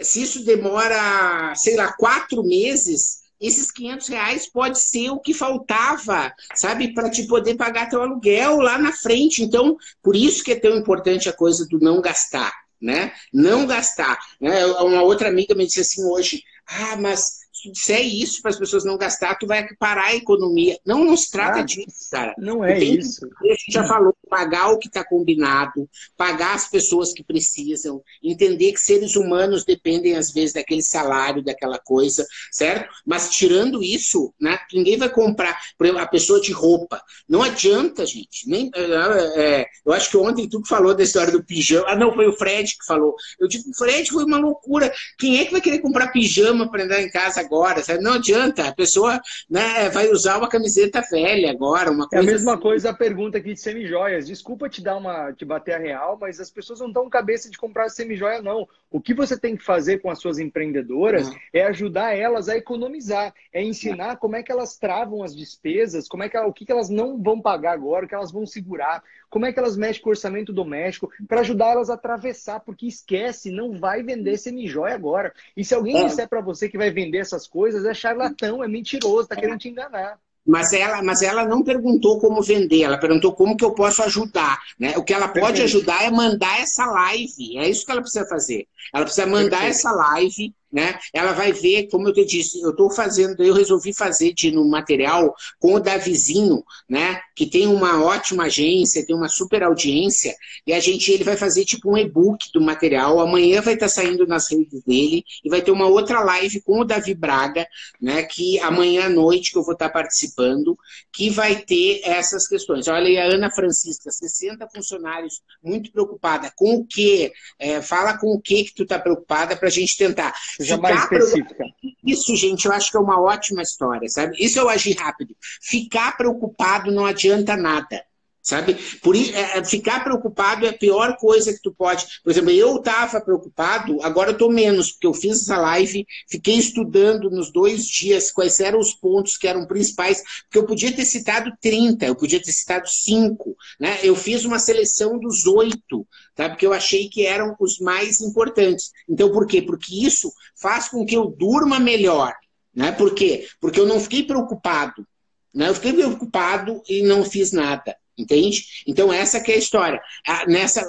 Se 0.02 0.22
isso 0.22 0.44
demora, 0.44 1.54
sei 1.54 1.76
lá, 1.76 1.92
quatro 1.92 2.42
meses, 2.42 3.26
esses 3.40 3.70
500 3.70 4.08
reais 4.08 4.50
pode 4.50 4.80
ser 4.80 5.10
o 5.10 5.20
que 5.20 5.34
faltava, 5.34 6.32
sabe, 6.54 6.94
para 6.94 7.10
te 7.10 7.26
poder 7.26 7.54
pagar 7.56 7.88
teu 7.88 8.02
aluguel 8.02 8.60
lá 8.60 8.78
na 8.78 8.92
frente. 8.92 9.42
Então, 9.42 9.76
por 10.02 10.16
isso 10.16 10.42
que 10.42 10.52
é 10.52 10.60
tão 10.60 10.76
importante 10.76 11.28
a 11.28 11.32
coisa 11.32 11.66
do 11.68 11.78
não 11.78 12.00
gastar, 12.00 12.52
né? 12.80 13.12
Não 13.32 13.66
gastar. 13.66 14.18
Né? 14.40 14.64
Uma 14.66 15.02
outra 15.02 15.28
amiga 15.28 15.54
me 15.54 15.66
disse 15.66 15.80
assim 15.80 16.04
hoje, 16.04 16.42
ah, 16.66 16.96
mas 16.96 17.45
se 17.56 17.70
disser 17.70 18.04
isso 18.04 18.42
para 18.42 18.50
as 18.50 18.58
pessoas 18.58 18.84
não 18.84 18.98
gastar, 18.98 19.34
tu 19.36 19.46
vai 19.46 19.66
parar 19.78 20.08
a 20.08 20.14
economia. 20.14 20.78
Não, 20.84 21.16
se 21.16 21.30
trata 21.30 21.60
ah, 21.60 21.62
disso, 21.62 22.10
cara. 22.10 22.34
Não 22.36 22.62
é 22.62 22.78
isso. 22.78 23.26
Que, 23.40 23.50
a 23.50 23.54
gente 23.54 23.72
já 23.72 23.84
falou, 23.84 24.14
pagar 24.28 24.68
o 24.68 24.78
que 24.78 24.88
está 24.88 25.02
combinado, 25.02 25.88
pagar 26.18 26.54
as 26.54 26.68
pessoas 26.68 27.14
que 27.14 27.24
precisam, 27.24 28.02
entender 28.22 28.72
que 28.72 28.80
seres 28.80 29.16
humanos 29.16 29.64
dependem, 29.64 30.16
às 30.16 30.30
vezes, 30.30 30.52
daquele 30.52 30.82
salário, 30.82 31.42
daquela 31.42 31.78
coisa, 31.78 32.26
certo? 32.52 32.92
Mas 33.06 33.30
tirando 33.30 33.82
isso, 33.82 34.34
né, 34.38 34.58
ninguém 34.70 34.98
vai 34.98 35.08
comprar, 35.08 35.58
por 35.78 35.86
exemplo, 35.86 36.02
a 36.02 36.06
pessoa 36.06 36.40
de 36.40 36.52
roupa. 36.52 37.00
Não 37.26 37.42
adianta, 37.42 38.04
gente. 38.04 38.46
Nem, 38.46 38.70
é, 38.74 39.60
é, 39.60 39.66
eu 39.84 39.94
acho 39.94 40.10
que 40.10 40.16
ontem 40.18 40.46
tu 40.46 40.62
falou 40.66 40.94
da 40.94 41.02
história 41.02 41.32
do 41.32 41.42
pijama. 41.42 41.88
Ah, 41.88 41.96
não, 41.96 42.12
foi 42.12 42.26
o 42.26 42.34
Fred 42.34 42.76
que 42.78 42.84
falou. 42.84 43.14
Eu 43.40 43.48
digo, 43.48 43.64
Fred, 43.74 44.10
foi 44.10 44.24
uma 44.24 44.38
loucura. 44.38 44.92
Quem 45.18 45.38
é 45.38 45.46
que 45.46 45.52
vai 45.52 45.60
querer 45.62 45.78
comprar 45.78 46.12
pijama 46.12 46.70
para 46.70 46.84
andar 46.84 47.00
em 47.00 47.10
casa 47.10 47.45
agora? 47.46 47.82
Sabe? 47.82 48.02
Não 48.02 48.14
adianta. 48.14 48.68
A 48.68 48.74
pessoa 48.74 49.20
né, 49.48 49.88
vai 49.88 50.10
usar 50.10 50.38
uma 50.38 50.48
camiseta 50.48 51.02
velha 51.10 51.50
agora, 51.50 51.90
uma 51.90 52.08
coisa. 52.08 52.24
É 52.24 52.28
a 52.28 52.32
mesma 52.32 52.52
assim. 52.52 52.62
coisa 52.62 52.90
a 52.90 52.94
pergunta 52.94 53.38
aqui 53.38 53.54
de 53.54 53.60
semijoias. 53.60 54.26
Desculpa 54.26 54.68
te 54.68 54.82
dar 54.82 54.96
uma, 54.96 55.32
te 55.32 55.44
bater 55.44 55.74
a 55.74 55.78
real, 55.78 56.18
mas 56.20 56.40
as 56.40 56.50
pessoas 56.50 56.80
não 56.80 56.88
estão 56.88 57.08
cabeça 57.08 57.50
de 57.50 57.56
comprar 57.56 57.88
semijoia, 57.88 58.42
não. 58.42 58.68
O 58.90 59.00
que 59.00 59.14
você 59.14 59.38
tem 59.38 59.56
que 59.56 59.64
fazer 59.64 59.98
com 59.98 60.10
as 60.10 60.18
suas 60.18 60.38
empreendedoras 60.38 61.28
uhum. 61.28 61.36
é 61.52 61.62
ajudar 61.64 62.16
elas 62.16 62.48
a 62.48 62.56
economizar, 62.56 63.34
é 63.52 63.62
ensinar 63.62 64.16
como 64.16 64.36
é 64.36 64.42
que 64.42 64.52
elas 64.52 64.76
travam 64.76 65.22
as 65.22 65.34
despesas, 65.34 66.08
como 66.08 66.22
é 66.22 66.28
que 66.28 66.38
o 66.38 66.52
que, 66.52 66.64
que 66.64 66.72
elas 66.72 66.88
não 66.88 67.20
vão 67.20 67.40
pagar 67.40 67.72
agora, 67.72 68.04
o 68.04 68.08
que 68.08 68.14
elas 68.14 68.30
vão 68.30 68.46
segurar, 68.46 69.02
como 69.36 69.44
é 69.44 69.52
que 69.52 69.58
elas 69.58 69.76
mexem 69.76 70.02
com 70.02 70.08
o 70.08 70.12
orçamento 70.12 70.50
doméstico, 70.50 71.10
para 71.28 71.40
ajudar 71.40 71.72
elas 71.72 71.90
a 71.90 71.94
atravessar, 71.94 72.60
porque 72.60 72.86
esquece, 72.86 73.50
não 73.50 73.78
vai 73.78 74.02
vender 74.02 74.38
semijoia 74.38 74.94
agora. 74.94 75.30
E 75.54 75.62
se 75.62 75.74
alguém 75.74 75.98
é. 75.98 76.04
disser 76.06 76.26
para 76.26 76.40
você 76.40 76.70
que 76.70 76.78
vai 76.78 76.90
vender 76.90 77.18
essas 77.18 77.46
coisas, 77.46 77.84
é 77.84 77.92
charlatão, 77.92 78.64
é 78.64 78.66
mentiroso, 78.66 79.24
está 79.24 79.36
querendo 79.36 79.58
te 79.58 79.68
enganar. 79.68 80.18
Mas 80.46 80.72
ela, 80.72 81.02
mas 81.02 81.20
ela 81.20 81.44
não 81.44 81.62
perguntou 81.62 82.18
como 82.18 82.40
vender, 82.40 82.84
ela 82.84 82.96
perguntou 82.96 83.34
como 83.34 83.58
que 83.58 83.64
eu 83.64 83.74
posso 83.74 84.02
ajudar. 84.04 84.58
Né? 84.80 84.96
O 84.96 85.04
que 85.04 85.12
ela 85.12 85.28
pode 85.28 85.60
Perfeito. 85.60 85.64
ajudar 85.64 86.04
é 86.04 86.10
mandar 86.10 86.58
essa 86.58 86.86
live. 86.86 87.58
É 87.58 87.68
isso 87.68 87.84
que 87.84 87.92
ela 87.92 88.00
precisa 88.00 88.26
fazer. 88.26 88.66
Ela 88.94 89.04
precisa 89.04 89.26
mandar 89.26 89.58
Perfeito. 89.58 89.76
essa 89.76 89.92
live 89.92 90.54
né? 90.76 90.98
Ela 91.10 91.32
vai 91.32 91.54
ver, 91.54 91.88
como 91.88 92.06
eu 92.06 92.12
te 92.12 92.22
disse, 92.22 92.60
eu 92.60 92.68
estou 92.68 92.90
fazendo, 92.90 93.42
eu 93.42 93.54
resolvi 93.54 93.94
fazer 93.94 94.34
de, 94.34 94.50
no 94.50 94.62
material 94.68 95.34
com 95.58 95.72
o 95.72 95.80
Davizinho, 95.80 96.62
né? 96.86 97.18
Que 97.34 97.46
tem 97.46 97.66
uma 97.66 98.04
ótima 98.04 98.44
agência, 98.44 99.04
tem 99.06 99.16
uma 99.16 99.26
super 99.26 99.62
audiência, 99.62 100.34
e 100.66 100.74
a 100.74 100.78
gente 100.78 101.10
ele 101.10 101.24
vai 101.24 101.34
fazer 101.34 101.64
tipo 101.64 101.90
um 101.90 101.96
e-book 101.96 102.50
do 102.52 102.60
material. 102.60 103.18
Amanhã 103.20 103.62
vai 103.62 103.72
estar 103.72 103.86
tá 103.86 103.90
saindo 103.90 104.26
nas 104.26 104.50
redes 104.50 104.82
dele 104.82 105.24
e 105.42 105.48
vai 105.48 105.62
ter 105.62 105.70
uma 105.70 105.86
outra 105.86 106.20
live 106.20 106.60
com 106.60 106.80
o 106.80 106.84
Davi 106.84 107.14
Braga, 107.14 107.66
né? 107.98 108.24
Que 108.24 108.58
amanhã 108.60 109.06
à 109.06 109.08
noite 109.08 109.52
que 109.52 109.58
eu 109.58 109.64
vou 109.64 109.72
estar 109.72 109.88
tá 109.88 109.94
participando, 109.94 110.76
que 111.10 111.30
vai 111.30 111.56
ter 111.56 112.02
essas 112.04 112.46
questões. 112.46 112.86
Olha 112.86 113.06
aí 113.06 113.16
a 113.16 113.34
Ana 113.34 113.50
Francisca, 113.50 114.10
60 114.10 114.68
funcionários, 114.68 115.40
muito 115.64 115.90
preocupada 115.90 116.52
com 116.54 116.74
o 116.74 116.86
que? 116.86 117.32
É, 117.58 117.80
fala 117.80 118.18
com 118.18 118.34
o 118.34 118.40
que 118.42 118.64
que 118.64 118.74
tu 118.74 118.82
está 118.82 118.98
preocupada 118.98 119.56
para 119.56 119.68
a 119.68 119.70
gente 119.70 119.96
tentar 119.96 120.34
Seja 120.66 120.76
mais 120.76 121.02
específica. 121.02 121.64
Isso, 122.04 122.36
gente, 122.36 122.66
eu 122.66 122.72
acho 122.72 122.90
que 122.90 122.96
é 122.96 123.00
uma 123.00 123.20
ótima 123.20 123.62
história, 123.62 124.08
sabe? 124.08 124.36
Isso 124.38 124.58
eu 124.58 124.68
agir 124.68 124.96
rápido. 124.96 125.34
Ficar 125.62 126.16
preocupado 126.16 126.90
não 126.90 127.06
adianta 127.06 127.56
nada 127.56 128.04
sabe? 128.46 128.74
Por 129.02 129.16
é, 129.16 129.58
é, 129.58 129.64
ficar 129.64 130.04
preocupado 130.04 130.64
é 130.64 130.68
a 130.68 130.78
pior 130.78 131.16
coisa 131.16 131.52
que 131.52 131.60
tu 131.60 131.74
pode. 131.74 132.06
Por 132.22 132.30
exemplo, 132.30 132.52
eu 132.52 132.76
estava 132.76 133.20
preocupado, 133.20 133.98
agora 134.02 134.30
eu 134.30 134.38
tô 134.38 134.48
menos, 134.48 134.92
porque 134.92 135.06
eu 135.08 135.12
fiz 135.12 135.42
essa 135.42 135.58
live, 135.58 136.06
fiquei 136.30 136.54
estudando 136.54 137.28
nos 137.28 137.52
dois 137.52 137.84
dias 137.86 138.30
quais 138.30 138.60
eram 138.60 138.78
os 138.78 138.94
pontos 138.94 139.36
que 139.36 139.48
eram 139.48 139.66
principais, 139.66 140.22
porque 140.44 140.58
eu 140.58 140.64
podia 140.64 140.94
ter 140.94 141.04
citado 141.04 141.50
30, 141.60 142.06
eu 142.06 142.14
podia 142.14 142.40
ter 142.40 142.52
citado 142.52 142.88
5, 142.88 143.56
né? 143.80 143.98
Eu 144.04 144.14
fiz 144.14 144.44
uma 144.44 144.60
seleção 144.60 145.18
dos 145.18 145.44
oito, 145.44 146.06
tá? 146.32 146.48
Porque 146.48 146.64
eu 146.64 146.72
achei 146.72 147.08
que 147.08 147.26
eram 147.26 147.56
os 147.58 147.80
mais 147.80 148.20
importantes. 148.20 148.92
Então, 149.08 149.32
por 149.32 149.48
quê? 149.48 149.60
Porque 149.60 150.06
isso 150.06 150.32
faz 150.54 150.88
com 150.88 151.04
que 151.04 151.16
eu 151.16 151.26
durma 151.26 151.80
melhor, 151.80 152.32
né? 152.72 152.92
Por 152.92 153.12
quê? 153.12 153.48
Porque 153.60 153.80
eu 153.80 153.86
não 153.86 153.98
fiquei 153.98 154.22
preocupado, 154.22 155.04
né? 155.52 155.68
Eu 155.68 155.74
fiquei 155.74 155.92
preocupado 155.92 156.80
e 156.88 157.02
não 157.02 157.24
fiz 157.24 157.50
nada. 157.50 157.96
Entende? 158.18 158.64
Então, 158.86 159.12
essa 159.12 159.40
que 159.40 159.52
é 159.52 159.56
a 159.56 159.58
história. 159.58 160.00
nessa, 160.48 160.86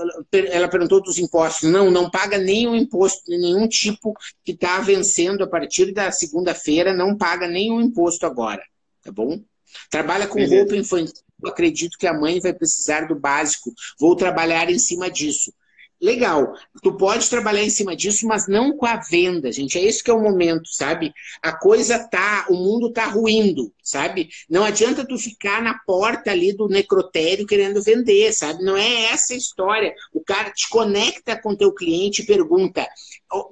ela 0.50 0.70
perguntou 0.70 1.02
dos 1.02 1.18
impostos. 1.18 1.70
Não, 1.70 1.92
não 1.92 2.10
paga 2.10 2.38
nenhum 2.38 2.76
imposto, 2.76 3.22
nenhum 3.28 3.68
tipo 3.68 4.14
que 4.46 4.54
está 4.54 4.80
vencendo 4.80 5.44
a 5.44 5.48
partir 5.48 5.92
da 5.94 6.10
segunda-feira, 6.12 6.94
não 6.94 7.18
paga 7.18 7.48
nenhum 7.48 7.82
imposto 7.82 8.26
agora. 8.26 8.64
Tá 9.04 9.12
bom? 9.12 9.42
Trabalha 9.90 10.28
com 10.28 10.36
Beleza. 10.36 10.56
roupa 10.56 10.76
infantil. 10.76 11.14
Acredito 11.46 11.98
que 11.98 12.08
a 12.08 12.14
mãe 12.14 12.40
vai 12.40 12.54
precisar 12.54 13.08
do 13.08 13.16
básico. 13.16 13.72
Vou 14.00 14.16
trabalhar 14.16 14.70
em 14.70 14.80
cima 14.80 15.10
disso. 15.12 15.54
Legal, 16.00 16.54
tu 16.84 16.96
pode 16.96 17.28
trabalhar 17.28 17.64
em 17.64 17.72
cima 17.72 17.96
disso, 17.96 18.28
mas 18.28 18.48
não 18.48 18.78
com 18.78 18.86
a 18.86 18.98
venda, 18.98 19.52
gente. 19.52 19.80
É 19.80 19.82
isso 19.82 20.04
que 20.04 20.12
é 20.12 20.14
o 20.14 20.22
momento, 20.22 20.68
sabe? 20.72 21.12
A 21.42 21.58
coisa 21.58 22.08
tá, 22.08 22.46
o 22.50 22.54
mundo 22.54 22.92
tá 22.92 23.08
ruindo, 23.08 23.74
sabe? 23.82 24.30
Não 24.48 24.64
adianta 24.64 25.08
tu 25.08 25.18
ficar 25.18 25.60
na 25.62 25.80
porta 25.88 26.30
ali 26.30 26.56
do 26.56 26.68
necrotério 26.68 27.48
querendo 27.48 27.82
vender, 27.82 28.32
sabe? 28.32 28.64
Não 28.64 28.78
é 28.78 29.06
essa 29.06 29.34
a 29.34 29.38
história. 29.38 29.92
O 30.14 30.24
cara 30.24 30.52
te 30.52 30.70
conecta 30.70 31.40
com 31.42 31.56
teu 31.56 31.74
cliente 31.74 32.22
e 32.22 32.28
pergunta: 32.28 32.88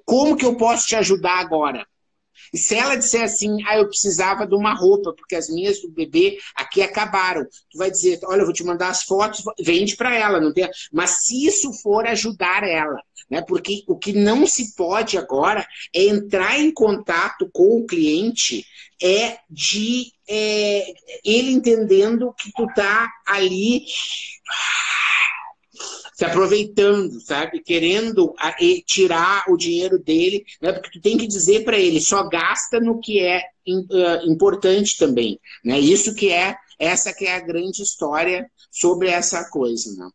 como 0.05 0.37
que 0.37 0.45
eu 0.45 0.55
posso 0.55 0.85
te 0.85 0.95
ajudar 0.95 1.39
agora? 1.39 1.85
E 2.53 2.57
se 2.57 2.75
ela 2.75 2.95
disser 2.95 3.23
assim, 3.23 3.57
ah, 3.67 3.77
eu 3.77 3.87
precisava 3.87 4.45
de 4.45 4.55
uma 4.55 4.73
roupa, 4.73 5.13
porque 5.13 5.35
as 5.35 5.49
minhas 5.49 5.81
do 5.81 5.89
bebê 5.89 6.37
aqui 6.55 6.81
acabaram, 6.81 7.45
tu 7.71 7.77
vai 7.77 7.91
dizer, 7.91 8.19
olha, 8.23 8.41
eu 8.41 8.45
vou 8.45 8.53
te 8.53 8.63
mandar 8.63 8.89
as 8.89 9.03
fotos, 9.03 9.43
vende 9.59 9.95
para 9.95 10.15
ela, 10.15 10.39
não 10.39 10.53
tem. 10.53 10.69
Mas 10.91 11.25
se 11.25 11.45
isso 11.45 11.73
for 11.81 12.05
ajudar 12.07 12.63
ela, 12.63 12.99
né? 13.29 13.41
Porque 13.41 13.83
o 13.87 13.97
que 13.97 14.13
não 14.13 14.45
se 14.45 14.75
pode 14.75 15.17
agora 15.17 15.65
é 15.93 16.03
entrar 16.03 16.59
em 16.59 16.71
contato 16.71 17.49
com 17.51 17.79
o 17.79 17.85
cliente 17.85 18.65
é 19.01 19.37
de 19.49 20.11
é, 20.27 20.93
ele 21.23 21.51
entendendo 21.51 22.33
que 22.33 22.51
tu 22.53 22.65
tá 22.73 23.09
ali 23.25 23.85
se 26.15 26.23
aproveitando, 26.23 27.19
sabe? 27.19 27.61
Querendo 27.61 28.33
tirar 28.85 29.43
o 29.49 29.57
dinheiro 29.57 29.99
dele, 29.99 30.45
né? 30.61 30.71
Porque 30.71 30.91
tu 30.91 31.01
tem 31.01 31.17
que 31.17 31.27
dizer 31.27 31.65
para 31.65 31.77
ele, 31.77 31.99
só 31.99 32.27
gasta 32.29 32.79
no 32.79 33.01
que 33.01 33.19
é 33.19 33.43
importante 34.25 34.97
também, 34.97 35.37
né? 35.63 35.77
Isso 35.77 36.15
que 36.15 36.31
é 36.31 36.55
essa 36.79 37.13
que 37.13 37.25
é 37.25 37.35
a 37.35 37.41
grande 37.41 37.81
história 37.81 38.49
sobre 38.71 39.09
essa 39.09 39.49
coisa, 39.49 39.93
né? 39.97 40.09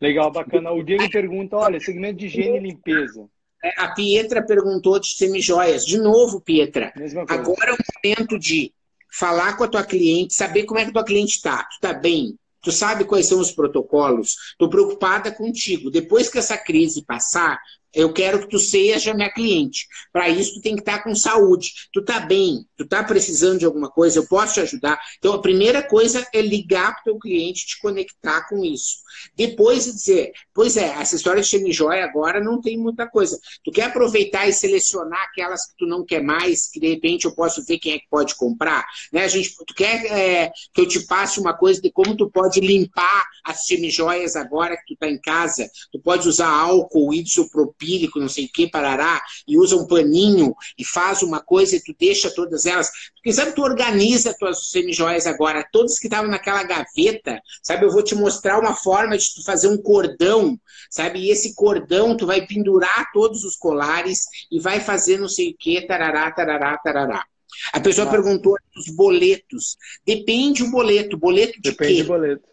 Legal, 0.00 0.32
bacana. 0.32 0.72
O 0.72 0.82
Diego 0.82 1.10
pergunta, 1.10 1.54
olha, 1.54 1.78
segmento 1.78 2.18
de 2.18 2.26
higiene 2.26 2.56
e 2.56 2.70
limpeza. 2.70 3.28
É, 3.62 3.78
a 3.78 3.88
Pietra 3.88 4.42
perguntou 4.42 4.98
de 4.98 5.08
semijoias. 5.08 5.84
De 5.84 5.98
novo, 5.98 6.40
Pietra, 6.40 6.94
agora 7.28 7.72
é 7.72 7.74
o 7.74 7.78
momento 7.94 8.38
de 8.38 8.72
falar 9.12 9.54
com 9.58 9.64
a 9.64 9.68
tua 9.68 9.84
cliente, 9.84 10.32
saber 10.32 10.64
como 10.64 10.80
é 10.80 10.84
que 10.84 10.90
a 10.90 10.94
tua 10.94 11.04
cliente 11.04 11.36
está. 11.36 11.64
Tu 11.64 11.74
está 11.74 11.92
bem? 11.92 12.38
Tu 12.62 12.70
sabe 12.70 13.04
quais 13.04 13.26
são 13.26 13.40
os 13.40 13.50
protocolos? 13.52 14.36
Estou 14.52 14.68
preocupada 14.68 15.32
contigo. 15.32 15.90
Depois 15.90 16.28
que 16.28 16.38
essa 16.38 16.58
crise 16.58 17.04
passar, 17.04 17.58
eu 17.94 18.12
quero 18.12 18.40
que 18.40 18.48
tu 18.48 18.58
seja 18.58 19.14
minha 19.14 19.32
cliente. 19.32 19.86
Para 20.12 20.28
isso, 20.28 20.54
tu 20.54 20.60
tem 20.60 20.74
que 20.74 20.82
estar 20.82 20.98
tá 20.98 21.04
com 21.04 21.14
saúde. 21.14 21.72
Tu 21.92 22.02
tá 22.04 22.20
bem, 22.20 22.66
tu 22.76 22.86
tá 22.86 23.02
precisando 23.02 23.58
de 23.58 23.64
alguma 23.64 23.90
coisa, 23.90 24.18
eu 24.18 24.26
posso 24.26 24.54
te 24.54 24.60
ajudar. 24.60 24.98
Então, 25.18 25.34
a 25.34 25.40
primeira 25.40 25.82
coisa 25.82 26.26
é 26.32 26.40
ligar 26.40 26.92
para 26.92 27.00
o 27.00 27.04
teu 27.04 27.18
cliente, 27.18 27.66
te 27.66 27.80
conectar 27.80 28.48
com 28.48 28.64
isso. 28.64 28.98
Depois 29.34 29.84
dizer, 29.84 30.32
pois 30.54 30.76
é, 30.76 30.86
essa 30.86 31.16
história 31.16 31.42
de 31.42 31.48
semijoia 31.48 32.04
agora 32.04 32.42
não 32.42 32.60
tem 32.60 32.78
muita 32.78 33.08
coisa. 33.08 33.38
Tu 33.64 33.70
quer 33.72 33.84
aproveitar 33.84 34.48
e 34.48 34.52
selecionar 34.52 35.24
aquelas 35.24 35.66
que 35.66 35.76
tu 35.78 35.86
não 35.86 36.04
quer 36.04 36.22
mais, 36.22 36.70
que 36.70 36.80
de 36.80 36.88
repente 36.88 37.24
eu 37.24 37.34
posso 37.34 37.64
ver 37.64 37.78
quem 37.78 37.94
é 37.94 37.98
que 37.98 38.08
pode 38.08 38.36
comprar? 38.36 38.86
Né? 39.12 39.24
A 39.24 39.28
gente, 39.28 39.54
tu 39.66 39.74
quer 39.74 40.04
é, 40.06 40.52
que 40.72 40.80
eu 40.80 40.86
te 40.86 41.00
passe 41.06 41.40
uma 41.40 41.56
coisa 41.56 41.80
de 41.80 41.90
como 41.90 42.16
tu 42.16 42.30
pode 42.30 42.60
limpar 42.60 43.26
as 43.44 43.66
semijoias 43.66 44.36
agora 44.36 44.76
que 44.76 44.94
tu 44.94 44.98
tá 44.98 45.08
em 45.08 45.20
casa? 45.20 45.68
Tu 45.92 46.00
pode 46.00 46.28
usar 46.28 46.48
álcool, 46.48 47.12
isopropílico, 47.12 47.79
empírico, 47.80 48.20
não 48.20 48.28
sei 48.28 48.44
o 48.44 48.48
que, 48.52 48.68
parará, 48.68 49.22
e 49.48 49.58
usa 49.58 49.76
um 49.76 49.86
paninho 49.86 50.54
e 50.78 50.84
faz 50.84 51.22
uma 51.22 51.40
coisa 51.40 51.76
e 51.76 51.82
tu 51.82 51.94
deixa 51.98 52.30
todas 52.30 52.66
elas. 52.66 52.90
Porque 53.14 53.32
sabe, 53.32 53.52
tu 53.52 53.62
organiza 53.62 54.34
tuas 54.38 54.70
semijoias 54.70 55.26
agora, 55.26 55.66
todas 55.72 55.98
que 55.98 56.06
estavam 56.06 56.30
naquela 56.30 56.62
gaveta, 56.62 57.40
sabe? 57.62 57.84
Eu 57.86 57.90
vou 57.90 58.02
te 58.02 58.14
mostrar 58.14 58.58
uma 58.58 58.74
forma 58.74 59.16
de 59.16 59.34
tu 59.34 59.42
fazer 59.44 59.68
um 59.68 59.78
cordão, 59.80 60.58
sabe? 60.90 61.20
E 61.20 61.30
esse 61.30 61.54
cordão 61.54 62.16
tu 62.16 62.26
vai 62.26 62.46
pendurar 62.46 63.10
todos 63.12 63.44
os 63.44 63.56
colares 63.56 64.20
e 64.50 64.60
vai 64.60 64.80
fazer 64.80 65.18
não 65.18 65.28
sei 65.28 65.50
o 65.50 65.56
que, 65.56 65.86
tarará, 65.86 66.30
tarará, 66.30 66.76
tarará 66.78 67.24
A 67.72 67.80
pessoa 67.80 68.06
Nossa. 68.06 68.16
perguntou 68.16 68.56
dos 68.74 68.94
boletos. 68.94 69.76
Depende 70.04 70.62
o 70.62 70.70
boleto. 70.70 71.16
Boleto 71.16 71.60
de 71.60 71.70
Depende 71.70 71.94
quê? 71.94 72.02
do 72.02 72.08
boleto. 72.08 72.50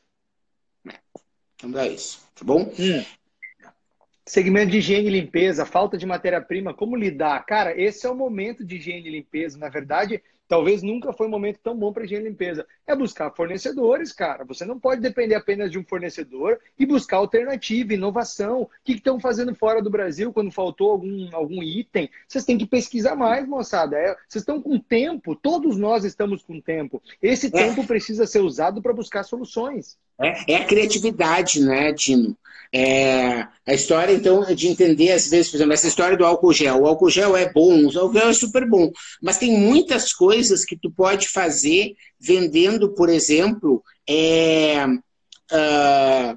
Então 1.58 1.80
é 1.80 1.88
isso, 1.88 2.20
tá 2.36 2.46
bom? 2.46 2.72
Hum. 2.78 3.04
Segmento 4.28 4.72
de 4.72 4.80
higiene 4.80 5.08
e 5.08 5.22
limpeza, 5.22 5.66
falta 5.66 5.98
de 5.98 6.06
matéria-prima, 6.06 6.74
como 6.74 6.98
lidar? 6.98 7.46
Cara, 7.46 7.80
esse 7.80 8.06
é 8.06 8.10
o 8.10 8.14
momento 8.14 8.64
de 8.64 8.76
higiene 8.76 9.08
e 9.08 9.12
limpeza. 9.12 9.58
Na 9.58 9.70
verdade, 9.70 10.22
Talvez 10.48 10.82
nunca 10.82 11.12
foi 11.12 11.28
um 11.28 11.30
momento 11.30 11.60
tão 11.62 11.78
bom 11.78 11.92
para 11.92 12.06
higiene 12.06 12.26
e 12.26 12.30
limpeza. 12.30 12.66
É 12.86 12.96
buscar 12.96 13.30
fornecedores, 13.32 14.14
cara. 14.14 14.46
Você 14.46 14.64
não 14.64 14.80
pode 14.80 15.02
depender 15.02 15.36
apenas 15.36 15.70
de 15.70 15.78
um 15.78 15.84
fornecedor 15.84 16.60
e 16.80 16.86
buscar 16.86 17.18
alternativa, 17.18 17.94
inovação. 17.94 18.62
O 18.62 18.70
que 18.84 18.94
estão 18.94 19.20
fazendo 19.20 19.54
fora 19.54 19.82
do 19.82 19.90
Brasil 19.90 20.32
quando 20.32 20.52
faltou 20.52 20.92
algum, 20.92 21.30
algum 21.36 21.62
item? 21.62 22.10
Vocês 22.28 22.46
têm 22.46 22.58
que 22.58 22.66
pesquisar 22.66 23.16
mais, 23.16 23.46
moçada. 23.46 23.98
É, 23.98 24.16
vocês 24.28 24.42
estão 24.42 24.62
com 24.62 24.80
tempo, 24.80 25.36
todos 25.36 25.78
nós 25.78 26.06
estamos 26.06 26.42
com 26.42 26.62
tempo. 26.62 27.02
Esse 27.22 27.48
é. 27.48 27.50
tempo 27.50 27.86
precisa 27.86 28.26
ser 28.26 28.40
usado 28.40 28.82
para 28.82 28.94
buscar 28.94 29.24
soluções. 29.24 29.98
É, 30.20 30.54
é, 30.54 30.56
a 30.58 30.66
criatividade, 30.66 31.60
né, 31.62 31.94
Tino? 31.94 32.36
É, 32.74 33.48
a 33.66 33.74
história, 33.74 34.14
então, 34.14 34.44
de 34.54 34.68
entender, 34.68 35.12
às 35.12 35.30
vezes, 35.30 35.50
por 35.50 35.58
exemplo, 35.58 35.74
essa 35.74 35.88
história 35.88 36.18
do 36.18 36.26
álcool 36.26 36.54
gel. 36.54 36.82
O 36.82 36.88
álcool 36.88 37.10
gel 37.10 37.38
é 37.38 37.52
bom, 37.52 37.86
o 37.86 38.00
álcool 38.00 38.14
gel 38.14 38.30
é 38.30 38.34
super 38.34 38.68
bom, 38.68 38.92
mas 39.22 39.38
tem 39.38 39.58
muitas 39.58 40.14
coisas 40.14 40.66
que 40.66 40.78
tu 40.78 40.92
pode 40.92 41.30
fazer 41.30 41.96
vendendo, 42.20 42.94
por 42.94 43.10
exemplo, 43.10 43.82
é, 44.08 44.86
uh, 44.86 46.34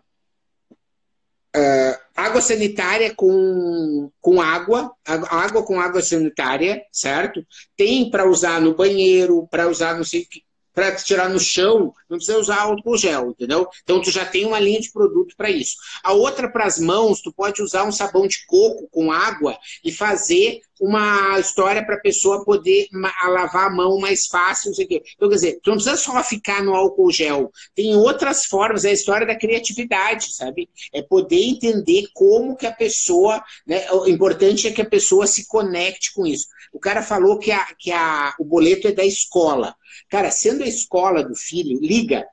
uh, 1.56 1.98
água 2.14 2.40
sanitária 2.40 3.12
com, 3.14 4.10
com 4.20 4.40
água, 4.40 4.92
água 5.04 5.64
com 5.64 5.80
água 5.80 6.02
sanitária, 6.02 6.82
certo? 6.92 7.44
Tem 7.76 8.08
para 8.08 8.28
usar 8.28 8.60
no 8.60 8.74
banheiro, 8.74 9.48
para 9.50 9.68
usar 9.68 9.96
não 9.96 10.04
sei 10.04 10.22
o 10.22 10.28
que 10.28 10.42
para 10.74 10.94
tirar 10.94 11.28
no 11.28 11.38
chão, 11.38 11.92
não 12.08 12.16
precisa 12.16 12.38
usar 12.38 12.62
álcool 12.62 12.96
gel, 12.96 13.30
entendeu? 13.30 13.68
Então 13.82 14.00
tu 14.00 14.10
já 14.10 14.24
tem 14.24 14.46
uma 14.46 14.60
linha 14.60 14.80
de 14.80 14.92
produto 14.92 15.34
para 15.36 15.50
isso. 15.50 15.76
A 16.02 16.12
outra 16.12 16.50
para 16.50 16.64
as 16.64 16.78
mãos, 16.78 17.20
tu 17.20 17.32
pode 17.32 17.62
usar 17.62 17.84
um 17.84 17.92
sabão 17.92 18.26
de 18.26 18.44
coco 18.46 18.88
com 18.90 19.12
água 19.12 19.58
e 19.84 19.92
fazer 19.92 20.60
uma 20.80 21.38
história 21.38 21.84
para 21.84 21.96
a 21.96 22.00
pessoa 22.00 22.44
poder 22.44 22.88
lavar 22.92 23.66
a 23.66 23.70
mão 23.70 23.98
mais 23.98 24.26
fácil, 24.26 24.68
não 24.68 24.74
sei 24.74 24.86
o 24.86 24.88
quê. 24.88 25.02
Então, 25.14 25.28
quer 25.28 25.34
dizer, 25.34 25.60
não 25.66 25.74
precisa 25.74 25.96
só 25.96 26.22
ficar 26.24 26.64
no 26.64 26.74
álcool 26.74 27.12
gel. 27.12 27.52
Tem 27.74 27.94
outras 27.94 28.46
formas, 28.46 28.84
é 28.84 28.90
a 28.90 28.94
história 28.94 29.26
da 29.26 29.36
criatividade, 29.36 30.32
sabe? 30.32 30.70
É 30.92 31.02
poder 31.02 31.42
entender 31.42 32.06
como 32.14 32.56
que 32.56 32.66
a 32.66 32.72
pessoa, 32.72 33.42
né? 33.66 33.90
O 33.92 34.08
importante 34.08 34.66
é 34.66 34.72
que 34.72 34.80
a 34.80 34.88
pessoa 34.88 35.26
se 35.26 35.46
conecte 35.46 36.14
com 36.14 36.26
isso. 36.26 36.46
O 36.72 36.78
cara 36.78 37.02
falou 37.02 37.38
que, 37.38 37.52
a, 37.52 37.66
que 37.78 37.92
a, 37.92 38.34
o 38.38 38.44
boleto 38.44 38.88
é 38.88 38.92
da 38.92 39.04
escola. 39.04 39.74
Cara, 40.08 40.30
sendo 40.30 40.64
a 40.64 40.66
escola 40.66 41.22
do 41.22 41.34
filho, 41.34 41.78
liga. 41.80 42.26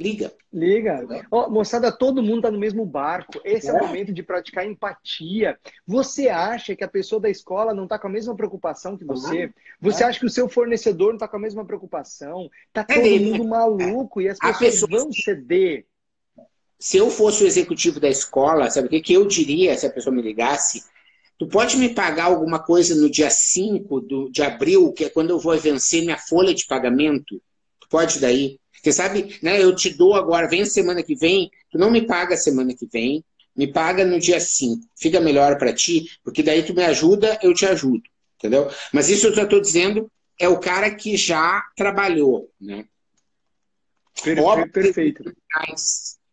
Liga. 0.00 0.32
Liga. 0.52 1.26
Oh, 1.28 1.50
moçada, 1.50 1.90
todo 1.90 2.22
mundo 2.22 2.36
está 2.36 2.50
no 2.52 2.58
mesmo 2.58 2.86
barco. 2.86 3.40
Esse 3.44 3.68
é. 3.68 3.70
é. 3.70 3.74
o 3.74 3.78
momento 3.84 4.12
de 4.12 4.22
praticar 4.22 4.64
empatia. 4.64 5.58
Você 5.84 6.28
acha 6.28 6.76
que 6.76 6.84
a 6.84 6.88
pessoa 6.88 7.20
da 7.20 7.28
escola 7.28 7.74
não 7.74 7.82
está 7.82 7.98
com 7.98 8.06
a 8.06 8.10
mesma 8.10 8.36
preocupação 8.36 8.96
que 8.96 9.04
você? 9.04 9.52
Você 9.80 10.04
é. 10.04 10.06
acha 10.06 10.20
que 10.20 10.26
o 10.26 10.30
seu 10.30 10.48
fornecedor 10.48 11.08
não 11.08 11.16
está 11.16 11.26
com 11.26 11.36
a 11.36 11.40
mesma 11.40 11.64
preocupação? 11.64 12.48
Tá 12.72 12.86
é 12.88 12.94
todo 12.94 13.06
é 13.06 13.18
mundo 13.18 13.44
maluco 13.44 14.20
e 14.20 14.28
as 14.28 14.38
pessoas 14.38 14.58
pessoa... 14.58 14.90
vão 14.90 15.12
ceder. 15.12 15.84
Se 16.78 16.96
eu 16.96 17.10
fosse 17.10 17.42
o 17.42 17.46
executivo 17.46 17.98
da 17.98 18.08
escola, 18.08 18.70
sabe 18.70 18.86
o 18.86 18.90
que, 18.90 19.00
que 19.00 19.12
eu 19.12 19.26
diria 19.26 19.76
se 19.76 19.84
a 19.84 19.90
pessoa 19.90 20.14
me 20.14 20.22
ligasse? 20.22 20.84
Tu 21.36 21.46
pode 21.48 21.76
me 21.76 21.88
pagar 21.88 22.26
alguma 22.26 22.60
coisa 22.60 22.94
no 22.94 23.10
dia 23.10 23.30
5 23.30 24.00
do, 24.00 24.30
de 24.30 24.42
abril, 24.42 24.92
que 24.92 25.04
é 25.04 25.10
quando 25.10 25.30
eu 25.30 25.40
vou 25.40 25.58
vencer 25.58 26.02
minha 26.02 26.16
folha 26.16 26.54
de 26.54 26.66
pagamento? 26.66 27.42
Tu 27.80 27.88
pode 27.88 28.20
daí? 28.20 28.60
Você 28.88 28.92
sabe, 28.92 29.38
né, 29.42 29.62
eu 29.62 29.74
te 29.76 29.90
dou 29.90 30.14
agora, 30.14 30.48
vem 30.48 30.64
semana 30.64 31.02
que 31.02 31.14
vem, 31.14 31.50
tu 31.70 31.76
não 31.76 31.90
me 31.90 32.06
paga 32.06 32.38
semana 32.38 32.74
que 32.74 32.86
vem, 32.86 33.22
me 33.54 33.66
paga 33.66 34.02
no 34.02 34.18
dia 34.18 34.40
5. 34.40 34.82
Fica 34.96 35.20
melhor 35.20 35.58
para 35.58 35.74
ti, 35.74 36.06
porque 36.24 36.42
daí 36.42 36.62
tu 36.62 36.72
me 36.72 36.82
ajuda, 36.82 37.38
eu 37.42 37.52
te 37.52 37.66
ajudo. 37.66 38.02
Entendeu? 38.38 38.70
Mas 38.90 39.10
isso 39.10 39.26
eu 39.26 39.34
já 39.34 39.42
estou 39.42 39.60
dizendo 39.60 40.10
é 40.40 40.48
o 40.48 40.58
cara 40.58 40.94
que 40.94 41.18
já 41.18 41.62
trabalhou, 41.76 42.50
né? 42.58 42.86
Perfeito. 44.22 44.72
perfeito. 44.72 45.36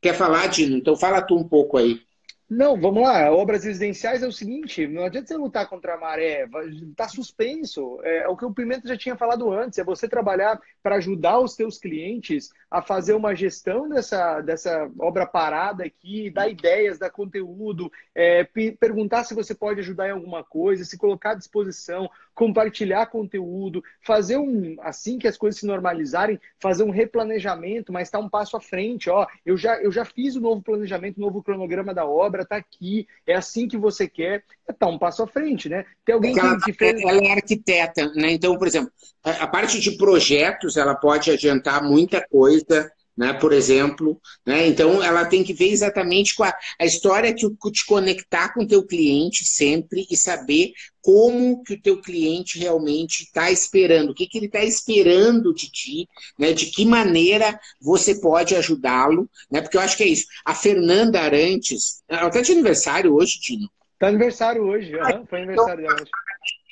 Quer 0.02 0.16
falar, 0.16 0.48
Dino? 0.48 0.78
Então 0.78 0.96
fala 0.96 1.22
tu 1.22 1.36
um 1.36 1.44
pouco 1.44 1.78
aí. 1.78 2.00
Não, 2.48 2.80
vamos 2.80 3.02
lá. 3.02 3.32
Obras 3.32 3.64
residenciais 3.64 4.22
é 4.22 4.28
o 4.28 4.32
seguinte: 4.32 4.86
não 4.88 5.06
adianta 5.06 5.28
você 5.28 5.38
lutar 5.38 5.68
contra 5.68 5.96
a 5.96 5.98
maré, 5.98 6.48
está 6.92 7.08
suspenso. 7.08 8.00
É, 8.04 8.28
o 8.28 8.38
que 8.38 8.46
o 8.46 8.54
Pimenta 8.54 8.88
já 8.88 8.96
tinha 8.96 9.18
falado 9.18 9.52
antes: 9.52 9.80
é 9.80 9.84
você 9.84 10.08
trabalhar 10.08 10.62
para 10.84 10.96
ajudar 10.98 11.40
os 11.40 11.56
seus 11.56 11.80
clientes 11.80 12.50
a 12.70 12.84
fazer 12.84 13.14
uma 13.14 13.34
gestão 13.34 13.90
dessa, 13.90 14.42
dessa 14.42 14.92
obra 15.00 15.26
parada 15.26 15.84
aqui, 15.84 16.30
dar 16.30 16.48
ideias, 16.48 17.00
dar 17.00 17.10
conteúdo, 17.10 17.92
é, 18.14 18.44
perguntar 18.80 19.24
se 19.24 19.34
você 19.34 19.56
pode 19.56 19.80
ajudar 19.80 20.08
em 20.10 20.12
alguma 20.12 20.44
coisa, 20.44 20.86
se 20.86 21.00
colocar 21.00 21.32
à 21.32 21.36
disposição, 21.36 22.08
compartilhar 22.36 23.06
conteúdo, 23.06 23.82
fazer 24.02 24.38
um, 24.38 24.76
assim 24.82 25.18
que 25.18 25.28
as 25.28 25.38
coisas 25.38 25.60
se 25.60 25.66
normalizarem, 25.66 26.40
fazer 26.60 26.84
um 26.84 26.92
replanejamento, 26.92 27.94
mas 27.94 28.10
estar 28.10 28.20
tá 28.20 28.24
um 28.24 28.30
passo 28.30 28.58
à 28.58 28.62
frente. 28.62 29.10
Ó, 29.10 29.26
eu 29.46 29.58
já, 29.58 29.82
eu 29.82 29.92
já 29.92 30.04
fiz 30.04 30.36
o 30.36 30.42
novo 30.42 30.62
planejamento, 30.62 31.18
o 31.18 31.22
novo 31.22 31.42
cronograma 31.42 31.94
da 31.94 32.06
obra, 32.06 32.44
está 32.44 32.58
aqui, 32.58 33.08
é 33.26 33.34
assim 33.34 33.68
que 33.68 33.78
você 33.78 34.08
quer, 34.08 34.44
é 34.68 34.74
tá 34.74 34.86
um 34.88 35.00
passo 35.00 35.24
à 35.24 35.28
frente, 35.28 35.70
né? 35.70 35.86
Tem 36.06 36.14
alguém 36.14 36.34
que, 36.34 36.40
ela, 36.40 36.60
que 36.60 36.74
fez... 36.74 37.02
ela 37.02 37.24
é 37.24 37.32
arquiteta, 37.32 38.12
né? 38.14 38.34
Então, 38.34 38.58
por 38.58 38.68
exemplo, 38.68 38.92
a 39.24 39.48
parte 39.48 39.80
de 39.80 39.92
projetos, 39.92 40.76
ela 40.76 40.94
pode 40.94 41.32
adiantar 41.32 41.82
muita 41.82 42.26
coisa, 42.28 42.92
né, 43.18 43.34
por 43.34 43.54
exemplo. 43.54 44.20
Né? 44.46 44.68
Então, 44.68 45.02
ela 45.02 45.26
tem 45.26 45.44
que 45.44 45.54
ver 45.54 45.70
exatamente 45.70 46.36
com 46.36 46.44
a, 46.44 46.54
a 46.80 46.86
história 46.86 47.34
que 47.34 47.48
te 47.72 47.86
conectar 47.86 48.54
com 48.54 48.64
o 48.64 48.68
teu 48.68 48.86
cliente 48.86 49.46
sempre 49.46 50.06
e 50.10 50.18
saber 50.18 50.74
como 51.02 51.64
que 51.64 51.76
o 51.76 51.82
teu 51.82 52.02
cliente 52.02 52.58
realmente 52.58 53.24
está 53.24 53.52
esperando, 53.52 54.10
o 54.10 54.16
que, 54.16 54.28
que 54.28 54.38
ele 54.40 54.48
está 54.48 54.64
esperando 54.64 55.54
de 55.54 55.70
ti, 55.72 56.10
né? 56.38 56.52
de 56.52 56.66
que 56.68 56.84
maneira 56.84 57.60
você 57.80 58.16
pode 58.16 58.56
ajudá-lo, 58.56 59.30
né? 59.50 59.62
porque 59.62 59.78
eu 59.78 59.82
acho 59.82 59.96
que 59.96 60.04
é 60.04 60.08
isso. 60.08 60.26
A 60.44 60.56
Fernanda 60.56 61.22
Arantes, 61.22 62.02
ela 62.08 62.28
está 62.28 62.42
de 62.42 62.52
aniversário 62.52 63.14
hoje, 63.14 63.40
Tino? 63.40 63.70
Está 63.94 64.08
aniversário 64.08 64.64
hoje, 64.64 64.96
uhum, 64.96 65.26
foi 65.28 65.40
aniversário 65.44 65.84
dela 65.84 65.96
hoje. 66.02 66.12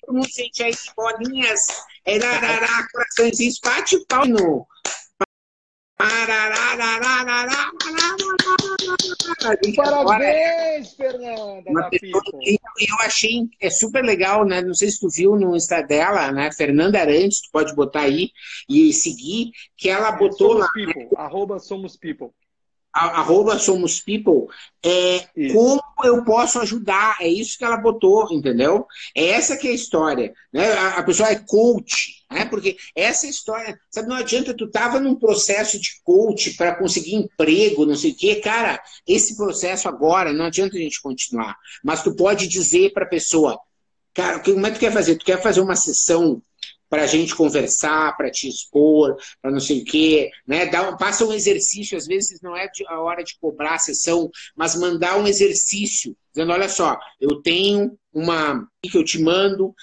Todo 0.06 0.16
mundo 0.16 0.30
sente 0.30 0.64
aí 0.64 0.74
bolinhas, 0.98 1.62
é, 2.04 2.18
rarará, 2.18 2.88
coraçõezinhos, 2.92 3.60
bate 3.64 4.04
pau 4.08 4.26
no, 4.28 4.68
Parabéns, 9.76 10.94
Fernanda! 10.94 11.64
eu 11.66 12.96
achei 13.02 13.50
é 13.62 13.70
super 13.70 14.04
legal, 14.04 14.46
né? 14.46 14.62
Não 14.62 14.74
sei 14.74 14.90
se 14.90 15.00
tu 15.00 15.10
viu 15.10 15.36
no 15.36 15.56
Insta 15.56 15.82
dela, 15.82 16.32
né? 16.32 16.52
Fernanda 16.52 17.00
Arantes, 17.00 17.42
tu 17.42 17.50
pode 17.52 17.74
botar 17.76 18.02
aí 18.02 18.32
e 18.70 18.92
seguir, 18.94 19.52
que 19.78 19.90
ela 19.90 20.12
botou 20.12 20.50
somos 20.50 20.60
lá. 20.60 20.68
People, 20.74 21.10
arroba 21.18 21.60
Somos 21.60 21.98
People 21.98 22.32
arroba 22.94 23.58
Somos 23.58 24.00
People, 24.00 24.48
é 24.86 25.26
isso. 25.36 25.56
como 25.56 25.82
eu 26.04 26.24
posso 26.24 26.60
ajudar, 26.60 27.18
é 27.20 27.28
isso 27.28 27.58
que 27.58 27.64
ela 27.64 27.78
botou, 27.78 28.32
entendeu? 28.32 28.86
É 29.16 29.30
essa 29.30 29.58
que 29.58 29.68
é 29.68 29.72
a 29.72 29.76
história, 29.76 30.32
né? 30.54 30.72
A, 30.74 31.00
a 31.00 31.04
pessoa 31.04 31.30
é 31.30 31.36
coach, 31.36 32.23
né? 32.34 32.46
Porque 32.46 32.76
essa 32.96 33.28
história, 33.28 33.80
sabe, 33.90 34.08
não 34.08 34.16
adianta 34.16 34.54
tu 34.54 34.70
tava 34.70 35.00
num 35.00 35.16
processo 35.16 35.80
de 35.80 36.02
coach 36.04 36.56
para 36.56 36.76
conseguir 36.76 37.16
emprego, 37.16 37.86
não 37.86 37.96
sei 37.96 38.12
o 38.12 38.16
quê, 38.16 38.36
cara, 38.38 38.82
esse 39.08 39.38
processo 39.38 39.88
agora 39.88 40.34
não 40.34 40.46
adianta 40.46 40.76
a 40.76 40.80
gente 40.80 41.02
continuar, 41.02 41.56
mas 41.84 42.04
tu 42.04 42.16
pode 42.16 42.48
dizer 42.48 42.92
para 42.94 43.06
a 43.06 43.10
pessoa, 43.10 43.60
cara, 44.14 44.40
como 44.40 44.66
é 44.66 44.72
que 44.72 44.78
tu 44.78 44.82
quer 44.82 44.94
fazer? 44.94 45.16
Tu 45.16 45.26
quer 45.26 45.42
fazer 45.42 45.62
uma 45.62 45.76
sessão 45.76 46.42
para 46.94 47.06
a 47.06 47.08
gente 47.08 47.36
conversar, 47.36 48.16
para 48.16 48.30
te 48.30 48.48
expor, 48.48 49.18
para 49.42 49.50
não 49.50 49.60
sei 49.60 49.82
o 49.82 49.84
quê, 49.84 50.30
né? 50.46 50.68
Dá, 50.68 50.96
passa 50.96 51.26
um 51.26 51.34
exercício, 51.34 51.98
às 51.98 52.06
vezes 52.06 52.40
não 52.40 52.56
é 52.56 52.70
a 52.88 53.02
hora 53.02 53.24
de 53.24 53.36
cobrar 53.40 53.74
a 53.74 53.80
sessão, 53.80 54.30
mas 54.56 54.76
mandar 54.76 55.18
um 55.18 55.26
exercício, 55.26 56.16
dizendo, 56.32 56.52
olha 56.52 56.70
só, 56.70 56.96
eu 57.20 57.42
tenho 57.42 57.98
uma 58.14 58.68
que 58.84 58.96
eu 58.96 59.04
te 59.04 59.20
mando, 59.20 59.74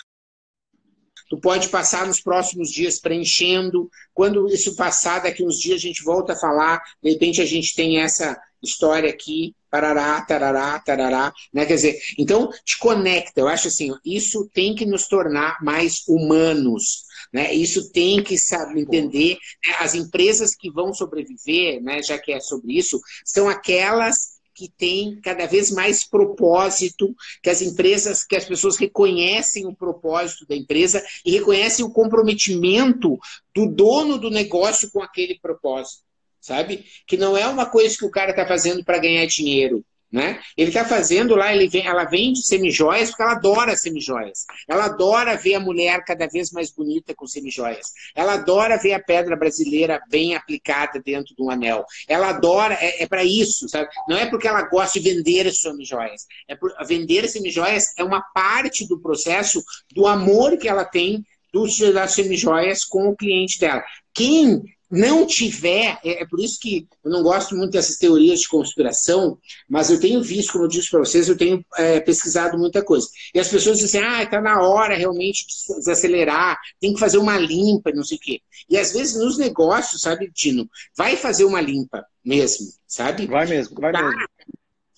tu 1.30 1.38
pode 1.38 1.68
passar 1.68 2.06
nos 2.06 2.20
próximos 2.20 2.70
dias 2.70 2.98
preenchendo, 2.98 3.88
quando 4.12 4.48
isso 4.48 4.74
passar, 4.74 5.20
daqui 5.20 5.44
uns 5.44 5.58
dias 5.58 5.76
a 5.76 5.86
gente 5.86 6.02
volta 6.02 6.32
a 6.32 6.36
falar, 6.36 6.82
de 7.00 7.10
repente 7.10 7.40
a 7.40 7.46
gente 7.46 7.72
tem 7.74 8.00
essa 8.00 8.36
história 8.60 9.08
aqui, 9.08 9.54
parará, 9.70 10.20
tarará, 10.22 10.78
tarará, 10.80 11.32
né? 11.54 11.64
Quer 11.64 11.76
dizer, 11.76 12.00
então 12.18 12.50
te 12.64 12.76
conecta. 12.78 13.40
Eu 13.40 13.48
acho 13.48 13.68
assim, 13.68 13.92
isso 14.04 14.50
tem 14.52 14.74
que 14.74 14.84
nos 14.84 15.06
tornar 15.06 15.56
mais 15.62 16.02
humanos, 16.08 17.04
né? 17.32 17.54
Isso 17.54 17.90
tem 17.92 18.22
que 18.22 18.36
saber 18.36 18.80
entender. 18.80 19.38
Né? 19.66 19.74
As 19.78 19.94
empresas 19.94 20.54
que 20.54 20.70
vão 20.70 20.92
sobreviver, 20.92 21.80
né? 21.80 22.02
Já 22.02 22.18
que 22.18 22.32
é 22.32 22.40
sobre 22.40 22.76
isso, 22.76 23.00
são 23.24 23.48
aquelas 23.48 24.29
que 24.61 24.68
tem 24.68 25.18
cada 25.22 25.46
vez 25.46 25.70
mais 25.70 26.06
propósito, 26.06 27.16
que 27.42 27.48
as 27.48 27.62
empresas, 27.62 28.22
que 28.22 28.36
as 28.36 28.44
pessoas 28.44 28.76
reconhecem 28.76 29.66
o 29.66 29.74
propósito 29.74 30.46
da 30.46 30.54
empresa 30.54 31.02
e 31.24 31.30
reconhecem 31.30 31.82
o 31.82 31.90
comprometimento 31.90 33.18
do 33.54 33.66
dono 33.66 34.18
do 34.18 34.28
negócio 34.28 34.90
com 34.92 35.02
aquele 35.02 35.38
propósito, 35.40 36.02
sabe? 36.38 36.84
Que 37.06 37.16
não 37.16 37.38
é 37.38 37.46
uma 37.46 37.64
coisa 37.64 37.96
que 37.96 38.04
o 38.04 38.11
cara 38.11 38.32
está 38.32 38.46
fazendo 38.46 38.84
para 38.84 38.98
ganhar 38.98 39.24
dinheiro, 39.24 39.82
né? 40.12 40.40
Ele 40.56 40.68
está 40.68 40.84
fazendo 40.84 41.36
lá, 41.36 41.54
ele 41.54 41.68
vem, 41.68 41.86
ela 41.86 42.04
vende 42.04 42.44
semijoias 42.44 43.11
porque 43.11 43.22
ela 43.22 43.32
adora 43.32 43.76
semijoias. 43.76 44.44
Ela 44.68 44.86
adora 44.86 45.36
ver 45.36 45.54
a 45.54 45.61
mulher 45.61 46.04
cada 46.04 46.26
vez 46.26 46.50
mais 46.50 46.70
bonita 46.70 47.14
com 47.14 47.26
semijoias. 47.26 47.92
Ela 48.14 48.34
adora 48.34 48.76
ver 48.76 48.94
a 48.94 49.00
pedra 49.00 49.36
brasileira 49.36 50.00
bem 50.08 50.34
aplicada 50.34 51.00
dentro 51.00 51.34
de 51.34 51.42
um 51.42 51.50
anel. 51.50 51.84
Ela 52.08 52.30
adora, 52.30 52.74
é, 52.74 53.04
é 53.04 53.06
para 53.06 53.24
isso, 53.24 53.68
sabe? 53.68 53.88
Não 54.08 54.16
é 54.16 54.26
porque 54.26 54.48
ela 54.48 54.62
gosta 54.62 54.98
de 54.98 55.14
vender 55.14 55.46
as 55.46 55.61
semijoias. 55.61 56.26
É 56.48 56.56
por, 56.56 56.74
vender 56.86 57.28
semijoias 57.28 57.92
é 57.96 58.02
uma 58.02 58.20
parte 58.20 58.86
do 58.88 59.00
processo 59.00 59.62
do 59.94 60.06
amor 60.06 60.56
que 60.56 60.68
ela 60.68 60.84
tem 60.84 61.24
dos, 61.52 61.78
das 61.78 62.12
semijoias 62.12 62.84
com 62.84 63.08
o 63.08 63.16
cliente 63.16 63.61
dela. 63.61 63.82
Quem 64.12 64.62
não 64.91 65.24
tiver, 65.24 65.99
é, 66.05 66.22
é, 66.22 66.26
por 66.26 66.41
isso 66.41 66.59
que 66.59 66.88
eu 67.05 67.11
não 67.11 67.22
gosto 67.22 67.55
muito 67.55 67.70
dessas 67.70 67.97
teorias 67.97 68.41
de 68.41 68.49
conspiração, 68.49 69.38
mas 69.68 69.91
eu 69.91 70.01
tenho 70.01 70.22
visto, 70.22 70.53
como 70.53 70.64
eu 70.64 70.68
disse 70.68 70.91
para 70.91 71.01
vocês, 71.01 71.28
eu 71.28 71.36
tenho 71.36 71.64
é, 71.76 72.01
pesquisado 72.01 72.59
muita 72.59 72.82
coisa. 72.82 73.07
E 73.32 73.38
as 73.38 73.49
pessoas 73.49 73.78
dizem, 73.78 74.03
ah, 74.03 74.22
está 74.22 74.41
na 74.41 74.61
hora 74.62 74.97
realmente 74.97 75.47
de 75.47 75.76
desacelerar, 75.76 76.59
tem 76.80 76.93
que 76.93 77.01
fazer 77.01 77.18
uma 77.18 77.38
limpa, 77.38 77.93
não 77.93 78.03
sei 78.03 78.16
o 78.16 78.20
quê. 78.20 78.41
E 78.68 78.76
às 78.76 78.93
vezes 78.93 79.16
nos 79.16 79.38
negócios, 79.38 80.03
sabe, 80.03 80.30
Tino, 80.32 80.68
vai 80.97 81.16
fazer 81.16 81.45
uma 81.45 81.61
limpa 81.61 82.05
mesmo, 82.24 82.66
sabe? 82.86 83.26
Vai 83.26 83.47
mesmo, 83.47 83.80
vai 83.80 83.93
mesmo. 83.93 84.26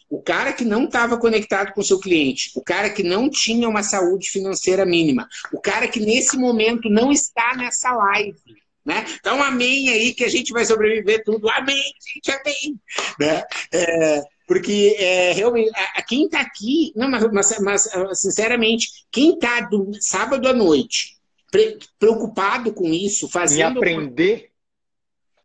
O 0.09 0.20
cara 0.20 0.53
que 0.53 0.64
não 0.64 0.84
estava 0.84 1.16
conectado 1.16 1.72
com 1.72 1.80
o 1.80 1.84
seu 1.84 1.99
cliente, 1.99 2.51
o 2.55 2.62
cara 2.62 2.90
que 2.90 3.03
não 3.03 3.30
tinha 3.30 3.66
uma 3.66 3.82
saúde 3.82 4.28
financeira 4.28 4.84
mínima, 4.84 5.26
o 5.51 5.59
cara 5.59 5.88
que 5.88 6.01
nesse 6.01 6.36
momento 6.36 6.90
não 6.90 7.11
está 7.11 7.57
nessa 7.57 7.90
live, 7.95 8.36
né? 8.84 9.04
Então, 9.14 9.42
amém 9.42 9.88
aí 9.90 10.14
que 10.14 10.24
a 10.24 10.28
gente 10.28 10.52
vai 10.52 10.64
sobreviver 10.64 11.22
tudo. 11.24 11.48
Amém, 11.50 11.82
gente, 12.14 12.30
amém. 12.30 12.80
Né? 13.18 13.44
É, 13.72 14.22
porque 14.46 14.96
é, 14.98 15.32
realmente, 15.32 15.70
a, 15.94 16.02
quem 16.02 16.24
está 16.24 16.40
aqui, 16.40 16.92
não, 16.96 17.08
mas, 17.08 17.32
mas, 17.32 17.58
mas, 17.60 17.90
sinceramente, 18.14 18.88
quem 19.10 19.34
está 19.34 19.60
do 19.60 19.92
sábado 20.00 20.48
à 20.48 20.52
noite 20.52 21.16
pre, 21.52 21.78
preocupado 21.98 22.72
com 22.72 22.86
isso, 22.86 23.28
fazendo. 23.28 23.76
E 23.76 23.78
aprender. 23.78 24.48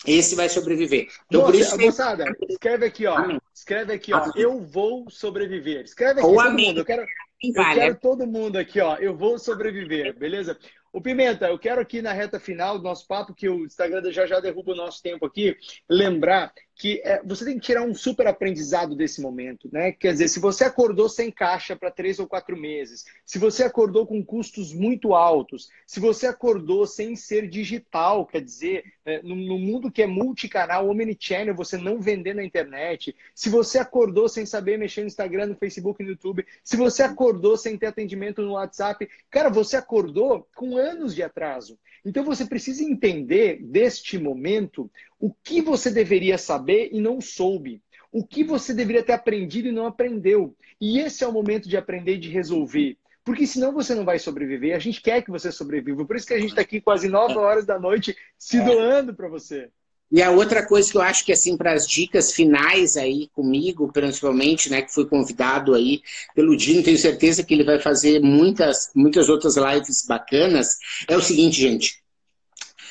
Esse 0.06 0.36
vai 0.36 0.48
sobreviver. 0.48 1.08
Então, 1.26 1.42
Moça, 1.42 1.52
por 1.52 1.60
isso 1.60 1.78
moçada, 1.78 2.26
escreve 2.48 2.86
aqui, 2.86 3.08
ó. 3.08 3.18
Amém. 3.18 3.42
Escreve 3.54 3.94
aqui, 3.94 4.14
ó. 4.14 4.18
Amém. 4.18 4.32
Eu 4.36 4.62
vou 4.62 5.10
sobreviver. 5.10 5.84
Escreve 5.84 6.20
aqui, 6.20 6.30
Ou 6.30 6.36
todo 6.36 6.48
amém. 6.48 6.68
mundo. 6.68 6.80
Eu 6.80 6.86
quero, 6.86 7.02
eu 7.44 7.54
quero 7.54 8.00
todo 8.00 8.28
mundo 8.28 8.58
aqui, 8.58 8.80
ó. 8.80 8.96
Eu 8.98 9.18
vou 9.18 9.40
sobreviver, 9.40 10.18
beleza? 10.18 10.58
O 10.98 11.02
Pimenta, 11.02 11.48
eu 11.48 11.60
quero 11.60 11.80
aqui 11.80 12.02
na 12.02 12.12
reta 12.12 12.40
final 12.40 12.80
do 12.80 12.84
nosso 12.84 13.06
papo, 13.06 13.32
que 13.32 13.48
o 13.48 13.64
Instagram 13.68 14.12
já 14.12 14.26
já 14.26 14.40
derruba 14.40 14.72
o 14.72 14.76
nosso 14.76 15.00
tempo 15.00 15.28
aqui, 15.28 15.56
lembrar 15.88 16.52
que 16.78 17.02
é, 17.04 17.20
você 17.24 17.44
tem 17.44 17.56
que 17.56 17.66
tirar 17.66 17.82
um 17.82 17.96
super 17.96 18.28
aprendizado 18.28 18.96
desse 18.96 19.20
momento, 19.20 19.68
né? 19.72 19.92
Quer 19.92 20.12
dizer, 20.12 20.28
se 20.28 20.40
você 20.40 20.64
acordou 20.64 21.10
sem 21.10 21.32
caixa 21.32 21.76
para 21.76 21.90
três 21.90 22.20
ou 22.20 22.28
quatro 22.28 22.56
meses, 22.56 23.04
se 23.26 23.40
você 23.40 23.64
acordou 23.64 24.06
com 24.06 24.24
custos 24.24 24.74
muito 24.74 25.16
altos, 25.16 25.70
se 25.88 26.00
você 26.00 26.28
acordou 26.28 26.86
sem 26.86 27.16
ser 27.16 27.50
digital, 27.50 28.28
quer 28.28 28.42
dizer, 28.42 28.84
é, 29.04 29.24
no, 29.24 29.36
no, 29.36 29.58
mundo 29.58 29.92
que 29.92 30.04
é 30.04 30.08
multicanal, 30.08 30.88
omnichannel, 30.88 31.56
você 31.56 31.78
não 31.78 32.00
vender 32.00 32.36
na 32.36 32.44
internet, 32.44 33.16
se 33.34 33.50
você 33.50 33.80
acordou 33.80 34.30
sem 34.30 34.46
saber 34.46 34.78
mexer 34.78 35.02
no 35.02 35.08
Instagram, 35.08 35.48
no 35.48 35.56
Facebook, 35.56 36.04
no 36.04 36.12
YouTube, 36.12 36.46
se 36.64 36.78
você 36.78 37.02
acordou 37.02 37.58
sem 37.58 37.76
ter 37.76 37.88
atendimento 37.88 38.44
no 38.44 38.52
WhatsApp, 38.52 39.10
cara, 39.32 39.50
você 39.50 39.78
acordou 39.78 40.48
com 40.56 40.78
anos 40.78 41.16
de 41.16 41.24
atraso. 41.24 41.80
Então 42.06 42.24
você 42.24 42.46
precisa 42.46 42.84
entender 42.84 43.62
deste 43.62 44.18
momento 44.18 44.90
o 45.20 45.34
que 45.44 45.62
você 45.62 45.90
deveria 45.90 46.38
saber 46.38 46.90
e 46.92 47.02
não 47.02 47.20
soube. 47.20 47.82
O 48.12 48.26
que 48.26 48.44
você 48.44 48.74
deveria 48.74 49.04
ter 49.04 49.14
aprendido 49.14 49.68
e 49.68 49.72
não 49.72 49.86
aprendeu. 49.86 50.56
E 50.80 51.00
esse 51.00 51.24
é 51.24 51.28
o 51.28 51.34
momento 51.34 51.68
de 51.68 51.76
aprender 51.76 52.16
e 52.16 52.20
de 52.20 52.30
resolver. 52.30 52.98
Porque 53.24 53.46
senão 53.46 53.74
você 53.74 53.94
não 53.94 54.06
vai 54.06 54.20
sobreviver. 54.20 54.76
A 54.76 54.80
gente 54.80 55.02
quer 55.02 55.22
que 55.22 55.30
você 55.30 55.52
sobreviva. 55.52 56.06
Por 56.06 56.16
isso 56.16 56.26
que 56.26 56.34
a 56.34 56.40
gente 56.40 56.52
está 56.52 56.62
aqui 56.62 56.80
quase 56.80 57.10
9 57.10 57.34
horas 57.36 57.66
da 57.66 57.78
noite 57.78 58.16
se 58.38 58.62
doando 58.62 59.14
para 59.14 59.28
você. 59.28 59.70
E 60.10 60.22
a 60.22 60.32
outra 60.32 60.66
coisa 60.66 60.90
que 60.90 60.98
eu 60.98 61.02
acho 61.02 61.26
que, 61.26 61.34
assim, 61.34 61.58
para 61.58 61.74
as 61.74 61.86
dicas 61.86 62.32
finais 62.32 62.96
aí 62.96 63.28
comigo, 63.34 63.92
principalmente, 63.92 64.70
né, 64.70 64.82
que 64.82 64.94
fui 64.94 65.06
convidado 65.06 65.74
aí 65.74 66.02
pelo 66.34 66.56
Dino, 66.56 66.82
tenho 66.82 66.98
certeza 66.98 67.44
que 67.44 67.54
ele 67.54 67.66
vai 67.66 67.80
fazer 67.80 68.22
muitas, 68.22 68.90
muitas 68.96 69.28
outras 69.28 69.58
lives 69.58 70.06
bacanas, 70.08 70.78
é 71.10 71.18
o 71.18 71.22
seguinte, 71.22 71.60
gente. 71.60 72.02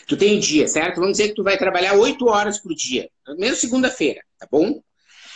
Tu 0.06 0.16
tem 0.16 0.38
dia, 0.38 0.68
certo? 0.68 1.00
Vamos 1.00 1.16
dizer 1.16 1.30
que 1.30 1.34
tu 1.34 1.42
vai 1.42 1.58
trabalhar 1.58 1.94
oito 1.94 2.26
horas 2.26 2.58
por 2.58 2.74
dia, 2.74 3.10
mesmo 3.36 3.56
segunda-feira, 3.56 4.20
tá 4.38 4.46
bom? 4.50 4.80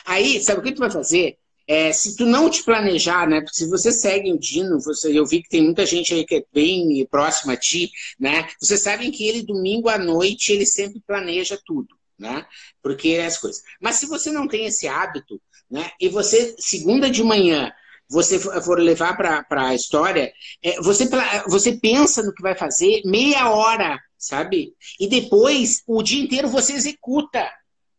Aí, 0.04 0.40
sabe 0.40 0.60
o 0.60 0.62
que 0.62 0.72
tu 0.72 0.80
vai 0.80 0.90
fazer? 0.90 1.36
É, 1.66 1.92
se 1.92 2.16
tu 2.16 2.26
não 2.26 2.50
te 2.50 2.64
planejar, 2.64 3.28
né? 3.28 3.40
Porque 3.40 3.54
se 3.54 3.68
você 3.68 3.92
segue 3.92 4.32
o 4.32 4.38
Dino, 4.38 4.80
você, 4.80 5.16
eu 5.16 5.24
vi 5.24 5.42
que 5.42 5.48
tem 5.48 5.62
muita 5.62 5.86
gente 5.86 6.12
aí 6.12 6.24
que 6.24 6.36
é 6.36 6.44
bem 6.52 7.06
próxima 7.08 7.52
a 7.52 7.56
ti, 7.56 7.90
né? 8.18 8.48
Vocês 8.60 8.80
sabem 8.80 9.10
que 9.10 9.26
ele, 9.26 9.42
domingo 9.42 9.88
à 9.88 9.96
noite, 9.96 10.52
ele 10.52 10.66
sempre 10.66 11.00
planeja 11.06 11.58
tudo, 11.64 11.94
né? 12.18 12.44
Porque 12.82 13.10
é 13.10 13.26
as 13.26 13.38
coisas. 13.38 13.62
Mas 13.80 13.96
se 13.96 14.06
você 14.06 14.32
não 14.32 14.48
tem 14.48 14.66
esse 14.66 14.88
hábito, 14.88 15.40
né? 15.70 15.90
E 16.00 16.08
você, 16.08 16.56
segunda 16.58 17.08
de 17.08 17.22
manhã, 17.22 17.72
você 18.10 18.38
for 18.38 18.78
levar 18.80 19.16
para 19.16 19.46
a 19.68 19.74
história, 19.74 20.32
é, 20.62 20.80
você, 20.80 21.08
você 21.46 21.72
pensa 21.76 22.22
no 22.22 22.34
que 22.34 22.42
vai 22.42 22.56
fazer 22.56 23.02
meia 23.04 23.48
hora, 23.50 23.98
sabe? 24.18 24.74
E 24.98 25.08
depois, 25.08 25.82
o 25.86 26.02
dia 26.02 26.22
inteiro, 26.22 26.48
você 26.48 26.72
executa. 26.72 27.48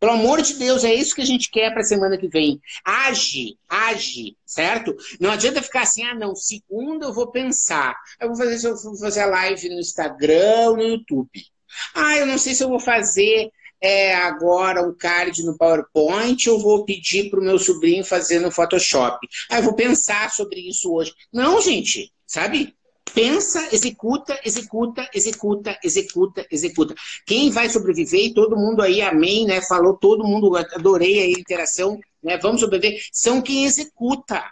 Pelo 0.02 0.14
amor 0.14 0.42
de 0.42 0.56
Deus, 0.56 0.84
é 0.84 0.94
isso 0.94 1.14
que 1.14 1.22
a 1.22 1.26
gente 1.26 1.50
quer 1.50 1.72
para 1.72 1.82
a 1.82 1.86
semana 1.86 2.18
que 2.18 2.28
vem. 2.28 2.60
Age, 2.84 3.56
age, 3.70 4.36
certo? 4.44 4.96
Não 5.20 5.30
adianta 5.30 5.62
ficar 5.62 5.84
assim, 5.84 6.04
ah, 6.04 6.16
não, 6.16 6.36
segunda 6.36 7.06
eu 7.06 7.14
vou 7.14 7.28
pensar. 7.32 7.96
Eu 8.20 8.30
vou 8.30 8.38
fazer, 8.38 8.68
eu 8.68 8.76
vou 8.76 8.98
fazer 8.98 9.22
a 9.22 9.28
live 9.28 9.70
no 9.70 9.80
Instagram 9.80 10.72
no 10.72 10.82
YouTube. 10.82 11.30
Ah, 11.94 12.18
eu 12.18 12.26
não 12.26 12.38
sei 12.38 12.56
se 12.56 12.64
eu 12.64 12.70
vou 12.70 12.80
fazer 12.80 13.52
é, 13.82 14.14
agora 14.14 14.88
um 14.88 14.96
card 14.96 15.44
no 15.44 15.58
PowerPoint 15.58 16.50
ou 16.50 16.60
vou 16.60 16.86
pedir 16.86 17.30
para 17.30 17.40
o 17.40 17.44
meu 17.44 17.58
sobrinho 17.58 18.06
fazer 18.06 18.40
no 18.40 18.52
Photoshop. 18.52 19.28
Ah, 19.50 19.58
eu 19.58 19.64
vou 19.64 19.74
pensar 19.74 20.32
sobre 20.32 20.60
isso 20.62 20.94
hoje. 20.94 21.14
Não, 21.34 21.60
gente, 21.60 22.12
sabe? 22.28 22.76
pensa, 23.14 23.68
executa, 23.74 24.40
executa, 24.44 25.10
executa, 25.14 25.78
executa, 25.84 26.48
executa. 26.52 26.96
Quem 27.26 27.50
vai 27.50 27.70
sobreviver, 27.70 28.26
e 28.26 28.34
todo 28.34 28.58
mundo 28.58 28.82
aí, 28.82 29.02
amém, 29.02 29.46
né? 29.46 29.62
Falou 29.62 29.98
todo 29.98 30.24
mundo, 30.24 30.56
adorei 30.56 31.20
a 31.22 31.30
interação, 31.30 32.00
né? 32.24 32.38
Vamos 32.38 32.62
sobreviver, 32.62 33.02
são 33.12 33.42
quem 33.42 33.66
executa, 33.66 34.44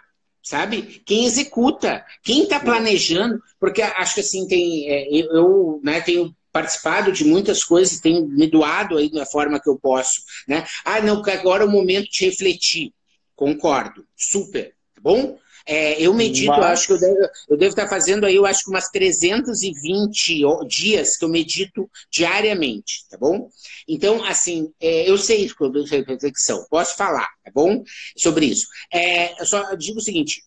sabe? 0.42 1.02
Quem 1.04 1.24
executa, 1.24 2.04
quem 2.22 2.42
está 2.42 2.60
planejando, 2.60 3.40
porque 3.58 3.82
acho 3.82 4.14
que 4.14 4.20
assim, 4.20 4.46
tem, 4.46 4.88
é, 4.88 5.08
eu 5.10 5.80
né, 5.82 6.00
tenho 6.00 6.34
participado 6.52 7.12
de 7.12 7.24
muitas 7.24 7.64
coisas, 7.64 8.00
tenho 8.00 8.26
me 8.26 8.46
doado 8.46 8.96
aí 8.96 9.10
da 9.10 9.26
forma 9.26 9.60
que 9.60 9.68
eu 9.68 9.78
posso, 9.78 10.22
né? 10.48 10.66
Ah, 10.84 11.00
não, 11.00 11.22
agora 11.24 11.64
é 11.64 11.66
o 11.66 11.70
momento 11.70 12.10
de 12.10 12.24
refletir. 12.24 12.92
Concordo, 13.36 14.04
super, 14.16 14.74
tá 14.94 15.00
bom? 15.00 15.38
É, 15.66 16.00
eu 16.00 16.12
medito, 16.12 16.50
Mas... 16.50 16.64
acho 16.64 16.86
que 16.88 16.92
eu 16.94 16.98
devo, 16.98 17.18
eu 17.48 17.56
devo 17.56 17.70
estar 17.70 17.88
fazendo 17.88 18.26
aí, 18.26 18.34
eu 18.34 18.46
acho 18.46 18.64
que 18.64 18.70
umas 18.70 18.88
320 18.88 20.42
dias 20.66 21.16
que 21.16 21.24
eu 21.24 21.28
medito 21.28 21.88
diariamente, 22.10 23.06
tá 23.08 23.16
bom? 23.16 23.48
Então, 23.86 24.24
assim, 24.24 24.72
é, 24.80 25.08
eu 25.08 25.16
sei 25.16 25.48
sobre 25.48 25.84
reflexão, 25.84 26.66
posso 26.68 26.96
falar, 26.96 27.28
tá 27.44 27.52
bom? 27.54 27.84
Sobre 28.16 28.46
isso. 28.46 28.66
É, 28.92 29.40
eu 29.40 29.46
só 29.46 29.74
digo 29.74 29.98
o 29.98 30.02
seguinte: 30.02 30.42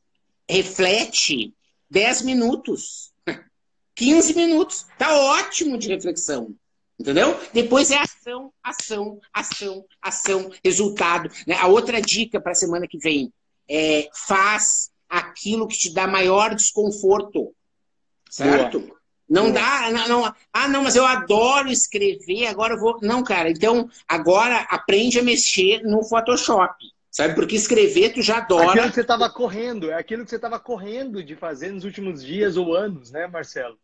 reflete 0.49 1.54
10 1.89 2.24
minutos, 2.24 3.12
15 3.96 4.36
minutos, 4.36 4.86
tá 4.98 5.16
ótimo 5.16 5.78
de 5.78 5.89
reflexão. 5.89 6.56
Entendeu? 7.00 7.39
Depois 7.52 7.91
é 7.91 7.98
ação, 7.98 8.54
ação, 8.64 9.20
ação, 9.34 9.86
ação, 10.02 10.52
resultado. 10.64 11.30
Né? 11.48 11.56
A 11.56 11.68
outra 11.68 12.02
dica 12.02 12.39
para 12.39 12.52
a 12.52 12.56
semana 12.56 12.88
que 12.88 12.98
vem 12.98 13.34
é 13.70 14.08
faz 14.14 14.91
aquilo 15.10 15.68
que 15.68 15.78
te 15.78 15.94
dá 15.94 16.08
maior 16.08 16.56
desconforto. 16.56 17.54
Certo? 18.30 18.80
Boa. 18.80 19.04
Não 19.30 19.52
Boa. 19.52 19.54
dá. 19.54 19.91
Não, 19.91 20.08
não, 20.08 20.36
ah, 20.54 20.68
não, 20.68 20.84
mas 20.84 20.96
eu 20.96 21.06
adoro 21.06 21.70
escrever, 21.70 22.48
agora 22.48 22.76
eu 22.76 22.80
vou. 22.80 23.00
Não, 23.02 23.24
cara, 23.24 23.50
então 23.50 23.89
agora 24.08 24.66
aprende 24.70 25.20
a 25.20 25.24
mexer 25.24 25.82
no 25.84 26.04
Photoshop. 26.04 26.76
Sabe? 27.10 27.36
Porque 27.36 27.56
escrever 27.56 28.14
tu 28.14 28.22
já 28.22 28.38
adora. 28.38 28.72
Aquilo 28.72 28.88
que 28.88 28.96
você 28.96 29.02
estava 29.02 29.30
correndo, 29.30 29.91
é 29.91 29.94
aquilo 29.94 30.24
que 30.24 30.30
você 30.30 30.36
estava 30.36 30.60
correndo 30.60 31.24
de 31.24 31.36
fazer 31.36 31.72
nos 31.72 31.84
últimos 31.84 32.24
dias 32.24 32.58
ou 32.58 32.76
anos, 32.76 33.12
né, 33.12 33.28
Marcelo? 33.28 33.78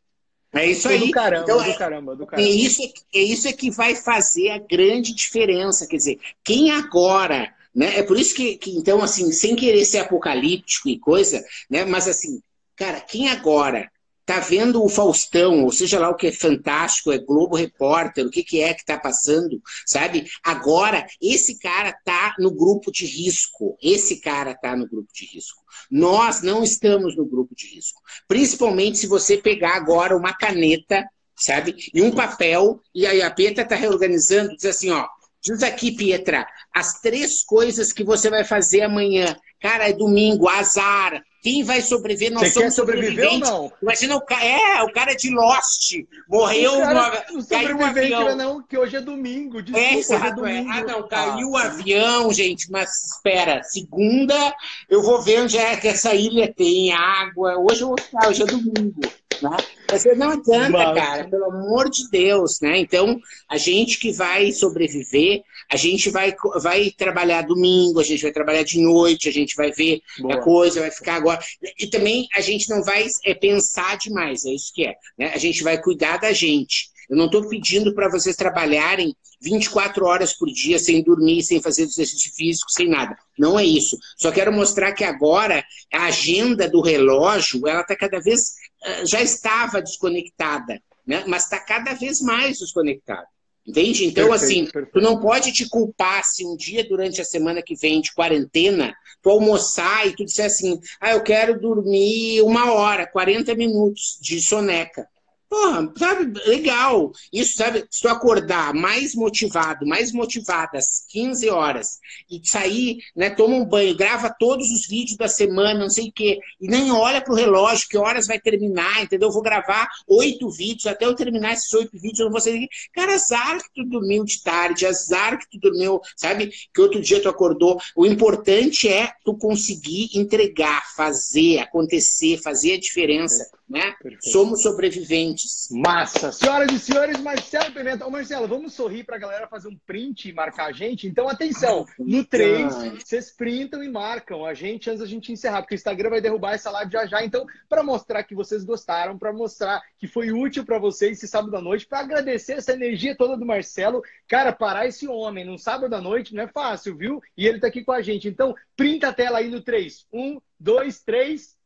É 0.53 0.65
isso 0.65 0.89
aí. 0.89 0.99
Do 0.99 1.11
caramba, 1.11 1.43
então, 1.43 1.57
do 1.57 1.69
é, 1.69 1.73
caramba, 1.73 2.15
do 2.15 2.25
caramba. 2.25 2.47
É 2.47 2.51
isso, 2.51 2.81
é 3.13 3.19
isso 3.19 3.47
é 3.47 3.53
que 3.53 3.69
vai 3.69 3.95
fazer 3.95 4.49
a 4.49 4.57
grande 4.57 5.13
diferença. 5.13 5.87
Quer 5.87 5.97
dizer, 5.97 6.19
quem 6.43 6.71
agora 6.71 7.53
né? 7.73 7.99
É 7.99 8.03
por 8.03 8.17
isso 8.17 8.35
que, 8.35 8.57
que, 8.57 8.71
então, 8.71 9.01
assim, 9.01 9.31
sem 9.31 9.55
querer 9.55 9.85
ser 9.85 9.99
apocalíptico 9.99 10.89
e 10.89 10.99
coisa, 10.99 11.43
né? 11.69 11.85
Mas 11.85 12.07
assim, 12.07 12.41
cara, 12.75 12.99
quem 12.99 13.29
agora 13.29 13.89
tá 14.29 14.39
vendo 14.39 14.83
o 14.83 14.87
Faustão, 14.87 15.63
ou 15.63 15.71
seja 15.71 15.97
lá 15.97 16.07
o 16.07 16.15
que 16.15 16.27
é 16.27 16.31
fantástico, 16.31 17.11
é 17.11 17.17
Globo 17.17 17.55
Repórter, 17.55 18.23
o 18.23 18.29
que, 18.29 18.43
que 18.43 18.61
é 18.61 18.75
que 18.75 18.85
tá 18.85 18.95
passando, 18.95 19.59
sabe? 19.87 20.27
Agora, 20.43 21.03
esse 21.19 21.57
cara 21.57 21.91
tá 22.05 22.35
no 22.37 22.51
grupo 22.51 22.91
de 22.91 23.07
risco. 23.07 23.75
Esse 23.81 24.21
cara 24.21 24.53
tá 24.53 24.75
no 24.75 24.87
grupo 24.87 25.11
de 25.11 25.25
risco. 25.25 25.63
Nós 25.89 26.43
não 26.43 26.63
estamos 26.63 27.17
no 27.17 27.25
grupo 27.25 27.55
de 27.55 27.73
risco. 27.73 28.03
Principalmente 28.27 28.99
se 28.99 29.07
você 29.07 29.35
pegar 29.35 29.75
agora 29.75 30.15
uma 30.15 30.31
caneta, 30.31 31.09
sabe? 31.35 31.75
E 31.91 31.99
um 31.99 32.11
papel, 32.11 32.83
e 32.93 33.07
aí 33.07 33.23
a 33.23 33.31
Petra 33.31 33.65
tá 33.65 33.75
reorganizando, 33.75 34.55
diz 34.55 34.65
assim, 34.65 34.91
ó, 34.91 35.07
Diz 35.41 35.63
aqui, 35.63 35.93
Pietra, 35.93 36.45
as 36.75 36.99
três 36.99 37.43
coisas 37.43 37.93
que 37.93 38.03
você 38.03 38.29
vai 38.29 38.43
fazer 38.43 38.81
amanhã. 38.81 39.35
Cara, 39.61 39.89
é 39.89 39.93
domingo, 39.93 40.47
azar. 40.47 41.23
Quem 41.41 41.63
vai 41.63 41.81
sobreviver? 41.81 42.33
Nós 42.33 42.53
Você 42.53 42.59
quer 42.59 42.71
sobreviver 42.71 43.31
ou 43.31 43.39
não? 43.39 43.71
Imagina 43.81 44.15
o 44.15 44.21
cara. 44.21 44.43
É, 44.43 44.83
o 44.83 44.91
cara 44.91 45.15
de 45.15 45.29
Lost. 45.29 45.93
Morreu. 46.27 46.77
O 46.77 46.81
cara, 46.81 47.25
no, 47.31 47.47
caiu 47.47 47.77
o 47.77 47.83
avião. 47.83 48.35
Não, 48.35 48.61
que 48.61 48.77
hoje 48.77 48.97
é 48.97 49.01
domingo. 49.01 49.61
Desculpa, 49.61 49.87
é, 49.87 49.97
exato, 49.97 50.25
é 50.25 50.31
domingo. 50.33 50.69
Ah, 50.71 50.83
não, 50.83 51.07
caiu 51.07 51.49
o 51.51 51.57
avião, 51.57 52.33
gente. 52.33 52.69
Mas 52.69 53.13
espera, 53.13 53.63
segunda 53.63 54.53
eu 54.89 55.01
vou 55.01 55.21
ver 55.21 55.41
onde 55.41 55.57
é 55.57 55.77
que 55.77 55.87
essa 55.87 56.13
ilha 56.13 56.53
tem 56.53 56.91
água. 56.93 57.57
Hoje 57.57 57.81
eu 57.81 57.87
vou 57.87 57.97
ficar, 57.99 58.27
hoje 58.27 58.43
é 58.43 58.45
domingo. 58.45 58.99
Né? 59.41 59.57
Você 59.89 60.13
não 60.15 60.31
adianta, 60.31 60.69
Mas... 60.69 60.97
cara, 60.97 61.27
pelo 61.27 61.45
amor 61.45 61.89
de 61.89 62.09
Deus, 62.09 62.59
né? 62.61 62.77
Então, 62.79 63.19
a 63.49 63.57
gente 63.57 63.99
que 63.99 64.11
vai 64.11 64.51
sobreviver, 64.51 65.41
a 65.71 65.75
gente 65.75 66.09
vai, 66.09 66.35
vai 66.61 66.91
trabalhar 66.91 67.43
domingo, 67.43 67.99
a 67.99 68.03
gente 68.03 68.21
vai 68.21 68.31
trabalhar 68.31 68.63
de 68.63 68.79
noite, 68.79 69.29
a 69.29 69.33
gente 69.33 69.55
vai 69.55 69.71
ver 69.71 70.01
Boa. 70.19 70.35
a 70.35 70.37
coisa, 70.41 70.81
vai 70.81 70.91
ficar 70.91 71.15
agora. 71.15 71.39
E 71.79 71.87
também 71.87 72.27
a 72.35 72.41
gente 72.41 72.69
não 72.69 72.83
vai 72.83 73.07
é, 73.25 73.33
pensar 73.33 73.97
demais, 73.97 74.45
é 74.45 74.51
isso 74.51 74.71
que 74.73 74.85
é. 74.85 74.95
Né? 75.17 75.31
A 75.33 75.37
gente 75.37 75.63
vai 75.63 75.81
cuidar 75.81 76.17
da 76.17 76.31
gente. 76.31 76.89
Eu 77.09 77.17
não 77.17 77.25
estou 77.25 77.47
pedindo 77.47 77.93
para 77.95 78.09
vocês 78.09 78.35
trabalharem 78.35 79.15
24 79.41 80.05
horas 80.05 80.33
por 80.33 80.47
dia 80.47 80.77
sem 80.77 81.01
dormir, 81.01 81.41
sem 81.41 81.61
fazer 81.61 81.83
exercício 81.83 82.31
físico, 82.35 82.71
sem 82.71 82.87
nada. 82.87 83.17
Não 83.37 83.57
é 83.57 83.63
isso. 83.63 83.97
Só 84.17 84.31
quero 84.31 84.53
mostrar 84.53 84.91
que 84.91 85.03
agora 85.03 85.63
a 85.91 86.05
agenda 86.05 86.69
do 86.69 86.81
relógio 86.81 87.67
ela 87.67 87.81
está 87.81 87.95
cada 87.95 88.19
vez 88.19 88.53
eh, 88.83 89.05
já 89.05 89.21
estava 89.21 89.81
desconectada, 89.81 90.81
né? 91.05 91.23
mas 91.25 91.43
está 91.43 91.59
cada 91.59 91.93
vez 91.93 92.21
mais 92.21 92.59
desconectada. 92.59 93.25
Entende? 93.65 94.05
Então, 94.05 94.29
perfeito, 94.29 94.45
assim, 94.45 94.65
perfeito. 94.65 94.93
tu 94.93 95.01
não 95.01 95.19
pode 95.19 95.51
te 95.51 95.69
culpar 95.69 96.23
se 96.23 96.43
um 96.45 96.55
dia 96.55 96.83
durante 96.87 97.21
a 97.21 97.25
semana 97.25 97.61
que 97.61 97.75
vem 97.75 98.01
de 98.01 98.13
quarentena, 98.13 98.95
tu 99.21 99.29
almoçar 99.29 100.07
e 100.07 100.15
tu 100.15 100.25
disser 100.25 100.45
assim, 100.45 100.79
ah, 100.99 101.11
eu 101.11 101.21
quero 101.21 101.59
dormir 101.59 102.41
uma 102.41 102.71
hora, 102.73 103.05
40 103.05 103.53
minutos 103.53 104.17
de 104.21 104.41
soneca. 104.41 105.07
Porra, 105.49 105.91
sabe, 105.97 106.39
legal. 106.45 107.11
Isso, 107.33 107.57
sabe, 107.57 107.83
se 107.89 108.01
tu 108.01 108.07
acordar 108.07 108.71
mais 108.71 109.15
motivado, 109.15 109.83
mais 109.83 110.11
motivada 110.11 110.77
às 110.77 111.03
15 111.09 111.49
horas 111.49 111.99
e 112.29 112.39
sair, 112.47 112.99
né, 113.15 113.31
toma 113.31 113.55
um 113.55 113.65
banho, 113.65 113.97
grava 113.97 114.29
todos 114.29 114.69
os 114.69 114.87
vídeos 114.87 115.17
da 115.17 115.27
semana, 115.27 115.79
não 115.79 115.89
sei 115.89 116.09
o 116.09 116.11
quê, 116.11 116.39
e 116.61 116.67
nem 116.67 116.91
olha 116.91 117.19
pro 117.19 117.33
relógio, 117.33 117.89
que 117.89 117.97
horas 117.97 118.27
vai 118.27 118.39
terminar, 118.39 119.01
entendeu? 119.01 119.29
Eu 119.29 119.33
vou 119.33 119.41
gravar 119.41 119.87
oito 120.07 120.51
vídeos, 120.51 120.85
até 120.85 121.05
eu 121.05 121.15
terminar 121.15 121.53
esses 121.53 121.73
oito 121.73 121.93
vídeos, 121.93 122.19
eu 122.19 122.25
não 122.25 122.31
vou 122.31 122.41
sair. 122.41 122.69
Cara, 122.93 123.15
azar 123.15 123.57
que 123.57 123.73
tu 123.73 123.89
dormiu 123.89 124.23
de 124.23 124.43
tarde, 124.43 124.85
azar 124.85 125.39
que 125.39 125.49
tu 125.49 125.59
dormiu, 125.59 125.99
sabe, 126.15 126.51
que 126.71 126.81
outro 126.81 127.01
dia 127.01 127.21
tu 127.21 127.27
acordou. 127.27 127.79
O 127.95 128.05
importante 128.05 128.87
é 128.87 129.11
tu 129.25 129.35
conseguir 129.35 130.09
entregar, 130.13 130.83
fazer, 130.95 131.57
acontecer, 131.57 132.37
fazer 132.37 132.73
a 132.73 132.79
diferença 132.79 133.49
né? 133.69 133.95
Somos 134.19 134.63
sobreviventes. 134.63 135.67
Massa! 135.71 136.31
Senhoras 136.31 136.71
e 136.71 136.79
senhores, 136.79 137.19
Marcelo 137.21 137.71
Pimenta. 137.71 138.05
Ô, 138.05 138.09
Marcelo, 138.09 138.47
vamos 138.47 138.73
sorrir 138.73 139.03
para 139.03 139.17
a 139.17 139.19
galera 139.19 139.47
fazer 139.47 139.67
um 139.67 139.77
print 139.85 140.29
e 140.29 140.33
marcar 140.33 140.65
a 140.65 140.71
gente? 140.71 141.07
Então, 141.07 141.29
atenção, 141.29 141.85
no 141.99 142.25
3, 142.25 143.03
vocês 143.03 143.29
printam 143.29 143.83
e 143.83 143.89
marcam 143.89 144.45
a 144.45 144.53
gente 144.53 144.89
antes 144.89 145.01
da 145.01 145.05
gente 145.05 145.31
encerrar, 145.31 145.61
porque 145.61 145.75
o 145.75 145.77
Instagram 145.77 146.09
vai 146.09 146.21
derrubar 146.21 146.53
essa 146.53 146.71
live 146.71 146.91
já 146.91 147.05
já. 147.05 147.23
Então, 147.23 147.45
para 147.67 147.83
mostrar 147.83 148.23
que 148.23 148.33
vocês 148.33 148.63
gostaram, 148.63 149.17
para 149.17 149.31
mostrar 149.31 149.81
que 149.97 150.07
foi 150.07 150.31
útil 150.31 150.65
para 150.65 150.79
vocês 150.79 151.17
esse 151.17 151.27
sábado 151.27 151.55
à 151.55 151.61
noite, 151.61 151.85
para 151.85 151.99
agradecer 151.99 152.53
essa 152.53 152.73
energia 152.73 153.15
toda 153.15 153.37
do 153.37 153.45
Marcelo. 153.45 154.01
Cara, 154.27 154.51
parar 154.51 154.87
esse 154.87 155.07
homem 155.07 155.45
no 155.45 155.57
sábado 155.59 155.93
à 155.93 156.01
noite 156.01 156.33
não 156.33 156.43
é 156.43 156.47
fácil, 156.47 156.95
viu? 156.95 157.21
E 157.37 157.45
ele 157.45 157.59
tá 157.59 157.67
aqui 157.67 157.83
com 157.83 157.91
a 157.91 158.01
gente. 158.01 158.27
Então, 158.27 158.55
printa 158.75 159.09
a 159.09 159.13
tela 159.13 159.39
aí 159.39 159.49
no 159.49 159.61
3. 159.61 160.07
1, 160.11 160.39
2, 160.59 161.01
3. 161.03 161.58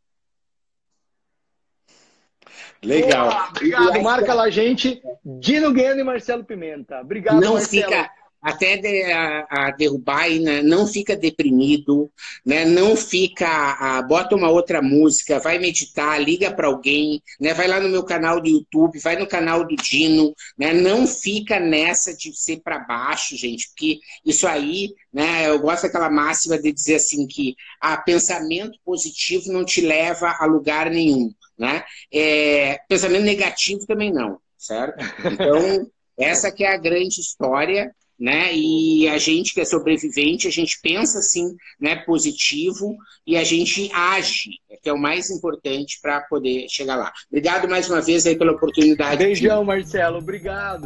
Legal. 2.82 3.30
Boa, 3.30 3.48
obrigado, 3.50 4.02
marca 4.02 4.34
lá, 4.34 4.50
gente. 4.50 5.02
Dino 5.24 5.72
Gueno 5.72 6.00
e 6.00 6.04
Marcelo 6.04 6.44
Pimenta. 6.44 7.00
Obrigado, 7.02 7.40
Não 7.40 7.54
Marcelo. 7.54 7.84
fica 7.86 8.12
até 8.44 8.76
de, 8.76 9.04
a, 9.04 9.48
a, 9.50 9.72
derrubar 9.72 10.30
e 10.30 10.40
né, 10.40 10.62
não 10.62 10.86
fica 10.86 11.16
deprimido, 11.16 12.12
né, 12.46 12.66
não 12.66 12.96
fica, 12.98 13.48
a, 13.48 14.02
bota 14.02 14.36
uma 14.36 14.50
outra 14.50 14.82
música, 14.82 15.40
vai 15.40 15.58
meditar, 15.58 16.22
liga 16.22 16.52
para 16.52 16.68
alguém, 16.68 17.24
né, 17.40 17.54
vai 17.54 17.68
lá 17.68 17.80
no 17.80 17.88
meu 17.88 18.04
canal 18.04 18.42
do 18.42 18.50
YouTube, 18.50 19.00
vai 19.00 19.16
no 19.16 19.26
canal 19.26 19.66
do 19.66 19.76
Dino, 19.78 20.36
né, 20.58 20.74
não 20.74 21.08
fica 21.08 21.58
nessa 21.58 22.14
de 22.14 22.38
ser 22.38 22.60
para 22.62 22.80
baixo, 22.80 23.38
gente, 23.38 23.70
porque 23.70 24.00
isso 24.26 24.46
aí, 24.46 24.94
né, 25.14 25.48
eu 25.48 25.58
gosto 25.60 25.84
daquela 25.84 26.10
máxima 26.10 26.60
de 26.60 26.74
dizer 26.74 26.96
assim 26.96 27.26
que 27.26 27.56
a 27.80 27.96
pensamento 27.96 28.78
positivo 28.84 29.54
não 29.54 29.64
te 29.64 29.80
leva 29.80 30.36
a 30.38 30.46
lugar 30.46 30.90
nenhum. 30.90 31.34
Né? 31.64 31.82
É, 32.12 32.78
pensamento 32.90 33.24
negativo 33.24 33.86
também 33.88 34.12
não, 34.12 34.38
certo? 34.58 35.02
Então, 35.24 35.90
essa 36.20 36.52
que 36.52 36.66
é 36.66 36.74
a 36.74 36.78
grande 36.78 37.22
história, 37.22 37.96
né? 38.20 38.54
E 38.54 39.08
a 39.08 39.18
gente 39.18 39.54
que 39.54 39.62
é 39.62 39.66
sobrevivente, 39.66 40.46
a 40.46 40.52
gente 40.52 40.78
pensa 40.82 41.20
assim, 41.20 41.56
né, 41.80 41.96
positivo 41.96 42.98
e 43.26 43.38
a 43.38 43.46
gente 43.46 43.90
age, 43.94 44.60
que 44.82 44.90
é 44.90 44.94
o 44.94 45.00
mais 45.00 45.30
importante 45.30 46.00
para 46.02 46.20
poder 46.20 46.68
chegar 46.70 46.98
lá. 46.98 47.14
Obrigado 47.30 47.70
mais 47.70 47.90
uma 47.90 48.02
vez 48.02 48.26
aí 48.26 48.38
pela 48.38 48.52
oportunidade. 48.52 49.24
Beijão, 49.24 49.64
Marcelo, 49.64 50.18
obrigado. 50.18 50.86